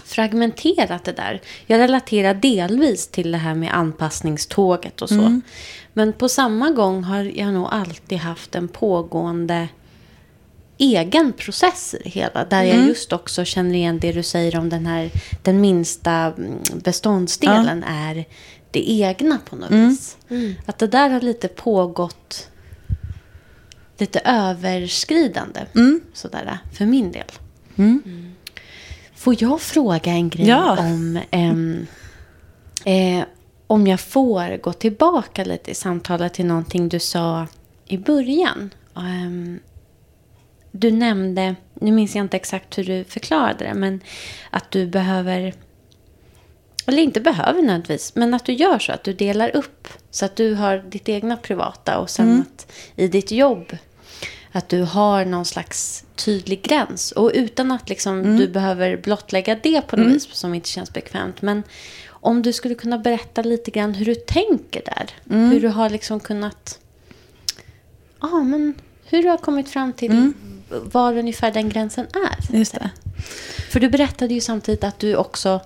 fragmenterat 0.05 1.03
det 1.03 1.11
där. 1.11 1.41
Jag 1.65 1.79
relaterar 1.79 2.33
delvis 2.33 3.07
till 3.07 3.31
det 3.31 3.37
här 3.37 3.55
med 3.55 3.73
anpassningståget 3.73 5.01
och 5.01 5.09
så. 5.09 5.41
Men 5.93 6.13
på 6.13 6.29
samma 6.29 6.69
gång 6.69 7.03
har 7.03 7.23
jag 7.23 7.53
nog 7.53 7.67
alltid 7.71 8.17
haft 8.17 8.55
en 8.55 8.67
pågående 8.67 9.67
egen 10.77 11.33
process 11.33 11.93
i 11.93 12.03
det 12.03 12.09
hela. 12.09 12.45
Där 12.45 12.63
jag 12.63 12.87
just 12.87 13.13
också 13.13 13.45
känner 13.45 13.75
igen 13.75 13.99
det 13.99 14.11
du 14.11 14.23
säger 14.23 14.57
om 14.57 14.69
den 14.69 14.85
här 14.85 15.11
den 15.41 15.61
minsta 15.61 16.11
mm, 16.11 16.59
beståndsdelen 16.83 17.83
är 17.83 18.25
det 18.71 18.89
egna 18.89 19.39
på 19.49 19.55
något 19.55 19.71
vis. 19.71 20.17
Att 20.65 20.79
det 20.79 20.87
där 20.87 21.09
har 21.09 21.21
lite 21.21 21.47
pågått 21.47 22.49
lite 23.97 24.19
överskridande. 24.25 25.59
Sådär, 26.13 26.57
för 26.73 26.85
min 26.85 27.11
del. 27.11 27.25
Mm. 27.75 28.33
Får 29.15 29.35
jag 29.43 29.61
fråga 29.61 30.11
en 30.11 30.29
grej 30.29 30.47
Ja. 30.47 30.77
om 30.79 31.19
ehm, 31.31 31.87
eh, 32.85 33.23
om 33.73 33.87
jag 33.87 33.99
får 33.99 34.57
gå 34.57 34.73
tillbaka 34.73 35.43
lite 35.43 35.71
i 35.71 35.75
samtalet 35.75 36.33
till 36.33 36.45
någonting 36.45 36.89
du 36.89 36.99
sa 36.99 37.47
i 37.85 37.97
början. 37.97 38.73
Ehm, 38.95 39.59
du 40.71 40.91
nämnde, 40.91 41.55
nu 41.73 41.91
minns 41.91 42.15
jag 42.15 42.25
inte 42.25 42.37
exakt 42.37 42.77
hur 42.77 42.83
du 42.83 43.03
förklarade 43.03 43.65
det, 43.65 43.73
men 43.73 44.01
att 44.49 44.71
du 44.71 44.87
behöver, 44.87 45.53
eller 46.85 47.03
inte 47.03 47.21
behöver 47.21 47.61
nödvändigtvis, 47.61 48.15
men 48.15 48.33
att 48.33 48.45
du 48.45 48.53
gör 48.53 48.79
så, 48.79 48.91
att 48.91 49.03
du 49.03 49.13
delar 49.13 49.55
upp 49.55 49.87
så 50.11 50.25
att 50.25 50.35
du 50.35 50.53
har 50.53 50.77
ditt 50.77 51.09
egna 51.09 51.37
privata 51.37 51.97
och 51.97 52.09
sen 52.09 52.41
att 52.41 52.71
i 52.95 53.07
ditt 53.07 53.31
jobb 53.31 53.77
att 54.55 54.69
du 54.69 54.81
har 54.81 55.25
någon 55.25 55.45
slags 55.45 56.05
tydlig 56.15 56.61
gräns. 56.61 57.11
Och 57.11 57.31
utan 57.33 57.71
att 57.71 57.89
liksom 57.89 58.37
du 58.37 58.47
behöver 58.47 58.97
blottlägga 58.97 59.55
det 59.63 59.81
på 59.81 59.97
något 59.97 60.13
vis 60.13 60.27
som 60.31 60.53
inte 60.53 60.69
känns 60.69 60.93
bekvämt. 60.93 61.41
Men 61.41 61.63
om 62.23 62.41
du 62.41 62.53
skulle 62.53 62.75
kunna 62.75 62.97
berätta 62.97 63.41
lite 63.41 63.71
grann 63.71 63.93
hur 63.93 64.05
du 64.05 64.15
tänker 64.15 64.81
där. 64.85 65.09
Hur 65.49 65.61
du 65.61 65.67
har 65.67 65.89
liksom 65.89 66.19
kunnat... 66.19 66.79
Ja, 68.21 68.43
men 68.43 68.73
hur 69.05 69.23
du 69.23 69.29
har 69.29 69.37
kommit 69.37 69.69
fram 69.69 69.93
till 69.93 70.33
var 70.69 71.17
ungefär 71.17 71.51
den 71.51 71.69
gränsen 71.69 72.07
är. 72.13 72.57
Just 72.57 72.73
det. 72.73 72.89
För 73.71 73.79
du 73.79 73.89
berättade 73.89 74.33
ju 74.33 74.41
samtidigt 74.41 74.83
att 74.83 74.99
du 74.99 75.15
också 75.15 75.61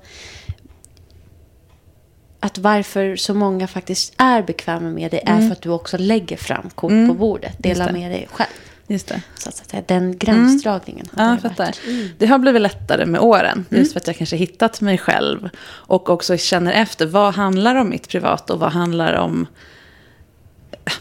att 2.39 2.58
varför 2.58 3.16
så 3.16 3.34
många 3.34 3.68
faktiskt 3.68 4.14
är 4.18 4.41
bekväma 4.41 4.89
med 4.89 5.12
det 5.12 5.28
är 5.28 5.41
för 5.41 5.51
att 5.51 5.62
du 5.62 5.70
också 5.70 5.97
lägger 5.97 6.38
fram 6.38 6.70
kort 6.76 6.91
på 7.08 7.14
bordet. 7.14 7.55
Delar 7.58 7.89
Mm. 7.89 8.01
med 8.01 8.12
dig 8.12 8.28
själv. 8.32 8.49
Just 8.88 9.08
det. 9.08 9.22
Så 9.36 9.50
att 9.50 9.56
säga, 9.56 9.84
den 9.88 10.18
gränsdragningen. 10.18 11.06
Ja, 11.16 11.24
hade 11.24 11.42
jag 11.44 11.52
det 11.52 11.60
varit. 11.60 11.76
fattar. 11.76 12.10
Det 12.18 12.26
har 12.26 12.40
blivit 12.40 12.62
lättare 12.62 13.06
med 13.06 13.22
åren. 13.22 13.66
Just 13.70 13.94
för 13.94 14.00
att 14.00 14.08
jag 14.08 14.18
kanske 14.18 14.36
hittat 14.36 14.82
mig 14.82 14.98
själv. 14.98 15.50
Och 15.68 16.10
också 16.10 16.38
känner 16.38 16.72
efter 16.74 17.06
vad 17.06 17.34
handlar 17.34 17.76
om 17.76 17.90
mitt 17.90 18.08
privat 18.10 18.50
och 18.50 18.60
vad 18.60 18.72
handlar 18.72 19.14
om... 19.14 19.48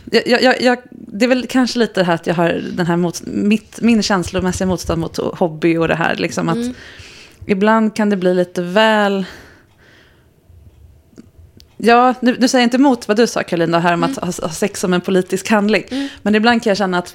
Jag, 0.04 0.42
jag, 0.42 0.62
jag, 0.62 0.78
det 0.90 1.24
är 1.24 1.28
väl 1.28 1.46
kanske 1.46 1.78
lite 1.78 2.00
det 2.00 2.04
här 2.04 2.14
att 2.14 2.26
jag 2.26 2.34
har 2.34 2.48
den 2.72 2.86
här 2.86 2.96
mot, 2.96 3.22
mitt, 3.26 3.80
min 3.80 4.02
känslomässiga 4.02 4.66
motstånd 4.66 5.00
mot 5.00 5.16
hobby 5.16 5.76
och 5.76 5.88
det 5.88 5.94
här. 5.94 6.16
Liksom 6.16 6.48
att 6.48 6.76
Ibland 7.46 7.96
kan 7.96 8.10
det 8.10 8.16
bli 8.16 8.34
lite 8.34 8.62
väl... 8.62 9.24
Ja, 11.76 12.14
nu, 12.20 12.36
nu 12.38 12.48
säger 12.48 12.62
jag 12.62 12.66
inte 12.66 12.76
emot 12.76 13.08
vad 13.08 13.16
du 13.16 13.26
sa 13.26 13.42
Karolina 13.42 13.78
här 13.78 13.94
om 13.94 14.02
att 14.02 14.16
ha, 14.16 14.46
ha 14.46 14.52
sex 14.52 14.80
som 14.80 14.92
en 14.92 15.00
politisk 15.00 15.48
handling. 15.50 15.84
Men 16.22 16.34
ibland 16.34 16.62
kan 16.62 16.70
jag 16.70 16.76
känna 16.76 16.98
att 16.98 17.14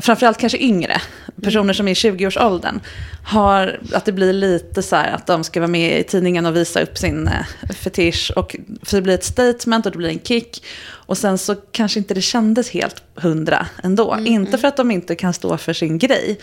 framförallt 0.00 0.38
kanske 0.38 0.58
yngre, 0.58 1.00
personer 1.42 1.72
som 1.72 1.88
är 1.88 1.92
i 1.92 1.94
20-årsåldern, 1.94 2.80
har, 3.24 3.80
att 3.92 4.04
det 4.04 4.12
blir 4.12 4.32
lite 4.32 4.82
så 4.82 4.96
här 4.96 5.12
att 5.12 5.26
de 5.26 5.44
ska 5.44 5.60
vara 5.60 5.70
med 5.70 6.00
i 6.00 6.04
tidningen 6.04 6.46
och 6.46 6.56
visa 6.56 6.80
upp 6.80 6.98
sin 6.98 7.28
eh, 7.28 7.72
fetisch. 7.74 8.32
Och, 8.36 8.56
för 8.82 8.96
det 8.96 9.02
blir 9.02 9.14
ett 9.14 9.24
statement 9.24 9.86
och 9.86 9.92
det 9.92 9.98
blir 9.98 10.08
en 10.08 10.20
kick. 10.20 10.62
Och 11.08 11.18
sen 11.18 11.38
så 11.38 11.54
kanske 11.54 11.98
inte 11.98 12.14
det 12.14 12.22
kändes 12.22 12.70
helt 12.70 13.02
hundra 13.14 13.66
ändå. 13.82 14.18
Inte 14.24 14.58
för 14.58 14.68
att 14.68 14.76
de 14.76 14.90
inte 14.90 15.14
kan 15.14 15.34
stå 15.34 15.56
för 15.56 15.72
sin 15.72 15.98
grej, 15.98 16.38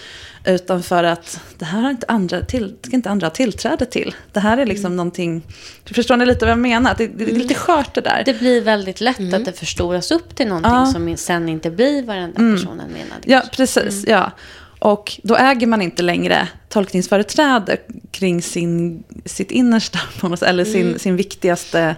utan 0.45 0.83
för 0.83 1.03
att 1.03 1.39
det 1.57 1.65
här 1.65 1.81
har 1.81 1.89
inte 1.89 2.05
andra, 2.09 2.41
till, 2.41 2.75
ska 2.81 2.95
inte 2.95 3.09
andra 3.09 3.27
ha 3.27 3.31
tillträde 3.31 3.85
till. 3.85 4.15
Det 4.31 4.39
här 4.39 4.57
är 4.57 4.65
liksom 4.65 4.95
någonting, 4.95 5.41
förstår 5.85 6.17
ni 6.17 6.25
lite 6.25 6.45
vad 6.45 6.51
jag 6.51 6.59
menar? 6.59 6.95
Det, 6.97 7.07
det 7.07 7.23
är 7.23 7.35
lite 7.35 7.53
skört 7.53 7.93
det 7.93 8.01
där. 8.01 8.23
Det 8.25 8.39
blir 8.39 8.61
väldigt 8.61 9.01
lätt 9.01 9.33
att 9.33 9.45
det 9.45 9.53
förstoras 9.53 10.11
upp 10.11 10.35
till 10.35 10.47
någonting 10.47 10.71
Ja. 10.71 10.85
som 10.85 11.17
sen 11.17 11.49
inte 11.49 11.71
blir 11.71 12.03
vad 12.03 12.15
den 12.15 12.33
där 12.33 12.55
personen 12.55 12.87
menade. 12.91 13.21
Ja, 13.25 13.41
precis. 13.51 14.03
Ja. 14.07 14.31
Och 14.79 15.19
då 15.23 15.35
äger 15.35 15.67
man 15.67 15.81
inte 15.81 16.03
längre 16.03 16.47
tolkningsföreträde 16.69 17.77
kring 18.11 18.41
sin, 18.41 19.03
sitt 19.25 19.51
innersta, 19.51 19.99
eller 20.45 20.65
sin, 20.65 20.99
sin 20.99 21.15
viktigaste... 21.15 21.95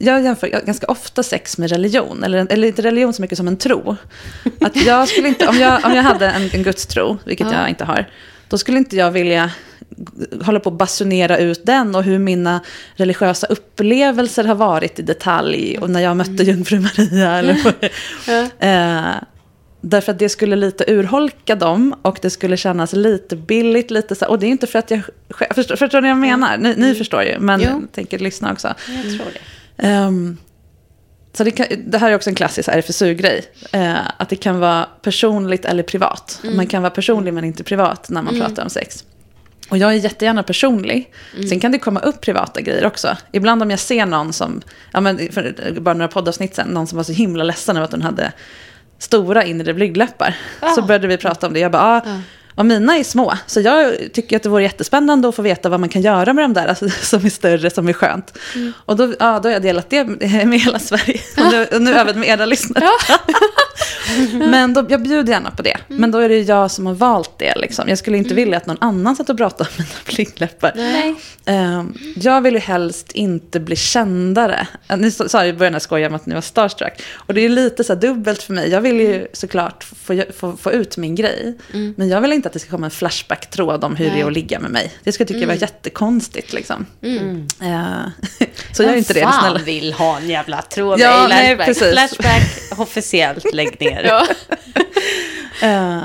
Jag 0.00 0.22
jämför 0.22 0.48
ganska 0.48 0.86
ofta 0.86 1.22
sex 1.22 1.58
med 1.58 1.70
religion, 1.70 2.24
eller, 2.24 2.46
eller 2.50 2.68
inte 2.68 2.82
religion 2.82 3.12
så 3.12 3.22
mycket 3.22 3.38
som 3.38 3.48
en 3.48 3.56
tro. 3.56 3.96
Att 4.60 4.76
jag 4.76 5.08
skulle 5.08 5.28
inte, 5.28 5.46
om, 5.46 5.58
jag, 5.58 5.84
om 5.84 5.94
jag 5.94 6.02
hade 6.02 6.28
en, 6.28 6.50
en 6.52 6.62
gudstro, 6.62 7.18
vilket 7.24 7.52
jag 7.52 7.68
inte 7.68 7.84
har, 7.84 8.08
då 8.48 8.58
skulle 8.58 8.78
inte 8.78 8.96
jag 8.96 9.10
vilja 9.10 9.50
hålla 10.42 10.60
på 10.60 10.68
att 10.68 10.78
basunera 10.78 11.38
ut 11.38 11.66
den 11.66 11.94
och 11.94 12.02
hur 12.02 12.18
mina 12.18 12.60
religiösa 12.96 13.46
upplevelser 13.46 14.44
har 14.44 14.54
varit 14.54 14.98
i 14.98 15.02
detalj 15.02 15.78
och 15.78 15.90
när 15.90 16.00
jag 16.00 16.16
mötte 16.16 16.42
jungfru 16.42 16.80
Maria. 16.80 17.30
Eller 17.30 17.56
eh, 18.58 19.14
därför 19.80 20.12
att 20.12 20.18
det 20.18 20.28
skulle 20.28 20.56
lite 20.56 20.84
urholka 20.88 21.54
dem 21.54 21.94
och 22.02 22.18
det 22.22 22.30
skulle 22.30 22.56
kännas 22.56 22.92
lite 22.92 23.36
billigt. 23.36 23.90
Lite 23.90 24.14
så, 24.14 24.26
och 24.26 24.38
det 24.38 24.46
är 24.46 24.50
inte 24.50 24.66
för 24.66 24.78
att 24.78 24.90
jag... 24.90 25.02
Förstår, 25.54 25.76
förstår 25.76 26.00
ni 26.00 26.08
vad 26.08 26.10
jag 26.10 26.18
menar? 26.18 26.56
Ni, 26.56 26.74
ni 26.76 26.94
förstår 26.94 27.22
ju, 27.22 27.38
men 27.38 27.60
Jo. 27.60 27.66
jag 27.66 27.92
tänker 27.92 28.18
lyssna 28.18 28.52
också. 28.52 28.74
Jag 28.88 29.02
tror 29.02 29.32
det. 29.32 29.40
Ehm, 29.78 30.36
så 31.32 31.44
det, 31.44 31.50
kan, 31.50 31.66
det 31.86 31.98
här 31.98 32.10
är 32.10 32.14
också 32.14 32.30
en 32.30 32.36
klassisk 32.36 32.68
RFSU-grej. 32.68 33.44
Eh, 33.72 33.96
att 34.16 34.28
det 34.28 34.36
kan 34.36 34.60
vara 34.60 34.88
personligt 35.02 35.64
eller 35.64 35.82
privat. 35.82 36.40
Man 36.56 36.66
kan 36.66 36.82
vara 36.82 36.90
personlig 36.90 37.34
men 37.34 37.44
inte 37.44 37.64
privat 37.64 38.08
när 38.08 38.22
man 38.22 38.40
pratar 38.40 38.62
om 38.62 38.70
sex. 38.70 39.04
Och 39.68 39.78
jag 39.78 39.90
är 39.90 39.94
jättegärna 39.96 40.42
personlig. 40.42 41.12
Sen 41.48 41.60
kan 41.60 41.72
det 41.72 41.78
komma 41.78 42.00
upp 42.00 42.20
privata 42.20 42.60
grejer 42.60 42.86
också. 42.86 43.16
Ibland 43.32 43.62
om 43.62 43.70
jag 43.70 43.78
ser 43.78 44.06
någon 44.06 44.32
som, 44.32 44.62
ja 44.92 45.00
men 45.00 45.18
för 45.32 45.80
bara 45.80 45.94
några 45.94 46.08
poddavsnitt 46.08 46.54
sen, 46.54 46.68
någon 46.68 46.86
som 46.86 46.96
var 46.96 47.04
så 47.04 47.12
himla 47.12 47.44
ledsen 47.44 47.76
över 47.76 47.84
att 47.84 47.92
hon 47.92 48.02
hade 48.02 48.32
stora 48.98 49.44
inre 49.44 49.74
blygdläppar. 49.74 50.36
Så 50.74 50.82
började 50.82 51.06
vi 51.06 51.16
prata 51.16 51.46
om 51.46 51.52
det. 51.52 51.60
Jag 51.60 51.72
bara, 51.72 51.82
ah, 51.82 52.20
och 52.54 52.66
mina 52.66 52.96
är 52.96 53.04
små. 53.04 53.32
Så 53.46 53.60
jag 53.60 53.96
tycker 54.12 54.36
att 54.36 54.42
det 54.42 54.48
vore 54.48 54.62
jättespännande 54.62 55.28
att 55.28 55.34
få 55.34 55.42
veta 55.42 55.68
vad 55.68 55.80
man 55.80 55.88
kan 55.88 56.02
göra 56.02 56.32
med 56.32 56.44
de 56.44 56.52
där 56.52 56.66
alltså, 56.66 56.88
som 57.02 57.26
är 57.26 57.30
större, 57.30 57.70
som 57.70 57.88
är 57.88 57.92
skönt. 57.92 58.38
Och 58.86 58.96
då, 58.96 59.14
ja, 59.18 59.40
då 59.40 59.48
har 59.48 59.52
jag 59.52 59.62
delat 59.62 59.90
det 59.90 60.04
med 60.04 60.60
hela 60.60 60.78
Sverige. 60.78 61.20
Och 61.36 61.52
nu, 61.52 61.78
nu 61.80 61.94
även 61.94 62.20
med 62.20 62.28
era 62.28 62.46
lyssnare. 62.46 62.88
Men 64.32 64.74
då, 64.74 64.86
jag 64.88 65.02
bjuder 65.02 65.32
gärna 65.32 65.50
på 65.50 65.62
det. 65.62 65.76
Men 65.88 66.10
då 66.10 66.18
är 66.18 66.28
det 66.28 66.38
jag 66.40 66.70
som 66.70 66.86
har 66.86 66.94
valt 66.94 67.38
det. 67.38 67.54
Liksom. 67.56 67.88
Jag 67.88 67.98
skulle 67.98 68.16
inte 68.18 68.34
vilja 68.34 68.56
att 68.56 68.66
någon 68.66 68.78
annan 68.80 69.16
satt 69.16 69.30
och 69.30 69.36
pratade 69.36 69.70
om 69.70 69.74
mina 69.78 69.90
blygdläppar. 70.06 70.72
Nej. 70.76 71.14
Ehm, 71.46 71.94
jag 72.16 72.40
vill 72.40 72.54
ju 72.54 72.60
helst 72.60 73.12
inte 73.12 73.60
bli 73.60 73.76
kändare. 73.76 74.66
Eh, 74.88 74.96
Ni 74.96 75.10
sa 75.10 75.46
i 75.46 75.52
början 75.52 75.74
att 75.74 75.82
skoja 75.82 76.06
om 76.08 76.14
att 76.14 76.26
ni 76.26 76.34
var 76.34 76.40
starstruck. 76.42 77.02
Och 77.14 77.34
det 77.34 77.40
är 77.40 77.48
lite 77.48 77.84
så 77.84 77.94
dubbelt 77.94 78.42
för 78.42 78.52
mig. 78.52 78.70
Jag 78.70 78.80
vill 78.80 79.00
ju 79.00 79.26
såklart 79.32 79.84
få, 79.84 80.22
få, 80.38 80.56
få 80.56 80.72
ut 80.72 80.96
min 80.96 81.14
grej. 81.14 81.58
Men 81.96 82.08
jag 82.08 82.20
vill 82.20 82.32
inte 82.32 82.48
att 82.48 82.52
det 82.52 82.58
ska 82.58 82.70
komma 82.70 82.86
en 82.86 82.90
flashback-tråd 82.90 83.84
om 83.84 83.96
hur 83.96 84.10
det 84.10 84.20
är 84.20 84.26
att 84.26 84.32
ligga 84.32 84.60
med 84.60 84.70
mig. 84.70 84.92
Det 85.04 85.12
ska 85.12 85.20
jag 85.22 85.28
tycka 85.28 85.46
var 85.46 85.54
jättekonstigt. 85.54 86.52
Liksom. 86.52 86.86
Eh, 87.02 87.66
så 88.72 88.82
jag 88.82 88.92
är 88.92 88.96
inte 88.96 89.12
det, 89.14 89.20
Vem 89.20 89.32
snälla. 89.32 89.58
fan 89.58 89.64
vill 89.64 89.92
ha 89.92 90.16
en 90.18 90.28
jävla 90.28 90.62
tråd 90.62 91.00
Ja, 91.00 91.24
i 91.24 91.28
nej, 91.28 91.56
precis. 91.56 91.92
Flashback, 91.92 92.78
officiellt, 92.78 93.54
lägg 93.54 93.80
ner. 93.80 93.93
Eh, 95.62 96.02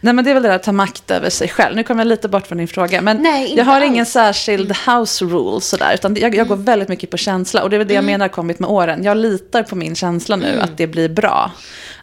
nej 0.00 0.14
men 0.14 0.24
det 0.24 0.30
är 0.30 0.34
väl 0.34 0.42
det 0.42 0.48
där 0.48 0.56
att 0.56 0.62
ta 0.62 0.72
makt 0.72 1.10
över 1.10 1.30
sig 1.30 1.48
själv. 1.48 1.76
Nu 1.76 1.82
kommer 1.82 2.00
jag 2.00 2.06
lite 2.08 2.28
bort 2.28 2.46
från 2.46 2.58
din 2.58 2.68
fråga. 2.68 3.00
Men 3.00 3.16
Nej, 3.22 3.54
jag 3.56 3.64
har 3.64 3.76
alls. 3.76 3.84
ingen 3.84 4.06
särskild 4.06 4.72
house 4.86 5.24
rule 5.24 5.60
sådär. 5.60 5.94
Utan 5.94 6.16
jag, 6.16 6.34
jag 6.34 6.48
går 6.48 6.56
väldigt 6.56 6.88
mycket 6.88 7.10
på 7.10 7.16
känsla. 7.16 7.62
Och 7.62 7.70
det 7.70 7.76
är 7.76 7.78
väl 7.78 7.88
det 7.88 7.94
jag 7.94 8.04
menar 8.04 8.28
kommit 8.28 8.58
med 8.58 8.70
åren. 8.70 9.04
Jag 9.04 9.16
litar 9.16 9.62
på 9.62 9.76
min 9.76 9.94
känsla 9.94 10.36
nu 10.36 10.60
att 10.60 10.76
det 10.76 10.86
blir 10.86 11.08
bra. 11.08 11.50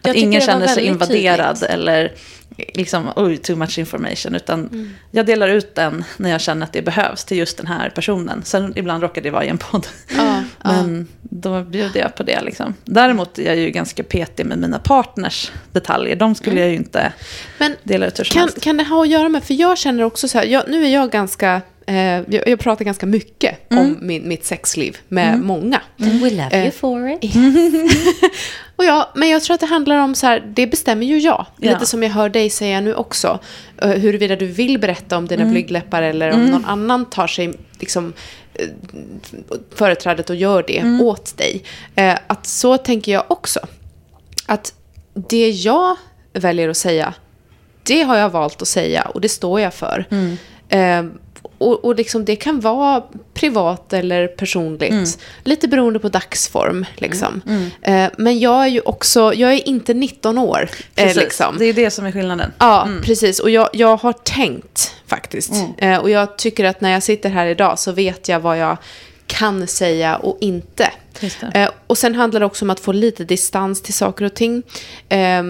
Att 0.02 0.14
ingen 0.14 0.40
känner 0.40 0.66
sig 0.66 0.84
invaderad 0.84 1.54
tydligt. 1.56 1.70
eller 1.70 2.12
liksom, 2.74 3.12
oj, 3.16 3.36
too 3.36 3.56
much 3.56 3.78
information. 3.78 4.34
Utan 4.34 4.90
jag 5.10 5.26
delar 5.26 5.48
ut 5.48 5.74
den 5.74 6.04
när 6.16 6.30
jag 6.30 6.40
känner 6.40 6.66
att 6.66 6.72
det 6.72 6.82
behövs 6.82 7.24
till 7.24 7.36
just 7.38 7.56
den 7.56 7.66
här 7.66 7.90
personen. 7.90 8.42
Sen 8.44 8.72
ibland 8.76 9.02
råkar 9.02 9.22
det 9.22 9.30
vara 9.30 9.44
i 9.44 9.48
en 9.48 9.58
podd. 9.58 9.86
Ja, 10.16 10.42
Men 10.62 11.08
då 11.22 11.62
bjuder 11.62 12.00
jag 12.00 12.14
på 12.14 12.22
det. 12.22 12.40
Liksom. 12.40 12.74
Däremot 12.84 13.38
är 13.38 13.42
jag 13.42 13.56
ju 13.56 13.70
ganska 13.70 14.02
petig 14.02 14.46
med 14.46 14.58
mina 14.58 14.78
partners 14.78 15.52
detaljer. 15.72 16.16
De 16.16 16.34
skulle 16.34 16.60
jag 16.60 16.68
ju 16.68 16.76
inte 16.76 17.12
Men 17.58 17.76
dela 17.82 18.06
ut 18.06 18.18
hur 18.18 18.24
som 18.24 18.34
kan, 18.34 18.40
helst. 18.42 18.60
kan 18.60 18.76
det 18.76 18.84
ha 18.84 19.02
att 19.02 19.08
göra 19.08 19.28
med, 19.28 19.44
för 19.44 19.54
jag 19.54 19.78
känner 19.78 20.04
också 20.04 20.28
så 20.28 20.38
här, 20.38 20.44
jag, 20.46 20.64
nu 20.68 20.84
är 20.84 20.88
jag 20.88 21.10
ganska, 21.10 21.60
jag, 21.94 22.48
jag 22.48 22.58
pratar 22.58 22.84
ganska 22.84 23.06
mycket 23.06 23.58
om 23.70 23.98
min, 24.00 24.28
mitt 24.28 24.44
sexliv 24.44 24.96
med 25.08 25.40
många. 25.40 25.80
We 25.96 26.30
love 26.30 26.30
you 26.30 26.66
Eh, 26.66 26.70
for 26.70 27.08
it. 27.08 27.34
Och 28.76 28.84
ja, 28.84 29.10
men 29.14 29.28
jag 29.28 29.42
tror 29.42 29.54
att 29.54 29.60
det 29.60 29.66
handlar 29.66 29.98
om 29.98 30.14
så 30.14 30.26
här, 30.26 30.40
det 30.46 30.66
bestämmer 30.66 31.06
ju 31.06 31.18
jag. 31.18 31.46
Ja. 31.56 31.72
Lite 31.72 31.86
som 31.86 32.02
jag 32.02 32.10
hör 32.10 32.28
dig 32.28 32.50
säga 32.50 32.80
nu 32.80 32.94
också. 32.94 33.38
Uh, 33.84 33.90
huruvida 33.90 34.36
du 34.36 34.46
vill 34.46 34.78
berätta 34.78 35.16
om 35.16 35.26
dina 35.26 35.44
blygdläppar 35.44 36.02
eller 36.02 36.32
om 36.32 36.46
någon 36.46 36.64
annan 36.64 37.04
tar 37.04 37.26
sig 37.26 37.52
liksom 37.78 38.12
eh, 38.54 38.66
företrädet 39.74 40.30
och 40.30 40.36
gör 40.36 40.64
det 40.66 41.02
åt 41.02 41.36
dig. 41.36 41.62
Eh, 41.94 42.18
att 42.26 42.46
så 42.46 42.78
tänker 42.78 43.12
jag 43.12 43.24
också. 43.28 43.60
Att 44.46 44.74
det 45.14 45.50
jag 45.50 45.96
väljer 46.32 46.68
att 46.68 46.76
säga, 46.76 47.14
det 47.82 48.02
har 48.02 48.16
jag 48.16 48.30
valt 48.30 48.62
att 48.62 48.68
säga 48.68 49.02
och 49.02 49.20
det 49.20 49.28
står 49.28 49.60
jag 49.60 49.74
för. 49.74 50.06
Eh, 50.68 51.04
och, 51.60 51.84
och 51.84 51.94
liksom 51.94 52.24
det 52.24 52.36
kan 52.36 52.60
vara 52.60 53.02
privat 53.34 53.92
eller 53.92 54.26
personligt. 54.26 55.18
Lite 55.44 55.68
beroende 55.68 55.98
på 55.98 56.08
dagsform. 56.08 56.86
Liksom. 56.96 57.42
Eh, 57.82 58.06
men 58.18 58.38
jag 58.38 58.62
är 58.62 58.66
ju 58.66 58.80
också, 58.80 59.34
jag 59.34 59.52
är 59.52 59.68
inte 59.68 59.94
19 59.94 60.38
år. 60.38 60.68
Eh, 60.96 61.14
liksom. 61.16 61.58
Det 61.58 61.64
är 61.64 61.72
det 61.72 61.90
som 61.90 62.06
är 62.06 62.12
skillnaden. 62.12 62.52
Ja, 62.58 62.88
precis. 63.02 63.40
Och 63.40 63.50
jag, 63.50 63.68
jag 63.72 63.96
har 63.96 64.12
tänkt 64.12 64.94
faktiskt. 65.06 65.52
Eh, 65.78 65.96
och 65.96 66.10
jag 66.10 66.38
tycker 66.38 66.64
att 66.64 66.80
när 66.80 66.90
jag 66.90 67.02
sitter 67.02 67.30
här 67.30 67.46
idag 67.46 67.78
så 67.78 67.92
vet 67.92 68.28
jag 68.28 68.40
vad 68.40 68.58
jag 68.58 68.76
kan 69.26 69.66
säga 69.66 70.16
och 70.16 70.38
inte. 70.40 70.90
Eh, 71.54 71.70
och 71.86 71.98
sen 71.98 72.14
handlar 72.14 72.40
det 72.40 72.46
också 72.46 72.64
om 72.64 72.70
att 72.70 72.80
få 72.80 72.92
lite 72.92 73.24
distans 73.24 73.82
till 73.82 73.94
saker 73.94 74.24
och 74.24 74.34
ting. 74.34 74.62
Eh, 75.08 75.42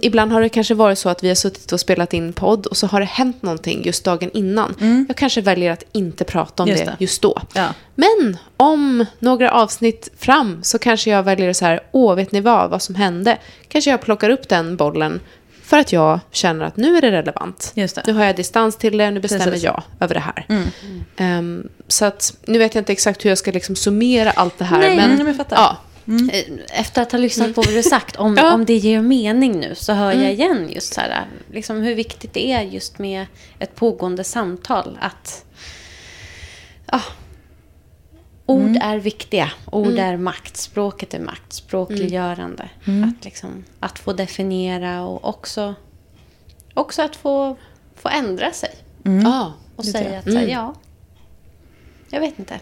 ibland 0.00 0.32
har 0.32 0.40
det 0.40 0.48
kanske 0.48 0.74
varit 0.74 0.98
så 0.98 1.08
att 1.08 1.24
vi 1.24 1.28
har 1.28 1.34
suttit 1.34 1.72
och 1.72 1.80
spelat 1.80 2.12
in 2.14 2.32
podd 2.32 2.66
och 2.66 2.76
så 2.76 2.86
har 2.86 3.00
det 3.00 3.06
hänt 3.06 3.42
någonting 3.42 3.82
just 3.84 4.04
dagen 4.04 4.30
innan. 4.34 5.04
Jag 5.08 5.16
kanske 5.16 5.40
väljer 5.40 5.72
att 5.72 5.84
inte 5.92 6.24
prata 6.24 6.62
om 6.62 6.68
Just 6.68 6.84
det, 6.84 6.90
det. 6.90 6.96
just 7.04 7.22
då. 7.22 7.40
Ja. 7.54 7.68
Men 7.94 8.36
om 8.56 9.06
några 9.18 9.50
avsnitt 9.50 10.08
fram 10.18 10.62
så 10.62 10.78
kanske 10.78 11.10
jag 11.10 11.22
väljer 11.22 11.52
så 11.52 11.64
här, 11.64 11.80
åh, 11.92 12.14
vet 12.14 12.32
ni 12.32 12.40
vad, 12.40 12.70
vad 12.70 12.82
som 12.82 12.94
hände? 12.94 13.38
Kanske 13.68 13.90
jag 13.90 14.00
plockar 14.00 14.30
upp 14.30 14.48
den 14.48 14.76
bollen 14.76 15.20
för 15.64 15.78
att 15.78 15.92
jag 15.92 16.20
känner 16.30 16.64
att 16.64 16.76
nu 16.76 16.96
är 16.96 17.00
det 17.00 17.10
relevant. 17.10 17.72
Just 17.74 17.94
det. 17.94 18.02
Nu 18.06 18.12
har 18.12 18.24
jag 18.24 18.36
distans 18.36 18.76
till 18.76 18.98
det, 18.98 19.10
nu 19.10 19.20
bestämmer 19.20 19.44
Precis. 19.44 19.64
jag 19.64 19.82
över 20.00 20.14
det 20.14 20.20
här. 20.20 20.46
Ehm, 21.16 21.68
så 21.88 22.04
att, 22.04 22.36
nu 22.46 22.58
vet 22.58 22.74
jag 22.74 22.80
inte 22.80 22.92
exakt 22.92 23.24
hur 23.24 23.30
jag 23.30 23.38
ska 23.38 23.50
liksom 23.52 23.76
summera 23.76 24.30
allt 24.30 24.58
det 24.58 24.64
här. 24.64 24.78
Nej, 24.78 24.96
men, 24.96 25.16
men 25.16 25.26
jag 25.26 25.36
fattar. 25.36 25.56
Ja, 25.56 25.76
Eh, 26.06 26.80
Efter 26.80 27.02
att 27.02 27.12
ha 27.12 27.18
lyssnat 27.18 27.54
på 27.54 27.62
vad 27.62 27.74
du 27.74 27.82
sagt, 27.82 28.16
om, 28.16 28.36
Ja. 28.40 28.54
om 28.54 28.64
det 28.64 28.76
ger 28.76 29.02
mening 29.02 29.60
nu, 29.60 29.74
så 29.74 29.92
hör 29.92 30.12
jag 30.12 30.32
igen 30.32 30.68
just 30.70 30.94
så 30.94 31.00
här, 31.00 31.26
liksom 31.52 31.82
hur 31.82 31.94
viktigt 31.94 32.32
det 32.34 32.52
är 32.52 32.62
just 32.62 32.98
med 32.98 33.26
ett 33.58 33.74
pågående 33.74 34.24
samtal. 34.24 34.98
Att, 35.00 35.44
ja, 36.92 37.00
ord 38.46 38.76
är 38.80 38.96
viktiga. 38.96 39.50
Ord 39.72 39.98
är 39.98 40.16
makt. 40.16 40.56
Språket 40.56 41.14
är 41.14 41.20
makt. 41.20 41.52
Språkliggörande. 41.52 42.68
Att, 42.84 43.24
liksom, 43.24 43.64
att 43.80 43.98
få 43.98 44.12
definiera 44.12 45.02
och 45.02 45.28
också, 45.28 45.74
också 46.74 47.02
att 47.02 47.16
få, 47.16 47.56
få 47.94 48.08
ändra 48.08 48.52
sig. 48.52 48.70
Ja. 49.02 49.52
Och 49.76 49.84
säga 49.84 50.18
att 50.18 50.34
här, 50.34 50.46
ja, 50.46 50.74
jag 52.10 52.20
vet 52.20 52.38
inte. 52.38 52.60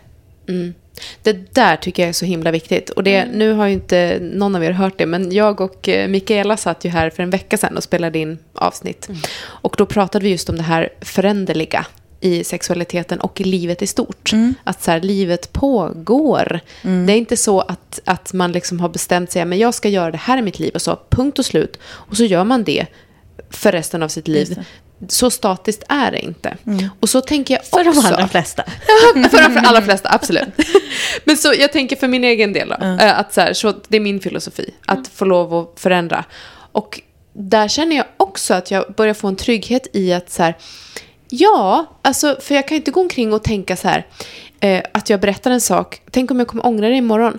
Mm. 0.48 0.74
Det 1.22 1.54
där 1.54 1.76
tycker 1.76 2.02
jag 2.02 2.08
är 2.08 2.12
så 2.12 2.24
himla 2.24 2.50
viktigt. 2.50 2.90
Och 2.90 3.02
det, 3.02 3.24
Nu 3.24 3.52
har 3.52 3.66
ju 3.66 3.72
inte 3.72 4.18
någon 4.20 4.56
av 4.56 4.64
er 4.64 4.70
hört 4.70 4.98
det, 4.98 5.06
men 5.06 5.32
jag 5.32 5.60
och 5.60 5.88
eh, 5.88 6.08
Mikaela 6.08 6.56
satt 6.56 6.84
ju 6.84 6.88
här 6.88 7.10
för 7.10 7.22
en 7.22 7.30
vecka 7.30 7.56
sedan 7.56 7.76
och 7.76 7.82
spelade 7.82 8.18
in 8.18 8.38
avsnitt. 8.52 9.08
Och 9.42 9.74
då 9.78 9.86
pratade 9.86 10.24
vi 10.24 10.30
just 10.30 10.48
om 10.48 10.56
det 10.56 10.62
här 10.62 10.88
föränderliga 11.00 11.86
i 12.22 12.44
sexualiteten 12.44 13.20
och 13.20 13.40
i 13.40 13.44
livet 13.44 13.82
i 13.82 13.86
stort. 13.86 14.30
Att 14.64 14.82
så 14.82 14.90
här, 14.90 15.00
livet 15.00 15.52
pågår. 15.52 16.60
Det 17.06 17.12
är 17.12 17.16
inte 17.16 17.36
så 17.36 17.60
att, 17.60 18.00
att 18.04 18.32
man 18.32 18.52
liksom 18.52 18.80
har 18.80 18.88
bestämt 18.88 19.32
sig, 19.32 19.44
men 19.44 19.58
jag 19.58 19.74
ska 19.74 19.88
göra 19.88 20.10
det 20.10 20.18
här 20.18 20.38
i 20.38 20.42
mitt 20.42 20.58
liv 20.58 20.74
och 20.74 20.82
så, 20.82 20.98
punkt 21.10 21.38
och 21.38 21.44
slut. 21.44 21.78
Och 21.84 22.16
så 22.16 22.24
gör 22.24 22.44
man 22.44 22.64
det 22.64 22.86
för 23.50 23.72
resten 23.72 24.02
av 24.02 24.08
sitt 24.08 24.28
liv. 24.28 24.64
Så 25.08 25.30
statiskt 25.30 25.82
är 25.88 26.10
det 26.10 26.20
inte. 26.20 26.56
Och 27.00 27.08
så 27.08 27.20
tänker 27.20 27.54
jag 27.54 27.64
För 27.64 27.88
också... 27.88 28.00
de 28.00 28.06
allra 28.06 28.28
flesta. 28.28 28.64
För 29.30 29.54
de 29.54 29.66
allra 29.66 29.82
flesta, 29.82 30.08
absolut. 30.12 30.48
Men 31.24 31.36
så 31.36 31.52
jag 31.58 31.72
tänker 31.72 31.96
för 31.96 32.08
min 32.08 32.24
egen 32.24 32.52
del 32.52 32.68
då, 32.68 32.86
eh, 32.86 33.18
att 33.18 33.34
så, 33.34 33.40
här, 33.40 33.52
så 33.52 33.74
det 33.88 33.96
är 33.96 34.00
min 34.00 34.20
filosofi, 34.20 34.74
att 34.86 35.08
få 35.08 35.24
lov 35.24 35.54
att 35.54 35.80
förändra. 35.80 36.24
Och 36.72 37.00
där 37.32 37.68
känner 37.68 37.96
jag 37.96 38.06
också 38.16 38.54
att 38.54 38.70
jag 38.70 38.94
börjar 38.96 39.14
få 39.14 39.28
en 39.28 39.36
trygghet 39.36 39.86
i 39.92 40.12
att 40.12 40.30
så 40.30 40.42
här, 40.42 40.56
ja, 41.32 41.86
alltså, 42.02 42.36
för 42.40 42.54
jag 42.54 42.68
kan 42.68 42.76
inte 42.76 42.90
gå 42.90 43.00
omkring 43.00 43.32
och 43.32 43.42
tänka 43.42 43.76
så 43.76 43.88
här, 43.88 44.06
eh, 44.60 44.82
att 44.94 45.10
jag 45.10 45.20
berättar 45.20 45.50
en 45.50 45.60
sak, 45.60 46.02
tänk 46.10 46.30
om 46.30 46.38
jag 46.38 46.48
kommer 46.48 46.66
ångra 46.66 46.88
det 46.88 46.94
imorgon. 46.94 47.38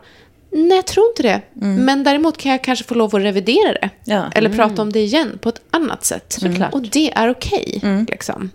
Nej, 0.51 0.75
jag 0.75 0.85
tror 0.85 1.05
inte 1.09 1.23
det. 1.23 1.41
Men 1.53 2.03
däremot 2.03 2.37
kan 2.37 2.51
jag 2.51 2.63
kanske 2.63 2.85
få 2.85 2.95
lov 2.95 3.15
att 3.15 3.21
revidera 3.21 3.73
det. 3.73 3.89
Ja. 4.03 4.25
Eller 4.35 4.49
prata 4.49 4.81
om 4.81 4.91
det 4.91 4.99
igen 4.99 5.39
på 5.41 5.49
ett 5.49 5.61
annat 5.71 6.05
sätt. 6.05 6.25
Såklart. 6.27 6.73
Och 6.73 6.81
det 6.81 7.11
är 7.11 7.29
okej. 7.29 7.79
liksom. 8.09 8.49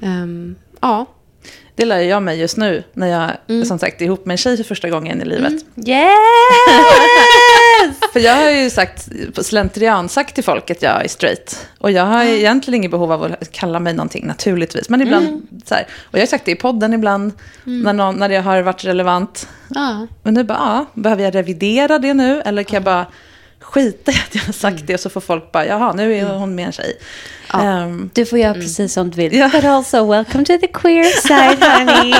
Ehm, 0.00 0.56
ja. 0.80 1.06
Det 1.74 1.84
lär 1.84 1.98
jag 2.00 2.22
mig 2.22 2.40
just 2.40 2.56
nu 2.56 2.84
när 2.92 3.06
jag 3.06 3.30
som 3.66 3.78
sagt 3.78 4.00
är 4.00 4.04
ihop 4.04 4.26
med 4.26 4.34
en 4.34 4.38
tjej 4.38 4.56
för 4.56 4.64
första 4.64 4.90
gången 4.90 5.22
i 5.22 5.24
livet. 5.24 5.52
Yes! 5.76 6.12
För 8.12 8.20
jag 8.20 8.36
har 8.36 8.50
ju 8.50 8.70
sagt, 8.70 9.08
slentrian 9.42 10.08
sagt 10.08 10.34
till 10.34 10.44
folk 10.44 10.70
att 10.70 10.82
jag 10.82 11.04
är 11.04 11.08
straight. 11.08 11.66
Och 11.78 11.90
jag 11.90 12.04
har 12.04 12.24
egentligen 12.24 12.76
inget 12.76 12.90
behov 12.90 13.12
av 13.12 13.22
att 13.22 13.52
kalla 13.52 13.80
mig 13.80 13.92
någonting 13.92 14.26
naturligtvis. 14.26 14.88
Men 14.88 15.02
ibland 15.02 15.48
så 15.64 15.74
här. 15.74 15.86
Och 16.00 16.18
jag 16.18 16.22
har 16.22 16.26
sagt 16.26 16.44
det 16.44 16.50
i 16.50 16.56
podden 16.56 16.94
ibland, 16.94 17.32
när, 17.64 17.92
någon, 17.92 18.16
när 18.16 18.28
det 18.28 18.36
har 18.36 18.62
varit 18.62 18.84
relevant. 18.84 19.48
Ja. 19.68 20.06
Men 20.22 20.34
nu 20.34 20.44
bara, 20.44 20.58
ja, 20.58 20.86
behöver 20.94 21.24
jag 21.24 21.34
revidera 21.34 21.98
det 21.98 22.14
nu? 22.14 22.40
Eller 22.44 22.62
kan 22.62 22.74
jag 22.74 22.84
bara 22.84 23.06
skita 23.72 24.12
i 24.12 24.14
att 24.14 24.34
jag 24.34 24.42
har 24.42 24.52
sagt 24.52 24.86
det? 24.86 24.94
Och 24.94 25.00
så 25.00 25.10
får 25.10 25.20
folk 25.20 25.52
bara, 25.52 25.66
jaha, 25.66 25.92
nu 25.92 26.14
är 26.16 26.24
hon 26.24 26.54
med 26.54 26.66
en 26.66 26.72
tjej. 26.72 26.96
Ehm, 27.54 28.10
Du 28.14 28.26
får 28.26 28.38
göra 28.38 28.54
precis 28.54 28.92
som 28.92 29.10
du 29.10 29.16
vill. 29.16 29.34
Ja. 29.36 29.48
But 29.48 29.64
also 29.64 30.10
welcome 30.10 30.44
to 30.44 30.58
the 30.60 30.66
queer 30.66 31.04
side 31.04 31.64
honey. 31.64 32.14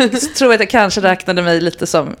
jag 0.12 0.34
tror 0.34 0.54
att 0.54 0.60
jag 0.60 0.70
kanske 0.70 1.00
räknade 1.00 1.42
mig 1.42 1.60
lite 1.60 1.86
som 1.86 2.16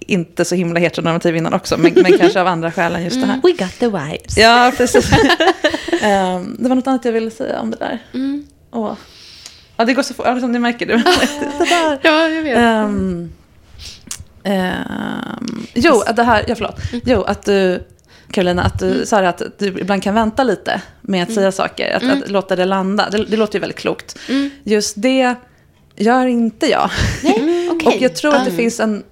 inte 0.00 0.44
så 0.44 0.54
himla 0.54 0.80
heteronormativ 0.80 1.36
innan 1.36 1.54
också. 1.54 1.76
Men, 1.78 1.92
men 1.94 2.18
kanske 2.18 2.40
av 2.40 2.46
andra 2.46 2.72
skäl 2.72 2.94
än 2.94 3.04
just 3.04 3.20
det 3.20 3.26
här. 3.26 3.40
We 3.42 3.52
got 3.52 3.78
the 3.78 3.86
vibes. 3.86 4.36
Ja, 4.38 4.72
precis. 4.76 5.10
Ehm, 6.02 6.56
det 6.58 6.68
var 6.68 6.76
något 6.76 6.86
annat 6.86 7.04
jag 7.04 7.12
ville 7.12 7.30
säga 7.30 7.60
om 7.60 7.70
det 7.70 7.76
där. 7.76 7.98
Åh. 8.72 8.92
Ja, 9.76 9.84
det 9.84 9.94
går 9.94 10.02
så 10.02 10.14
fort, 10.14 10.26
ja, 10.26 10.40
som 10.40 10.52
ni 10.52 10.58
märker. 10.58 10.86
Det, 10.86 10.94
det 11.58 11.98
ja, 12.02 12.28
jag 12.28 12.42
vet. 12.42 12.56
Ehm, 12.58 13.32
ehm, 14.44 15.66
jo, 15.74 16.02
att 16.06 16.16
det 16.16 16.22
här, 16.22 16.44
ja 16.48 16.54
förlåt. 16.54 16.80
Jo, 17.04 17.22
att 17.22 17.44
du, 17.44 17.82
Carolina, 18.30 18.62
att 18.62 18.78
du 18.78 19.06
sa 19.06 19.20
det 19.20 19.28
att 19.28 19.42
du 19.58 19.66
ibland 19.66 20.02
kan 20.02 20.14
vänta 20.14 20.44
lite 20.44 20.82
med 21.00 21.22
att 21.22 21.34
säga 21.34 21.52
saker. 21.52 21.96
Att, 21.96 22.22
att 22.22 22.30
låta 22.30 22.56
det 22.56 22.64
landa. 22.64 23.10
Det, 23.10 23.24
det 23.24 23.36
låter 23.36 23.54
ju 23.54 23.60
väldigt 23.60 23.78
klokt. 23.78 24.18
Just 24.64 24.94
det 24.96 25.34
gör 25.96 26.26
inte 26.26 26.66
jag. 26.66 26.90
Nej, 27.22 27.68
okej. 27.72 27.86
Och 27.96 28.02
jag 28.02 28.16
tror 28.16 28.34
att 28.34 28.44
det 28.44 28.52
finns 28.52 28.80
en 28.80 29.02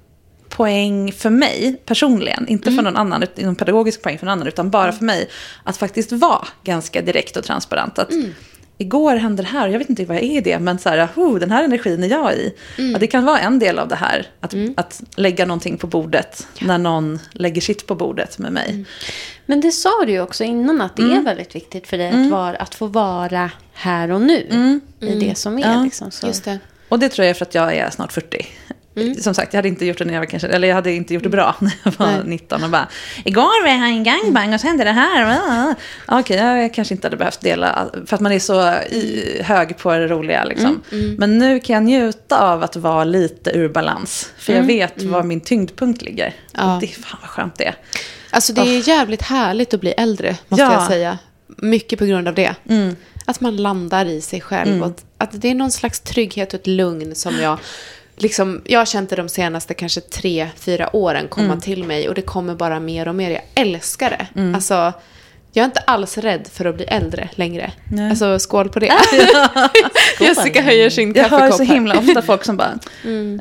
poäng 0.49 1.13
för 1.13 1.31
mig 1.31 1.83
personligen, 1.87 2.49
inte 2.49 2.73
för 2.73 2.83
någon 2.83 2.97
annan, 2.97 3.25
någon 3.37 3.57
pedagogisk 3.57 4.03
poäng 4.03 4.19
för 4.19 4.27
någon 4.27 4.33
annan, 4.33 4.49
utan 4.49 4.71
bara 4.71 4.93
för 4.93 5.05
mig, 5.05 5.29
att 5.65 5.77
faktiskt 5.77 6.13
vara 6.13 6.47
ganska 6.65 7.03
direkt 7.03 7.37
och 7.37 7.45
transparent. 7.45 7.99
Att 7.99 8.11
Igår 8.81 9.17
hände 9.17 9.43
det 9.43 9.49
här, 9.49 9.69
och 9.69 9.75
jag 9.75 9.79
vet 9.79 9.91
inte 9.91 10.05
vad 10.05 10.17
jag 10.17 10.25
är 10.25 10.39
i 10.39 10.41
det, 10.41 10.59
men 10.59 10.79
så 10.79 10.89
här, 10.89 11.09
oh, 11.17 11.39
den 11.39 11.51
här 11.51 11.65
energin 11.65 12.05
är 12.05 12.09
jag 12.09 12.35
i. 12.35 12.55
Ja, 12.77 12.99
det 12.99 13.07
kan 13.07 13.25
vara 13.25 13.41
en 13.41 13.59
del 13.59 13.79
av 13.79 13.89
det 13.89 13.95
här, 13.95 14.27
att, 14.41 14.55
att 14.77 15.03
lägga 15.17 15.47
någonting 15.47 15.79
på 15.79 15.87
bordet 15.87 16.47
när 16.61 16.79
någon 16.79 17.19
lägger 17.33 17.61
sitt 17.61 17.87
på 17.87 17.95
bordet 17.95 18.39
med 18.39 18.53
mig. 18.53 18.85
Men 19.47 19.61
det 19.61 19.73
sa 19.73 20.05
du 20.07 20.13
ju 20.13 20.21
också 20.21 20.45
innan 20.45 20.81
att 20.81 20.97
det 20.97 21.03
är 21.03 21.23
väldigt 21.23 21.55
viktigt 21.55 21.87
för 21.87 21.99
dig 21.99 22.09
att, 22.09 22.31
vara, 22.31 22.57
att 22.57 22.75
få 22.75 22.87
vara 22.87 23.51
här 23.73 24.11
och 24.11 24.21
nu. 24.21 24.81
I 25.01 25.15
det 25.15 25.39
som 25.39 25.59
är. 25.59 25.73
Ja, 25.73 25.83
liksom, 25.85 26.11
så. 26.11 26.27
Just 26.27 26.45
det. 26.45 26.59
Och 26.89 26.99
det 26.99 27.09
tror 27.09 27.25
jag 27.25 27.31
är 27.31 27.35
för 27.35 27.45
att 27.45 27.55
jag 27.55 27.77
är 27.77 27.91
snart 27.91 28.13
40. 28.13 28.47
Som 29.21 29.35
sagt, 29.35 29.53
jag 29.53 29.59
hade 29.59 29.69
inte 29.69 29.87
gjort 29.87 29.99
det 29.99 30.05
när 30.05 30.15
jag 30.15 30.21
var 30.21 30.27
kanske, 30.27 30.49
eller 30.49 30.69
jag 30.69 30.75
hade 30.75 30.93
inte 30.93 31.15
gjort 31.15 31.23
det 31.23 31.29
bra 31.29 31.57
när 31.61 31.73
jag 31.83 31.93
var 31.99 32.07
Nej. 32.07 32.21
19 32.25 32.65
och 32.65 32.71
bara, 32.71 32.89
igår 33.25 33.63
var 33.63 33.69
jag 33.69 33.89
en 33.89 34.05
gangbang 34.05 34.55
och 34.55 34.61
så 34.61 34.67
hände 34.67 34.85
det 34.85 34.91
här. 34.93 35.75
Okej, 36.09 36.37
jag 36.37 36.75
kanske 36.75 36.95
inte 36.95 37.07
hade 37.07 37.17
behövt 37.17 37.41
dela, 37.41 37.91
för 38.07 38.15
att 38.15 38.21
man 38.21 38.33
är 38.33 38.39
så 38.39 38.61
hög 39.43 39.79
på 39.79 39.93
det 39.93 40.07
roliga 40.09 40.45
liksom. 40.45 40.83
Men 41.19 41.39
nu 41.39 41.61
kan 41.61 41.75
jag 41.75 41.83
njuta 41.83 42.39
av 42.39 42.63
att 42.63 42.77
vara 42.77 43.05
lite 43.05 43.51
ur 43.51 43.69
balans. 43.69 44.33
För 44.39 44.53
jag 44.53 44.63
vet 44.63 45.03
var 45.03 45.23
min 45.23 45.41
tyngdpunkt 45.41 46.03
ligger. 46.03 46.35
Ja. 46.53 46.75
Och 46.75 46.81
det, 46.81 46.87
fan 46.87 47.19
vad 47.21 47.31
skönt 47.31 47.55
det 47.59 47.65
är. 47.65 47.75
Alltså 48.31 48.53
det 48.53 48.61
är 48.61 48.89
jävligt 48.89 49.23
härligt 49.23 49.75
att 49.75 49.81
bli 49.81 49.91
äldre, 49.91 50.37
måste 50.49 50.63
Ja. 50.65 50.73
jag 50.73 50.87
säga. 50.87 51.19
Mycket 51.57 51.99
på 51.99 52.05
grund 52.05 52.29
av 52.29 52.35
det. 52.35 52.55
Att 53.25 53.41
man 53.41 53.57
landar 53.57 54.07
i 54.07 54.21
sig 54.21 54.41
själv. 54.41 54.81
Och 54.83 54.87
att, 54.87 55.05
att 55.19 55.31
det 55.33 55.49
är 55.49 55.55
någon 55.55 55.71
slags 55.71 56.01
trygghet 56.01 56.55
och 56.55 56.61
ett 56.61 56.67
lugn 56.67 57.15
som 57.15 57.39
jag... 57.41 57.59
Liksom, 58.23 58.63
jag 58.65 58.81
har 58.81 58.87
känt 58.87 59.11
det 59.11 59.17
de 59.17 59.29
senaste 59.29 59.75
kanske 59.75 60.01
tre, 60.01 60.49
fyra 60.57 60.97
åren 60.97 61.29
komma 61.29 61.57
till 61.57 61.85
mig. 61.85 62.09
Och 62.09 62.15
det 62.15 62.23
kommer 62.23 62.55
bara 62.55 62.81
mer 62.81 63.09
och 63.09 63.15
mer. 63.15 63.31
Jag 63.31 63.43
älskar 63.55 64.11
det. 64.11 64.41
Alltså, 64.55 64.93
jag 65.53 65.63
är 65.63 65.67
inte 65.67 65.81
alls 65.81 66.19
rädd 66.19 66.49
för 66.53 66.65
att 66.65 66.75
bli 66.75 66.85
äldre 66.85 67.29
längre. 67.33 67.73
Nej. 67.89 68.11
Alltså 68.11 68.39
skål 68.39 68.69
på 68.69 68.79
det. 68.79 68.87
Jessica 70.21 70.63
höjer 70.63 70.91
sin 70.91 71.13
Jag 71.15 71.23
hör 71.23 71.39
kaffekopp 71.39 71.57
så 71.57 71.63
himla 71.73 71.99
ofta 71.99 72.23
folk 72.23 72.45
som 72.45 72.57
bara... 72.57 72.79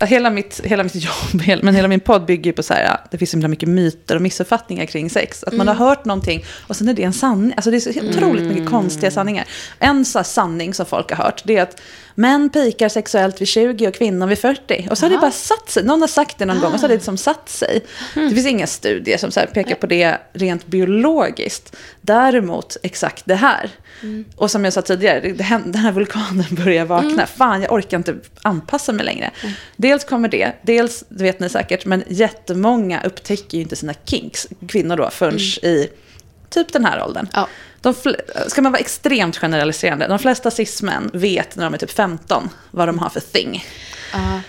Eh, 0.00 0.08
Hela, 0.08 0.30
mitt, 0.30 0.60
hela 0.64 0.82
mitt 0.82 0.94
jobb, 0.94 1.62
men 1.62 1.74
hela 1.74 1.88
min 1.88 2.00
podd 2.00 2.26
bygger 2.26 2.44
ju 2.44 2.52
på 2.52 2.62
så 2.62 2.74
här, 2.74 2.82
ja, 2.82 3.00
det 3.10 3.18
finns 3.18 3.30
så 3.30 3.36
himla 3.36 3.48
mycket 3.48 3.68
myter 3.68 4.16
och 4.16 4.22
missuppfattningar 4.22 4.86
kring 4.86 5.10
sex. 5.10 5.44
Att 5.44 5.52
man 5.52 5.68
har 5.68 5.74
hört 5.74 6.04
någonting 6.04 6.44
och 6.66 6.76
sen 6.76 6.88
är 6.88 6.94
det 6.94 7.02
en 7.02 7.12
sanning. 7.12 7.52
Alltså 7.56 7.70
det 7.70 7.76
är 7.76 7.80
så 7.80 8.08
otroligt 8.08 8.44
mycket 8.44 8.68
konstiga 8.68 9.10
sanningar. 9.10 9.44
En 9.78 10.04
så 10.04 10.24
sanning 10.24 10.74
som 10.74 10.86
folk 10.86 11.10
har 11.12 11.24
hört, 11.24 11.42
det 11.44 11.56
är 11.56 11.62
att 11.62 11.80
män 12.14 12.50
pikar 12.50 12.88
sexuellt 12.88 13.40
vid 13.40 13.48
20 13.48 13.88
och 13.88 13.94
kvinnor 13.94 14.26
vid 14.26 14.38
40. 14.38 14.88
Och 14.90 14.98
så 14.98 15.04
har 15.04 15.10
det 15.10 15.18
bara 15.18 15.30
satt 15.30 15.70
sig. 15.70 15.84
Någon 15.84 16.00
har 16.00 16.08
sagt 16.08 16.38
det 16.38 16.44
någon 16.44 16.60
gång 16.60 16.72
och 16.72 16.80
så 16.80 16.84
har 16.84 16.88
det 16.88 16.94
liksom 16.94 17.16
satt 17.16 17.48
sig. 17.48 17.84
Det 18.14 18.30
finns 18.30 18.46
inga 18.46 18.66
studier 18.66 19.18
som 19.18 19.30
så 19.30 19.40
pekar 19.54 19.74
på 19.74 19.86
det 19.86 20.18
rent 20.32 20.66
biologiskt. 20.66 21.76
Däremot 22.00 22.76
exakt 22.82 23.22
det 23.26 23.34
här. 23.34 23.70
Och 24.36 24.50
som 24.50 24.64
jag 24.64 24.72
sa 24.72 24.82
tidigare, 24.82 25.20
det, 25.20 25.60
den 25.64 25.74
här 25.74 25.92
vulkanen 25.92 26.44
börjar 26.50 26.84
vakna. 26.84 27.26
Fan, 27.26 27.62
jag 27.62 27.72
orkar 27.72 27.96
inte 27.96 28.16
anpassa 28.42 28.92
mig 28.92 29.04
längre. 29.04 29.30
Dels 29.76 30.04
kommer 30.04 30.28
det, 30.28 30.52
dels, 30.62 31.04
det 31.08 31.24
vet 31.24 31.40
ni 31.40 31.48
säkert, 31.48 31.86
men 31.86 32.04
jättemånga 32.08 33.02
upptäcker 33.02 33.58
ju 33.58 33.62
inte 33.62 33.76
sina 33.76 33.94
kinks, 34.04 34.48
kvinnor 34.68 34.96
då, 34.96 35.10
förrän 35.10 35.38
i 35.62 35.88
typ 36.50 36.72
den 36.72 36.84
här 36.84 37.04
åldern. 37.04 37.28
Ja. 37.32 37.48
De 37.80 37.94
ska 38.48 38.62
man 38.62 38.72
vara 38.72 38.80
extremt 38.80 39.36
generaliserande, 39.36 40.08
de 40.08 40.18
flesta 40.18 40.50
cis-män 40.50 41.10
vet 41.12 41.56
när 41.56 41.64
de 41.64 41.74
är 41.74 41.78
typ 41.78 41.90
15 41.90 42.50
vad 42.70 42.88
de 42.88 42.98
har 42.98 43.10
för 43.10 43.20
thing. 43.20 43.64
Ja. 44.12 44.40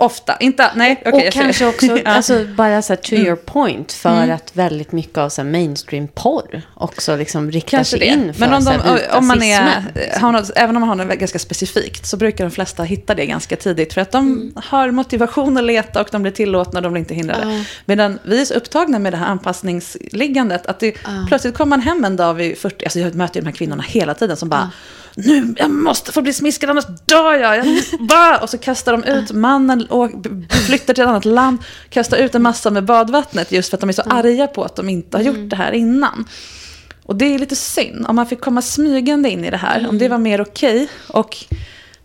Ofta, 0.00 0.36
inte, 0.40 0.70
nej, 0.74 1.02
okej. 1.06 1.12
och 1.12 1.20
jag 1.26 1.32
ser 1.32 1.42
kanske 1.42 1.66
också, 1.66 1.86
Ja. 2.04 2.10
alltså, 2.10 2.44
bara 2.56 2.82
så 2.82 2.92
här, 2.92 2.96
to 3.00 3.12
your 3.14 3.36
point, 3.36 3.92
för 3.92 4.28
att 4.28 4.50
väldigt 4.56 4.92
mycket 4.92 5.18
av 5.18 5.28
så 5.28 5.42
här, 5.42 5.48
mainstream-porr 5.50 6.62
också 6.74 7.16
liksom 7.16 7.50
riktar 7.50 7.70
Kanske 7.78 7.90
sig 7.90 7.98
det. 8.00 8.06
in 8.06 8.34
för 8.34 8.40
Men 8.40 8.54
om, 8.54 8.66
här, 8.66 8.78
de, 8.84 8.94
vita 8.94 9.18
om 9.18 9.26
man 9.26 9.42
är, 9.42 9.84
liksom. 9.94 10.22
har 10.24 10.32
något, 10.32 10.50
även 10.56 10.76
om 10.76 10.80
man 10.80 10.88
har 10.98 11.04
något 11.06 11.18
ganska 11.18 11.38
specifikt 11.38 12.06
så 12.06 12.16
brukar 12.16 12.44
de 12.44 12.50
flesta 12.50 12.82
hitta 12.82 13.14
det 13.14 13.26
ganska 13.26 13.56
tidigt. 13.56 13.92
För 13.94 14.00
att 14.00 14.12
de 14.12 14.20
Mm. 14.32 14.52
har 14.56 14.90
motivation 14.90 15.56
att 15.58 15.64
leta 15.64 16.00
och 16.00 16.08
de 16.12 16.22
blir 16.22 16.32
tillåtna 16.32 16.78
och 16.78 16.82
de 16.82 16.92
blir 16.92 17.00
inte 17.00 17.14
hindrade. 17.14 17.52
Ja. 17.54 17.64
Medan 17.84 18.18
vi 18.24 18.40
är 18.40 18.44
så 18.44 18.54
upptagna 18.54 18.98
med 18.98 19.12
det 19.12 19.16
här 19.16 19.26
anpassningsliggandet 19.26 20.66
att 20.66 20.80
det, 20.80 20.94
plötsligt 21.28 21.54
kommer 21.54 21.70
man 21.70 21.80
hem 21.80 22.04
en 22.04 22.16
dag 22.16 22.34
vid 22.34 22.58
40, 22.58 22.84
alltså 22.84 22.98
jag 22.98 23.14
möter 23.14 23.36
ju 23.36 23.40
de 23.40 23.46
här 23.46 23.54
kvinnorna 23.56 23.82
hela 23.88 24.14
tiden 24.14 24.36
som 24.36 24.48
bara 24.48 24.70
nu, 25.24 25.54
jag 25.58 25.70
måste 25.70 26.12
få 26.12 26.22
bli 26.22 26.32
smiskad 26.32 26.70
annars 26.70 26.84
dör 27.04 27.34
jag. 27.34 27.56
jag 27.56 27.66
bara, 28.00 28.38
och 28.38 28.50
så 28.50 28.58
kastar 28.58 28.92
de 28.92 29.04
ut 29.04 29.32
mannen 29.32 29.86
och 29.86 30.10
flyttar 30.66 30.94
till 30.94 31.02
ett 31.02 31.08
annat 31.08 31.24
land, 31.24 31.58
kastar 31.90 32.16
ut 32.16 32.34
en 32.34 32.42
massa 32.42 32.70
med 32.70 32.84
badvattnet 32.84 33.52
just 33.52 33.70
för 33.70 33.76
att 33.76 33.80
de 33.80 33.88
är 33.88 33.92
så 33.92 34.02
arga 34.02 34.46
på 34.46 34.64
att 34.64 34.76
de 34.76 34.88
inte 34.88 35.16
har 35.16 35.24
gjort 35.24 35.50
det 35.50 35.56
här 35.56 35.72
innan. 35.72 36.28
Och 37.04 37.16
det 37.16 37.34
är 37.34 37.38
lite 37.38 37.56
synd, 37.56 38.06
om 38.08 38.16
man 38.16 38.26
fick 38.26 38.40
komma 38.40 38.62
smygande 38.62 39.30
in 39.30 39.44
i 39.44 39.50
det 39.50 39.56
här, 39.56 39.88
om 39.88 39.98
det 39.98 40.08
var 40.08 40.18
mer 40.18 40.40
okej. 40.40 40.88
Och 41.06 41.36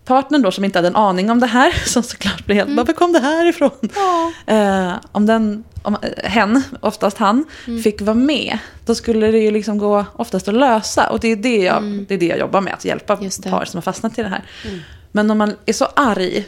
partnern 0.06 0.42
då 0.42 0.52
som 0.52 0.66
inte 0.66 0.78
hade 0.78 0.88
en 0.88 0.96
aning 0.96 1.32
om 1.32 1.40
det 1.40 1.48
här, 1.48 1.72
som 1.86 2.04
såklart 2.04 2.46
blev 2.46 2.58
helt, 2.58 2.70
mm. 2.70 2.86
var 2.86 2.94
kom 2.94 3.14
det 3.14 3.20
här 3.20 3.46
ifrån? 3.46 3.90
Ja. 3.96 4.32
Eh, 4.54 4.94
om 5.12 5.26
den, 5.26 5.64
om 5.82 5.98
eh, 6.02 6.30
hen, 6.30 6.64
oftast 6.80 7.18
han, 7.18 7.46
mm. 7.68 7.84
fick 7.84 8.02
vara 8.02 8.16
med, 8.16 8.58
då 8.86 8.96
skulle 8.96 9.32
det 9.32 9.40
ju 9.40 9.52
liksom 9.52 9.78
gå 9.78 10.06
oftast 10.16 10.48
att 10.48 10.56
lösa. 10.56 11.10
Och 11.10 11.20
det 11.20 11.28
är 11.28 11.36
det 11.36 11.58
jag, 11.58 11.78
mm. 11.78 12.06
det 12.08 12.14
är 12.14 12.18
det 12.18 12.26
jag 12.26 12.40
jobbar 12.40 12.62
med, 12.62 12.74
att 12.74 12.86
hjälpa 12.86 13.16
par 13.16 13.66
som 13.66 13.78
har 13.78 13.82
fastnat 13.82 14.20
i 14.20 14.22
det 14.22 14.30
här. 14.30 14.44
Mm. 14.66 14.80
Men 15.12 15.32
om 15.32 15.38
man 15.38 15.56
är 15.66 15.74
så 15.74 15.86
arg, 15.96 16.48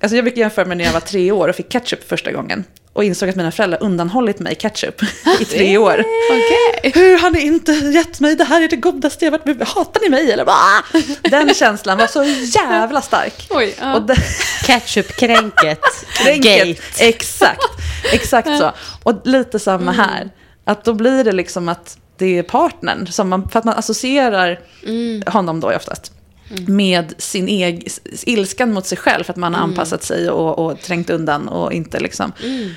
alltså 0.00 0.16
jag 0.16 0.24
brukar 0.24 0.40
jämföra 0.40 0.64
med 0.64 0.76
när 0.76 0.84
jag 0.84 0.92
var 0.92 1.00
tre 1.00 1.32
år 1.32 1.48
och 1.48 1.54
fick 1.54 1.68
ketchup 1.68 2.08
första 2.08 2.32
gången 2.32 2.64
och 2.96 3.04
insåg 3.04 3.28
att 3.28 3.36
mina 3.36 3.50
föräldrar 3.50 3.82
undanhållit 3.82 4.38
mig 4.38 4.54
ketchup 4.54 5.02
i 5.40 5.44
tre 5.50 5.78
år. 5.78 6.04
Okay. 6.30 6.92
Hur 6.94 7.18
har 7.18 7.30
ni 7.30 7.40
inte 7.40 7.72
gett 7.72 8.20
mig 8.20 8.36
det 8.36 8.44
här 8.44 8.62
är 8.62 8.68
det 8.68 8.76
godaste 8.76 9.24
jag 9.24 9.32
varit 9.32 9.46
med 9.46 9.68
Hatar 9.68 10.00
ni 10.00 10.08
mig 10.08 10.32
eller? 10.32 10.44
Ah! 10.48 10.82
Den 11.22 11.54
känslan 11.54 11.98
var 11.98 12.06
så 12.06 12.24
jävla 12.58 13.02
stark. 13.02 13.46
Oj, 13.50 13.74
ja. 13.80 13.96
och 13.96 14.10
Ketchup-kränket. 14.66 15.80
Kränket, 16.22 16.80
exakt. 16.98 17.62
Exakt 18.12 18.48
så. 18.58 18.72
Och 19.02 19.20
lite 19.24 19.58
samma 19.58 19.92
mm. 19.92 19.94
här. 19.94 20.30
Att 20.64 20.84
då 20.84 20.94
blir 20.94 21.24
det 21.24 21.32
liksom 21.32 21.68
att 21.68 21.98
det 22.18 22.38
är 22.38 22.42
partnern, 22.42 23.06
som 23.06 23.28
man, 23.28 23.48
för 23.48 23.58
att 23.58 23.64
man 23.64 23.74
associerar 23.74 24.60
mm. 24.86 25.22
honom 25.26 25.60
då 25.60 25.72
oftast 25.72 26.12
Mm. 26.50 26.76
med 26.76 27.14
sin 27.18 27.48
egen 27.48 27.82
ilskan 28.22 28.72
mot 28.72 28.86
sig 28.86 28.98
själv 28.98 29.24
för 29.24 29.32
att 29.32 29.36
man 29.36 29.54
har 29.54 29.60
mm. 29.60 29.70
anpassat 29.70 30.02
sig 30.02 30.30
och, 30.30 30.58
och 30.58 30.80
trängt 30.80 31.10
undan 31.10 31.48
och 31.48 31.72
inte 31.72 32.00
liksom... 32.00 32.32
Mm. 32.42 32.70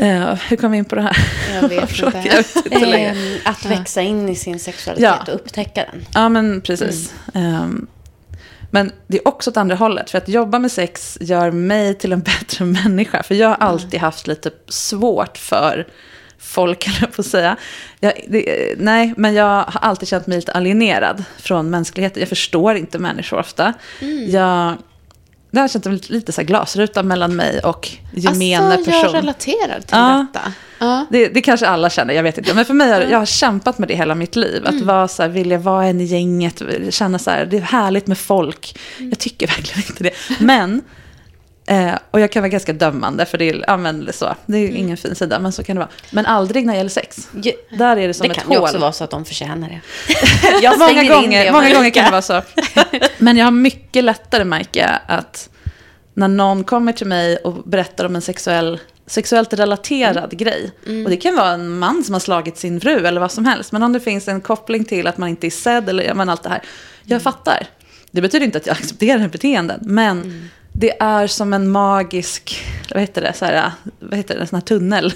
Uh, 0.00 0.34
hur 0.48 0.56
kom 0.56 0.72
vi 0.72 0.78
in 0.78 0.84
på 0.84 0.94
det 0.94 1.02
här? 1.02 1.16
Jag 1.54 1.68
vet 1.68 1.90
inte. 2.02 2.22
jag 2.24 2.36
vet 2.36 2.56
inte 2.56 3.10
um, 3.10 3.38
att 3.44 3.64
växa 3.64 4.02
in 4.02 4.28
i 4.28 4.34
sin 4.34 4.58
sexualitet 4.58 5.18
ja. 5.26 5.32
och 5.32 5.34
upptäcka 5.34 5.84
den. 5.92 6.06
Ja, 6.14 6.28
men 6.28 6.60
precis. 6.60 7.14
Um, 7.34 7.86
men 8.70 8.92
det 9.06 9.18
är 9.18 9.28
också 9.28 9.50
åt 9.50 9.56
andra 9.56 9.74
hållet. 9.74 10.10
För 10.10 10.18
att 10.18 10.28
jobba 10.28 10.58
med 10.58 10.72
sex 10.72 11.18
gör 11.20 11.50
mig 11.50 11.94
till 11.94 12.12
en 12.12 12.20
bättre 12.40 12.64
människa. 12.64 13.22
För 13.22 13.34
jag 13.34 13.48
har 13.48 13.54
mm. 13.54 13.68
alltid 13.68 14.00
haft 14.00 14.26
lite 14.26 14.50
svårt 14.68 15.38
för 15.38 15.86
folk, 16.46 16.86
eller 16.88 17.06
på 17.06 17.20
att 17.22 17.26
säga. 17.26 17.56
Jag, 18.00 18.12
det, 18.28 18.74
nej, 18.78 19.14
men 19.16 19.34
jag 19.34 19.64
har 19.64 19.80
alltid 19.80 20.08
känt 20.08 20.26
mig 20.26 20.38
lite 20.38 20.52
alienerad 20.52 21.24
från 21.38 21.70
mänskligheten. 21.70 22.20
Jag 22.20 22.28
förstår 22.28 22.76
inte 22.76 22.98
människor 22.98 23.38
ofta. 23.38 23.72
Mm. 24.00 24.30
Jag, 24.30 24.76
det 25.50 25.60
har 25.60 25.68
känt 25.68 25.86
lite, 25.86 26.12
lite 26.12 26.32
så 26.32 26.42
glasruta 26.42 27.02
mellan 27.02 27.36
mig 27.36 27.60
och 27.60 27.88
gemene 28.12 28.74
alltså, 28.74 28.90
person. 28.90 29.04
jag 29.04 29.14
relaterar 29.14 29.80
till 29.80 29.96
ja, 29.96 30.26
detta. 30.32 30.52
Ja. 30.78 31.06
Det, 31.10 31.28
det 31.28 31.42
kanske 31.42 31.66
alla 31.66 31.90
känner, 31.90 32.14
jag 32.14 32.22
vet 32.22 32.38
inte. 32.38 32.54
Men 32.54 32.64
för 32.64 32.74
mig 32.74 32.92
har 32.92 33.00
jag 33.00 33.18
har 33.18 33.26
kämpat 33.26 33.78
med 33.78 33.88
det 33.88 33.94
hela 33.94 34.14
mitt 34.14 34.36
liv. 34.36 34.62
Att 34.66 34.72
mm. 34.72 34.86
vara 34.86 35.08
så 35.08 35.22
här, 35.22 35.28
vilja 35.28 35.58
vara 35.58 35.86
en 35.86 36.00
i 36.00 36.04
gänget, 36.04 36.62
känna 36.90 37.18
så 37.18 37.30
här, 37.30 37.46
det 37.46 37.56
är 37.56 37.60
härligt 37.60 38.06
med 38.06 38.18
folk. 38.18 38.78
Mm. 38.98 39.10
Jag 39.10 39.18
tycker 39.18 39.46
verkligen 39.46 39.90
inte 39.90 40.04
det. 40.04 40.12
Men 40.40 40.82
Eh, 41.66 41.94
och 42.10 42.20
jag 42.20 42.32
kan 42.32 42.42
vara 42.42 42.48
ganska 42.48 42.72
dömande 42.72 43.26
för 43.26 43.38
det 43.38 43.48
är, 43.48 43.64
ja, 43.66 43.76
men 43.76 44.12
så, 44.12 44.34
det 44.46 44.58
är 44.58 44.64
mm. 44.64 44.76
ingen 44.76 44.96
fin 44.96 45.14
sida, 45.14 45.38
men 45.38 45.52
så 45.52 45.64
kan 45.64 45.76
det 45.76 45.80
vara. 45.80 45.90
Men 46.10 46.26
aldrig 46.26 46.66
när 46.66 46.72
det 46.72 46.76
gäller 46.76 46.90
sex. 46.90 47.28
Ja, 47.42 47.52
Där 47.78 47.96
är 47.96 48.08
det 48.08 48.14
som 48.14 48.28
det 48.28 48.34
ett 48.34 48.42
hål. 48.42 48.48
Det 48.48 48.54
kan 48.54 48.62
ju 48.62 48.68
också 48.68 48.78
vara 48.78 48.92
så 48.92 49.04
att 49.04 49.10
de 49.10 49.24
förtjänar 49.24 49.68
det. 49.68 49.80
jag 50.62 50.78
många 50.78 51.04
gånger, 51.04 51.52
många 51.52 51.74
gånger 51.74 51.90
kan 51.90 52.04
det 52.04 52.10
vara 52.10 52.22
så. 52.22 52.42
men 53.18 53.36
jag 53.36 53.46
har 53.46 53.50
mycket 53.50 54.04
lättare, 54.04 54.44
märker 54.44 54.98
att 55.06 55.48
när 56.14 56.28
någon 56.28 56.64
kommer 56.64 56.92
till 56.92 57.06
mig 57.06 57.36
och 57.36 57.54
berättar 57.54 58.04
om 58.04 58.16
en 58.16 58.22
sexuell, 58.22 58.80
sexuellt 59.06 59.52
relaterad 59.52 60.16
mm. 60.16 60.36
grej. 60.36 60.72
Mm. 60.86 61.04
Och 61.04 61.10
det 61.10 61.16
kan 61.16 61.36
vara 61.36 61.50
en 61.50 61.78
man 61.78 62.04
som 62.04 62.12
har 62.12 62.20
slagit 62.20 62.58
sin 62.58 62.80
fru 62.80 63.06
eller 63.06 63.20
vad 63.20 63.32
som 63.32 63.44
helst. 63.44 63.72
Men 63.72 63.82
om 63.82 63.92
det 63.92 64.00
finns 64.00 64.28
en 64.28 64.40
koppling 64.40 64.84
till 64.84 65.06
att 65.06 65.18
man 65.18 65.28
inte 65.28 65.46
är 65.46 65.50
sedd 65.50 65.88
eller 65.88 66.14
men 66.14 66.28
allt 66.28 66.42
det 66.42 66.48
här. 66.48 66.62
Jag 67.02 67.10
mm. 67.10 67.20
fattar. 67.20 67.66
Det 68.10 68.20
betyder 68.20 68.46
inte 68.46 68.58
att 68.58 68.66
jag 68.66 68.76
accepterar 68.76 69.28
beteenden, 69.28 69.80
men 69.82 70.22
mm 70.22 70.48
det 70.78 71.02
är 71.02 71.26
som 71.26 71.52
en 71.52 71.70
magisk, 71.70 72.64
vad 72.94 73.00
heter 73.00 73.22
det, 73.22 73.32
så 73.32 73.44
här, 73.44 73.72
vad 73.98 74.14
heter 74.14 74.34
det, 74.34 74.40
en 74.40 74.46
sån 74.46 74.56
här 74.56 74.64
tunnel. 74.64 75.12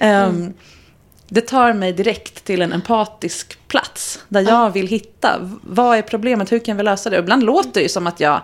Um, 0.00 0.54
det 1.28 1.40
tar 1.40 1.72
mig 1.72 1.92
direkt 1.92 2.44
till 2.44 2.62
en 2.62 2.72
empatisk 2.72 3.58
plats 3.68 4.24
där 4.28 4.40
jag 4.40 4.70
vill 4.70 4.86
hitta, 4.88 5.58
vad 5.62 5.98
är 5.98 6.02
problemet, 6.02 6.52
hur 6.52 6.58
kan 6.58 6.76
vi 6.76 6.82
lösa 6.82 7.10
det? 7.10 7.16
Och 7.16 7.22
ibland 7.22 7.42
låter 7.42 7.72
det 7.72 7.80
ju 7.80 7.88
som 7.88 8.06
att 8.06 8.20
jag, 8.20 8.40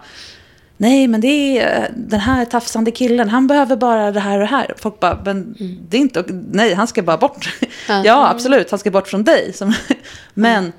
nej 0.76 1.08
men 1.08 1.20
det 1.20 1.58
är 1.58 1.90
den 1.96 2.20
här 2.20 2.44
tafsande 2.44 2.90
killen, 2.90 3.28
han 3.28 3.46
behöver 3.46 3.76
bara 3.76 4.10
det 4.10 4.20
här 4.20 4.34
och 4.34 4.40
det 4.40 4.46
här. 4.46 4.74
Folk 4.78 5.00
bara, 5.00 5.18
men 5.24 5.56
mm. 5.60 5.78
det 5.88 5.96
är 5.96 6.00
inte, 6.00 6.24
nej 6.52 6.74
han 6.74 6.86
ska 6.86 7.02
bara 7.02 7.18
bort. 7.18 7.48
ja 8.04 8.28
absolut, 8.30 8.70
han 8.70 8.78
ska 8.78 8.90
bort 8.90 9.08
från 9.08 9.24
dig. 9.24 9.54
men 10.34 10.72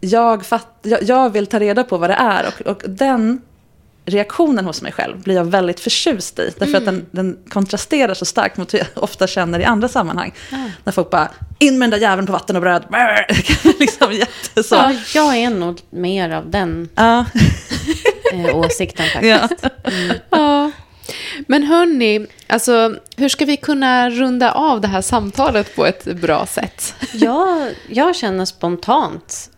jag, 0.00 0.46
fatt, 0.46 0.78
jag, 0.82 1.02
jag, 1.02 1.30
vill 1.30 1.46
ta 1.46 1.60
reda 1.60 1.84
på 1.84 1.98
vad 1.98 2.10
det 2.10 2.14
är 2.14 2.46
och, 2.46 2.66
och 2.66 2.82
den 2.90 3.40
reaktionen 4.04 4.64
hos 4.64 4.82
mig 4.82 4.92
själv 4.92 5.22
blir 5.22 5.34
jag 5.34 5.44
väldigt 5.44 5.80
förtjust 5.80 6.38
i. 6.38 6.52
Därför 6.58 6.76
mm. 6.76 6.78
att 6.78 6.84
den, 6.84 6.94
mm. 6.94 7.06
den, 7.10 7.38
kontrasterar 7.48 8.14
så 8.14 8.24
starkt 8.24 8.56
mot 8.56 8.74
hur 8.74 8.78
jag 8.78 8.88
ofta 8.94 9.26
känner 9.26 9.60
i 9.60 9.64
andra 9.64 9.88
sammanhang. 9.88 10.34
Mm. 10.52 10.70
När 10.84 10.92
folk 10.92 11.10
bara, 11.10 11.28
in 11.58 11.78
med 11.78 11.90
den 11.90 12.00
där 12.00 12.08
jäveln 12.08 12.26
på 12.26 12.32
vatten 12.32 12.56
och 12.56 12.62
bröd. 12.62 12.84
liksom 13.78 14.12
jätteså. 14.12 14.74
Ja, 14.74 14.94
jag 15.14 15.36
är 15.36 15.50
nog 15.50 15.80
mer 15.90 16.30
av 16.30 16.50
den 16.50 16.88
ja. 16.94 17.24
eh, 18.32 18.56
åsikten 18.56 19.06
faktiskt. 19.06 19.62
Ja. 19.62 19.90
Mm. 19.90 20.16
ja. 20.30 20.70
Men 21.46 21.62
hörni, 21.62 22.26
alltså, 22.46 22.94
hur 23.16 23.28
ska 23.28 23.44
vi 23.44 23.56
kunna 23.56 24.10
runda 24.10 24.52
av 24.52 24.80
det 24.80 24.88
här 24.88 25.00
samtalet 25.00 25.76
på 25.76 25.86
ett 25.86 26.04
bra 26.04 26.46
sätt? 26.46 26.94
jag, 27.12 27.70
jag 27.88 28.16
känner 28.16 28.44
spontant 28.44 29.51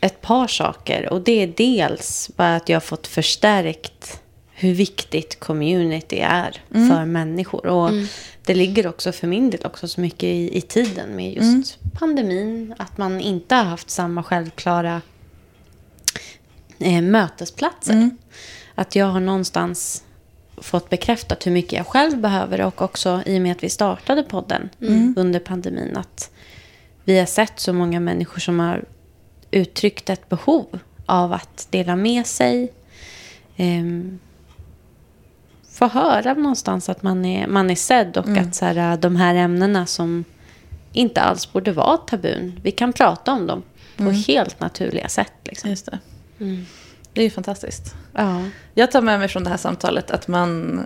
ett 0.00 0.20
par 0.20 0.46
saker. 0.46 1.12
Och 1.12 1.20
det 1.20 1.42
är 1.42 1.46
dels 1.56 2.30
bara 2.36 2.56
att 2.56 2.68
jag 2.68 2.76
har 2.76 2.80
fått 2.80 3.06
förstärkt 3.06 4.20
hur 4.50 4.74
viktigt 4.74 5.40
community 5.40 6.18
är 6.18 6.62
mm. 6.74 6.88
för 6.88 7.04
människor. 7.04 7.66
Och 7.66 7.88
mm. 7.88 8.06
det 8.44 8.54
ligger 8.54 8.86
också 8.86 9.12
för 9.12 9.26
min 9.26 9.50
del 9.50 9.60
också 9.64 9.88
så 9.88 10.00
mycket 10.00 10.24
i, 10.24 10.58
i 10.58 10.60
tiden 10.60 11.16
med 11.16 11.32
just 11.32 11.42
mm. 11.42 11.92
pandemin. 11.98 12.74
Att 12.78 12.98
man 12.98 13.20
inte 13.20 13.54
har 13.54 13.64
haft 13.64 13.90
samma 13.90 14.22
självklara 14.22 15.00
eh, 16.78 17.02
mötesplatser. 17.02 17.92
Mm. 17.92 18.18
Att 18.74 18.96
jag 18.96 19.06
har 19.06 19.20
någonstans 19.20 20.04
fått 20.56 20.90
bekräftat 20.90 21.46
hur 21.46 21.52
mycket 21.52 21.72
jag 21.72 21.86
själv 21.86 22.18
behöver 22.18 22.60
och 22.60 22.82
också 22.82 23.22
i 23.26 23.38
och 23.38 23.42
med 23.42 23.52
att 23.52 23.64
vi 23.64 23.70
startade 23.70 24.22
podden 24.22 24.68
mm. 24.80 25.14
under 25.16 25.40
pandemin 25.40 25.96
att 25.96 26.30
vi 27.04 27.18
har 27.18 27.26
sett 27.26 27.60
så 27.60 27.72
många 27.72 28.00
människor 28.00 28.40
som 28.40 28.60
har 28.60 28.84
uttryckt 29.50 30.10
ett 30.10 30.28
behov 30.28 30.78
av 31.06 31.32
att 31.32 31.66
dela 31.70 31.96
med 31.96 32.26
sig. 32.26 32.72
Eh, 33.56 33.84
få 35.70 35.86
höra 35.86 36.34
någonstans 36.34 36.88
att 36.88 37.02
man 37.02 37.24
är, 37.24 37.46
man 37.46 37.70
är 37.70 37.74
sedd 37.74 38.16
och 38.16 38.26
mm. 38.26 38.48
att 38.48 38.54
så 38.54 38.64
här, 38.64 38.96
de 38.96 39.16
här 39.16 39.34
ämnena 39.34 39.86
som 39.86 40.24
inte 40.92 41.20
alls 41.20 41.52
borde 41.52 41.72
vara 41.72 41.96
tabun, 41.96 42.60
vi 42.62 42.70
kan 42.70 42.92
prata 42.92 43.32
om 43.32 43.46
dem 43.46 43.62
på 43.96 44.02
mm. 44.02 44.14
helt 44.14 44.60
naturliga 44.60 45.08
sätt. 45.08 45.32
Liksom. 45.44 45.70
Just 45.70 45.86
det. 45.86 45.98
Mm. 46.40 46.66
Det 47.12 47.20
är 47.20 47.24
ju 47.24 47.30
fantastiskt. 47.30 47.94
Ja. 48.14 48.42
Jag 48.74 48.90
tar 48.90 49.02
med 49.02 49.18
mig 49.18 49.28
från 49.28 49.44
det 49.44 49.50
här 49.50 49.56
samtalet 49.56 50.10
att 50.10 50.28
man 50.28 50.80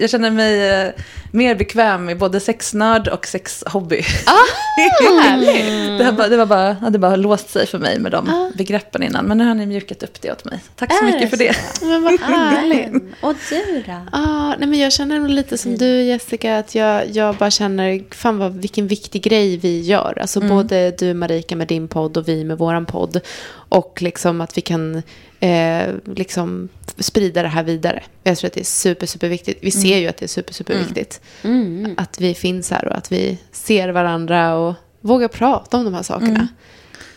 jag 0.00 0.10
känner 0.10 0.30
mig 0.30 0.68
eh, 0.68 0.92
mer 1.32 1.54
bekväm 1.54 2.04
med 2.04 2.18
både 2.18 2.40
sexnörd 2.40 3.08
och 3.08 3.26
sexhobby. 3.26 4.02
Ah, 4.26 4.32
det, 5.98 6.04
har 6.04 6.12
bara, 6.12 6.28
det, 6.28 6.36
var 6.36 6.46
bara, 6.46 6.90
det 6.90 6.98
bara 6.98 7.16
låst 7.16 7.50
sig 7.50 7.66
för 7.66 7.78
mig 7.78 7.98
med 7.98 8.12
de 8.12 8.28
ah. 8.28 8.50
begreppen 8.54 9.02
innan. 9.02 9.24
Men 9.24 9.38
nu 9.38 9.44
har 9.44 9.54
ni 9.54 9.66
mjukat 9.66 10.02
upp 10.02 10.20
det 10.20 10.32
åt 10.32 10.44
mig. 10.44 10.60
Tack 10.76 10.92
så 10.92 11.04
är 11.04 11.12
mycket 11.12 11.30
för 11.30 11.36
det. 11.36 11.56
Men 11.82 12.02
vad 12.02 12.20
härligt. 12.20 13.02
och 13.20 13.34
du 13.50 13.82
då? 13.86 14.06
Ah, 14.12 14.54
nej, 14.58 14.68
men 14.68 14.78
jag 14.78 14.92
känner 14.92 15.18
nog 15.18 15.30
lite 15.30 15.58
som 15.58 15.76
du 15.76 16.02
Jessica. 16.02 16.58
Att 16.58 16.74
jag, 16.74 17.10
jag 17.10 17.36
bara 17.36 17.50
känner, 17.50 18.14
fan 18.14 18.38
vad, 18.38 18.56
vilken 18.56 18.86
viktig 18.86 19.22
grej 19.22 19.56
vi 19.56 19.80
gör. 19.80 20.18
Alltså 20.20 20.40
mm. 20.40 20.56
både 20.56 20.90
du 20.90 21.14
Marika 21.14 21.56
med 21.56 21.68
din 21.68 21.88
podd 21.88 22.16
och 22.16 22.28
vi 22.28 22.44
med 22.44 22.58
våran 22.58 22.86
podd. 22.86 23.20
Och 23.68 24.02
liksom 24.02 24.40
att 24.40 24.56
vi 24.56 24.60
kan 24.60 25.02
eh, 25.40 25.94
liksom 26.04 26.68
sprida 26.98 27.42
det 27.42 27.48
här 27.48 27.62
vidare. 27.62 28.02
Jag 28.22 28.38
tror 28.38 28.48
att 28.48 28.54
det 28.54 28.60
är 28.60 28.64
super, 28.64 29.06
super 29.06 29.28
viktigt. 29.28 29.58
Vi 29.62 29.70
ser 29.70 29.88
mm. 29.88 30.00
ju 30.00 30.08
att 30.08 30.16
det 30.16 30.24
är 30.24 30.28
super, 30.28 30.54
super 30.54 30.78
viktigt. 30.78 31.20
Mm. 31.42 31.78
Mm. 31.78 31.94
Att 31.96 32.20
vi 32.20 32.34
finns 32.34 32.70
här 32.70 32.88
och 32.88 32.96
att 32.96 33.12
vi 33.12 33.38
ser 33.52 33.88
varandra 33.88 34.54
och 34.54 34.74
vågar 35.00 35.28
prata 35.28 35.76
om 35.76 35.84
de 35.84 35.94
här 35.94 36.02
sakerna. 36.02 36.30
Mm. 36.30 36.48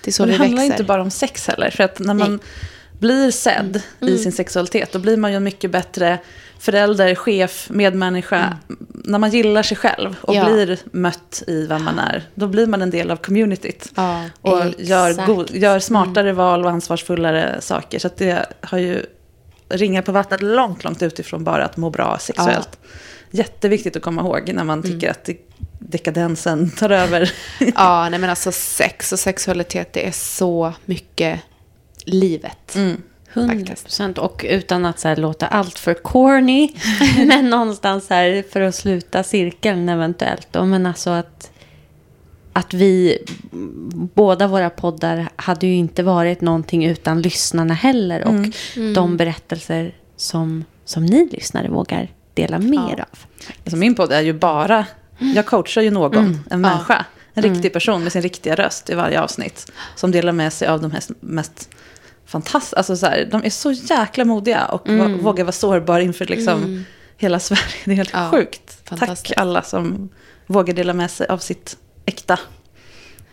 Det 0.04 0.10
är 0.10 0.14
så 0.14 0.24
och 0.24 0.28
det, 0.28 0.36
handlar 0.36 0.64
inte 0.64 0.84
bara 0.84 1.02
om 1.02 1.12
sex 1.12 1.48
heller. 1.48 1.70
För 1.70 1.84
att 1.84 2.00
när 2.00 2.14
man 2.14 2.32
Nej. 2.32 2.40
blir 3.00 3.32
sedd 3.32 3.82
mm. 4.02 4.14
i 4.14 4.18
sin 4.18 4.32
sexualitet, 4.32 4.92
då 4.92 5.00
blir 5.00 5.18
man 5.18 5.34
ju 5.34 5.40
mycket 5.40 5.72
bättre 5.72 6.18
förälder, 6.62 7.16
chef, 7.16 7.68
medmänniska. 7.70 8.38
Mm. 8.38 8.58
När 8.90 9.20
man 9.20 9.30
gillar 9.30 9.64
sig 9.64 9.78
själv 9.78 10.16
och 10.22 10.36
ja. 10.36 10.46
blir 10.46 10.80
mött 10.92 11.44
i 11.48 11.68
vem 11.68 11.84
man 11.84 12.00
är, 12.00 12.24
då 12.36 12.48
blir 12.48 12.68
man 12.68 12.82
en 12.82 12.90
del 12.90 13.12
av 13.12 13.16
communityt. 13.16 13.92
Ja, 13.96 14.24
och 14.42 14.62
gör, 14.78 15.56
gör 15.56 15.80
smartare 15.80 16.30
mm. 16.30 16.36
val 16.36 16.66
och 16.66 16.72
ansvarsfullare 16.72 17.62
saker. 17.62 18.00
Så 18.00 18.10
det 18.18 18.46
har 18.62 18.78
ju 18.78 19.06
ringar 19.70 20.02
på 20.02 20.12
vattnet 20.12 20.42
långt, 20.42 20.84
långt 20.84 21.02
utifrån 21.02 21.44
bara 21.44 21.66
att 21.66 21.78
må 21.78 21.90
bra 21.90 22.18
sexuellt. 22.20 22.80
Ja. 22.82 22.88
Jätteviktigt 23.32 23.96
att 23.96 24.02
komma 24.02 24.22
ihåg 24.22 24.52
när 24.54 24.64
man 24.64 24.80
mm. 24.80 24.92
tycker 24.92 25.12
att 25.12 25.30
dekadensen 25.80 26.70
tar 26.70 26.90
över. 26.90 27.32
ja, 27.76 28.10
nej 28.10 28.20
men 28.20 28.30
alltså 28.30 28.52
sex 28.52 29.12
och 29.12 29.20
sexualitet, 29.20 29.94
det 29.94 30.08
är 30.08 30.12
så 30.12 30.74
mycket 30.86 31.40
livet. 32.06 32.76
Mm. 32.76 33.02
Hundra 33.34 33.56
faktiskt. 33.56 33.84
procent. 33.84 34.18
Och 34.18 34.46
utan 34.50 34.86
att 34.86 35.00
så 35.00 35.08
här, 35.08 35.16
låta 35.16 35.48
allt 35.48 35.80
för 35.80 35.94
corny. 35.94 36.70
men 37.28 37.50
någonstans 37.50 38.10
här 38.10 38.44
för 38.52 38.62
att 38.62 38.76
sluta 38.76 39.24
cirkeln 39.24 39.90
eventuellt. 39.90 40.48
Då. 40.52 40.66
Men 40.66 40.86
alltså 40.86 41.10
att, 41.10 41.52
att 42.54 42.74
vi, 42.74 43.18
båda 44.14 44.48
våra 44.48 44.70
poddar 44.70 45.30
hade 45.36 45.68
ju 45.68 45.74
inte 45.76 46.04
varit 46.04 46.42
någonting 46.42 46.86
utan 46.86 47.22
lyssnarna 47.22 47.74
heller. 47.74 48.24
Och 48.28 48.34
de 48.96 49.18
berättelser 49.18 49.96
som, 50.16 50.66
som 50.86 51.06
ni 51.06 51.30
lyssnare 51.32 51.70
vågar 51.70 52.08
dela 52.34 52.60
mer 52.60 52.96
Ja. 52.98 53.04
av. 53.12 53.20
Alltså 53.64 53.78
min 53.78 53.96
podd 53.96 54.12
är 54.12 54.22
ju 54.22 54.34
bara, 54.34 54.86
jag 55.36 55.46
coachar 55.46 55.82
ju 55.82 55.92
någon, 55.92 56.40
en 56.50 56.62
människa. 56.62 57.06
En 57.34 57.44
riktig 57.44 57.74
person 57.74 58.04
med 58.04 58.12
sin 58.12 58.22
riktiga 58.22 58.56
röst 58.56 58.90
i 58.90 58.94
varje 58.96 59.22
avsnitt. 59.22 59.72
Som 59.96 60.12
delar 60.12 60.32
med 60.32 60.54
sig 60.54 60.68
av 60.68 60.82
de 60.82 60.92
här 60.92 61.04
mest 61.20 61.70
fantastiska, 62.32 62.78
alltså 62.78 62.96
så 62.98 63.06
här, 63.06 63.28
de 63.32 63.44
är 63.46 63.50
så 63.50 63.72
jäkla 63.72 64.26
modiga 64.26 64.66
och 64.66 64.90
mm. 64.90 65.18
vågar 65.24 65.44
vara 65.44 65.52
sårbar 65.52 66.00
inför 66.00 66.26
liksom 66.26 66.86
hela 67.18 67.40
Sverige. 67.40 67.74
Det 67.86 67.92
är 67.92 67.96
helt 67.96 68.14
Ja, 68.14 68.32
sjukt. 68.32 68.78
fantastiskt. 68.84 69.28
Tack 69.28 69.38
alla 69.38 69.62
som 69.62 70.10
vågar 70.48 70.74
dela 70.74 70.94
med 70.94 71.12
sig 71.12 71.28
av 71.28 71.38
sitt 71.38 71.78
äkta. 72.06 72.40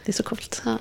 Det 0.05 0.11
är 0.11 0.15
så 0.15 0.23
coolt. 0.23 0.63
Ja. 0.65 0.79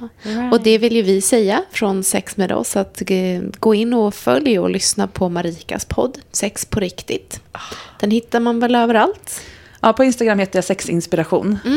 Och 0.51 0.61
det 0.61 0.77
vill 0.77 0.95
ju 0.95 1.01
vi 1.01 1.21
säga 1.21 1.63
från 1.71 2.03
Sex 2.03 2.37
med 2.37 2.51
oss. 2.51 2.75
Att 2.75 3.01
eh, 3.07 3.41
gå 3.59 3.75
in 3.75 3.93
och 3.93 4.15
följ 4.15 4.59
och 4.59 4.69
lyssna 4.69 5.07
på 5.07 5.29
Marikas 5.29 5.85
podd. 5.85 6.17
Sex 6.31 6.65
på 6.65 6.79
riktigt. 6.79 7.41
Den 7.99 8.11
hittar 8.11 8.39
man 8.39 8.59
väl 8.59 8.75
överallt? 8.75 9.41
Ja, 9.81 9.93
på 9.93 10.03
Instagram 10.03 10.39
heter 10.39 10.57
jag 10.57 10.63
sexinspiration. 10.63 11.59
Eh, 11.65 11.71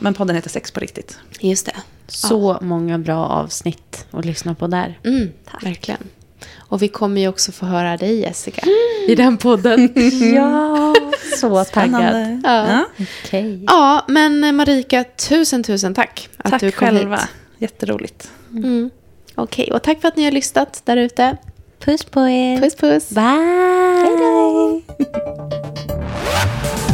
Men 0.00 0.14
podden 0.14 0.36
heter 0.36 0.50
Sex 0.50 0.70
på 0.70 0.80
riktigt. 0.80 1.18
Just 1.40 1.66
det. 1.66 1.76
Så 2.06 2.58
många 2.60 2.98
bra 2.98 3.26
avsnitt 3.26 4.06
att 4.10 4.24
lyssna 4.24 4.54
på 4.54 4.66
där. 4.66 4.98
Mm, 5.04 5.32
verkligen. 5.62 6.08
Och 6.56 6.82
vi 6.82 6.88
kommer 6.88 7.20
ju 7.20 7.28
också 7.28 7.52
få 7.52 7.66
höra 7.66 7.96
dig 7.96 8.20
Jessica 8.20 8.62
i 9.08 9.14
den 9.14 9.36
podden. 9.36 9.92
Ja, 10.34 10.94
så 11.40 11.64
taggad. 11.64 12.40
Ja. 12.44 12.68
Ja. 12.68 12.84
Okej. 13.24 13.64
Ja, 13.66 14.04
men 14.08 14.56
Marika, 14.56 15.04
tusen, 15.04 15.62
tusen 15.62 15.94
tack 15.94 16.28
att 16.36 16.50
Tack 16.50 16.60
du 16.60 16.70
kom 16.70 16.88
själva. 16.88 17.16
hit. 17.16 17.26
Jätteroligt. 17.58 18.30
Mm. 18.50 18.90
Okej, 19.34 19.70
och 19.72 19.82
tack 19.82 20.00
för 20.00 20.08
att 20.08 20.16
ni 20.16 20.24
har 20.24 20.32
lyssnat 20.32 20.82
där 20.84 20.96
ute. 20.96 21.36
Puss 21.78 22.04
på 22.04 22.20
er. 22.28 22.60
Puss, 22.60 22.74
puss. 22.76 23.10
Bye. 23.10 24.82
Sex. 24.98 26.88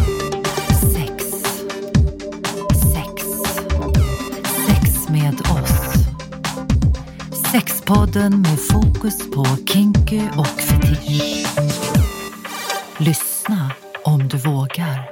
med 5.31 5.41
oss. 5.41 5.70
Sexpodden 7.53 8.41
med 8.41 8.59
fokus 8.61 9.31
på 9.35 9.47
kinky 9.66 10.20
och 10.37 10.47
fetisch. 10.47 11.47
Lyssna 12.99 13.72
om 14.05 14.28
du 14.28 14.37
vågar. 14.37 15.10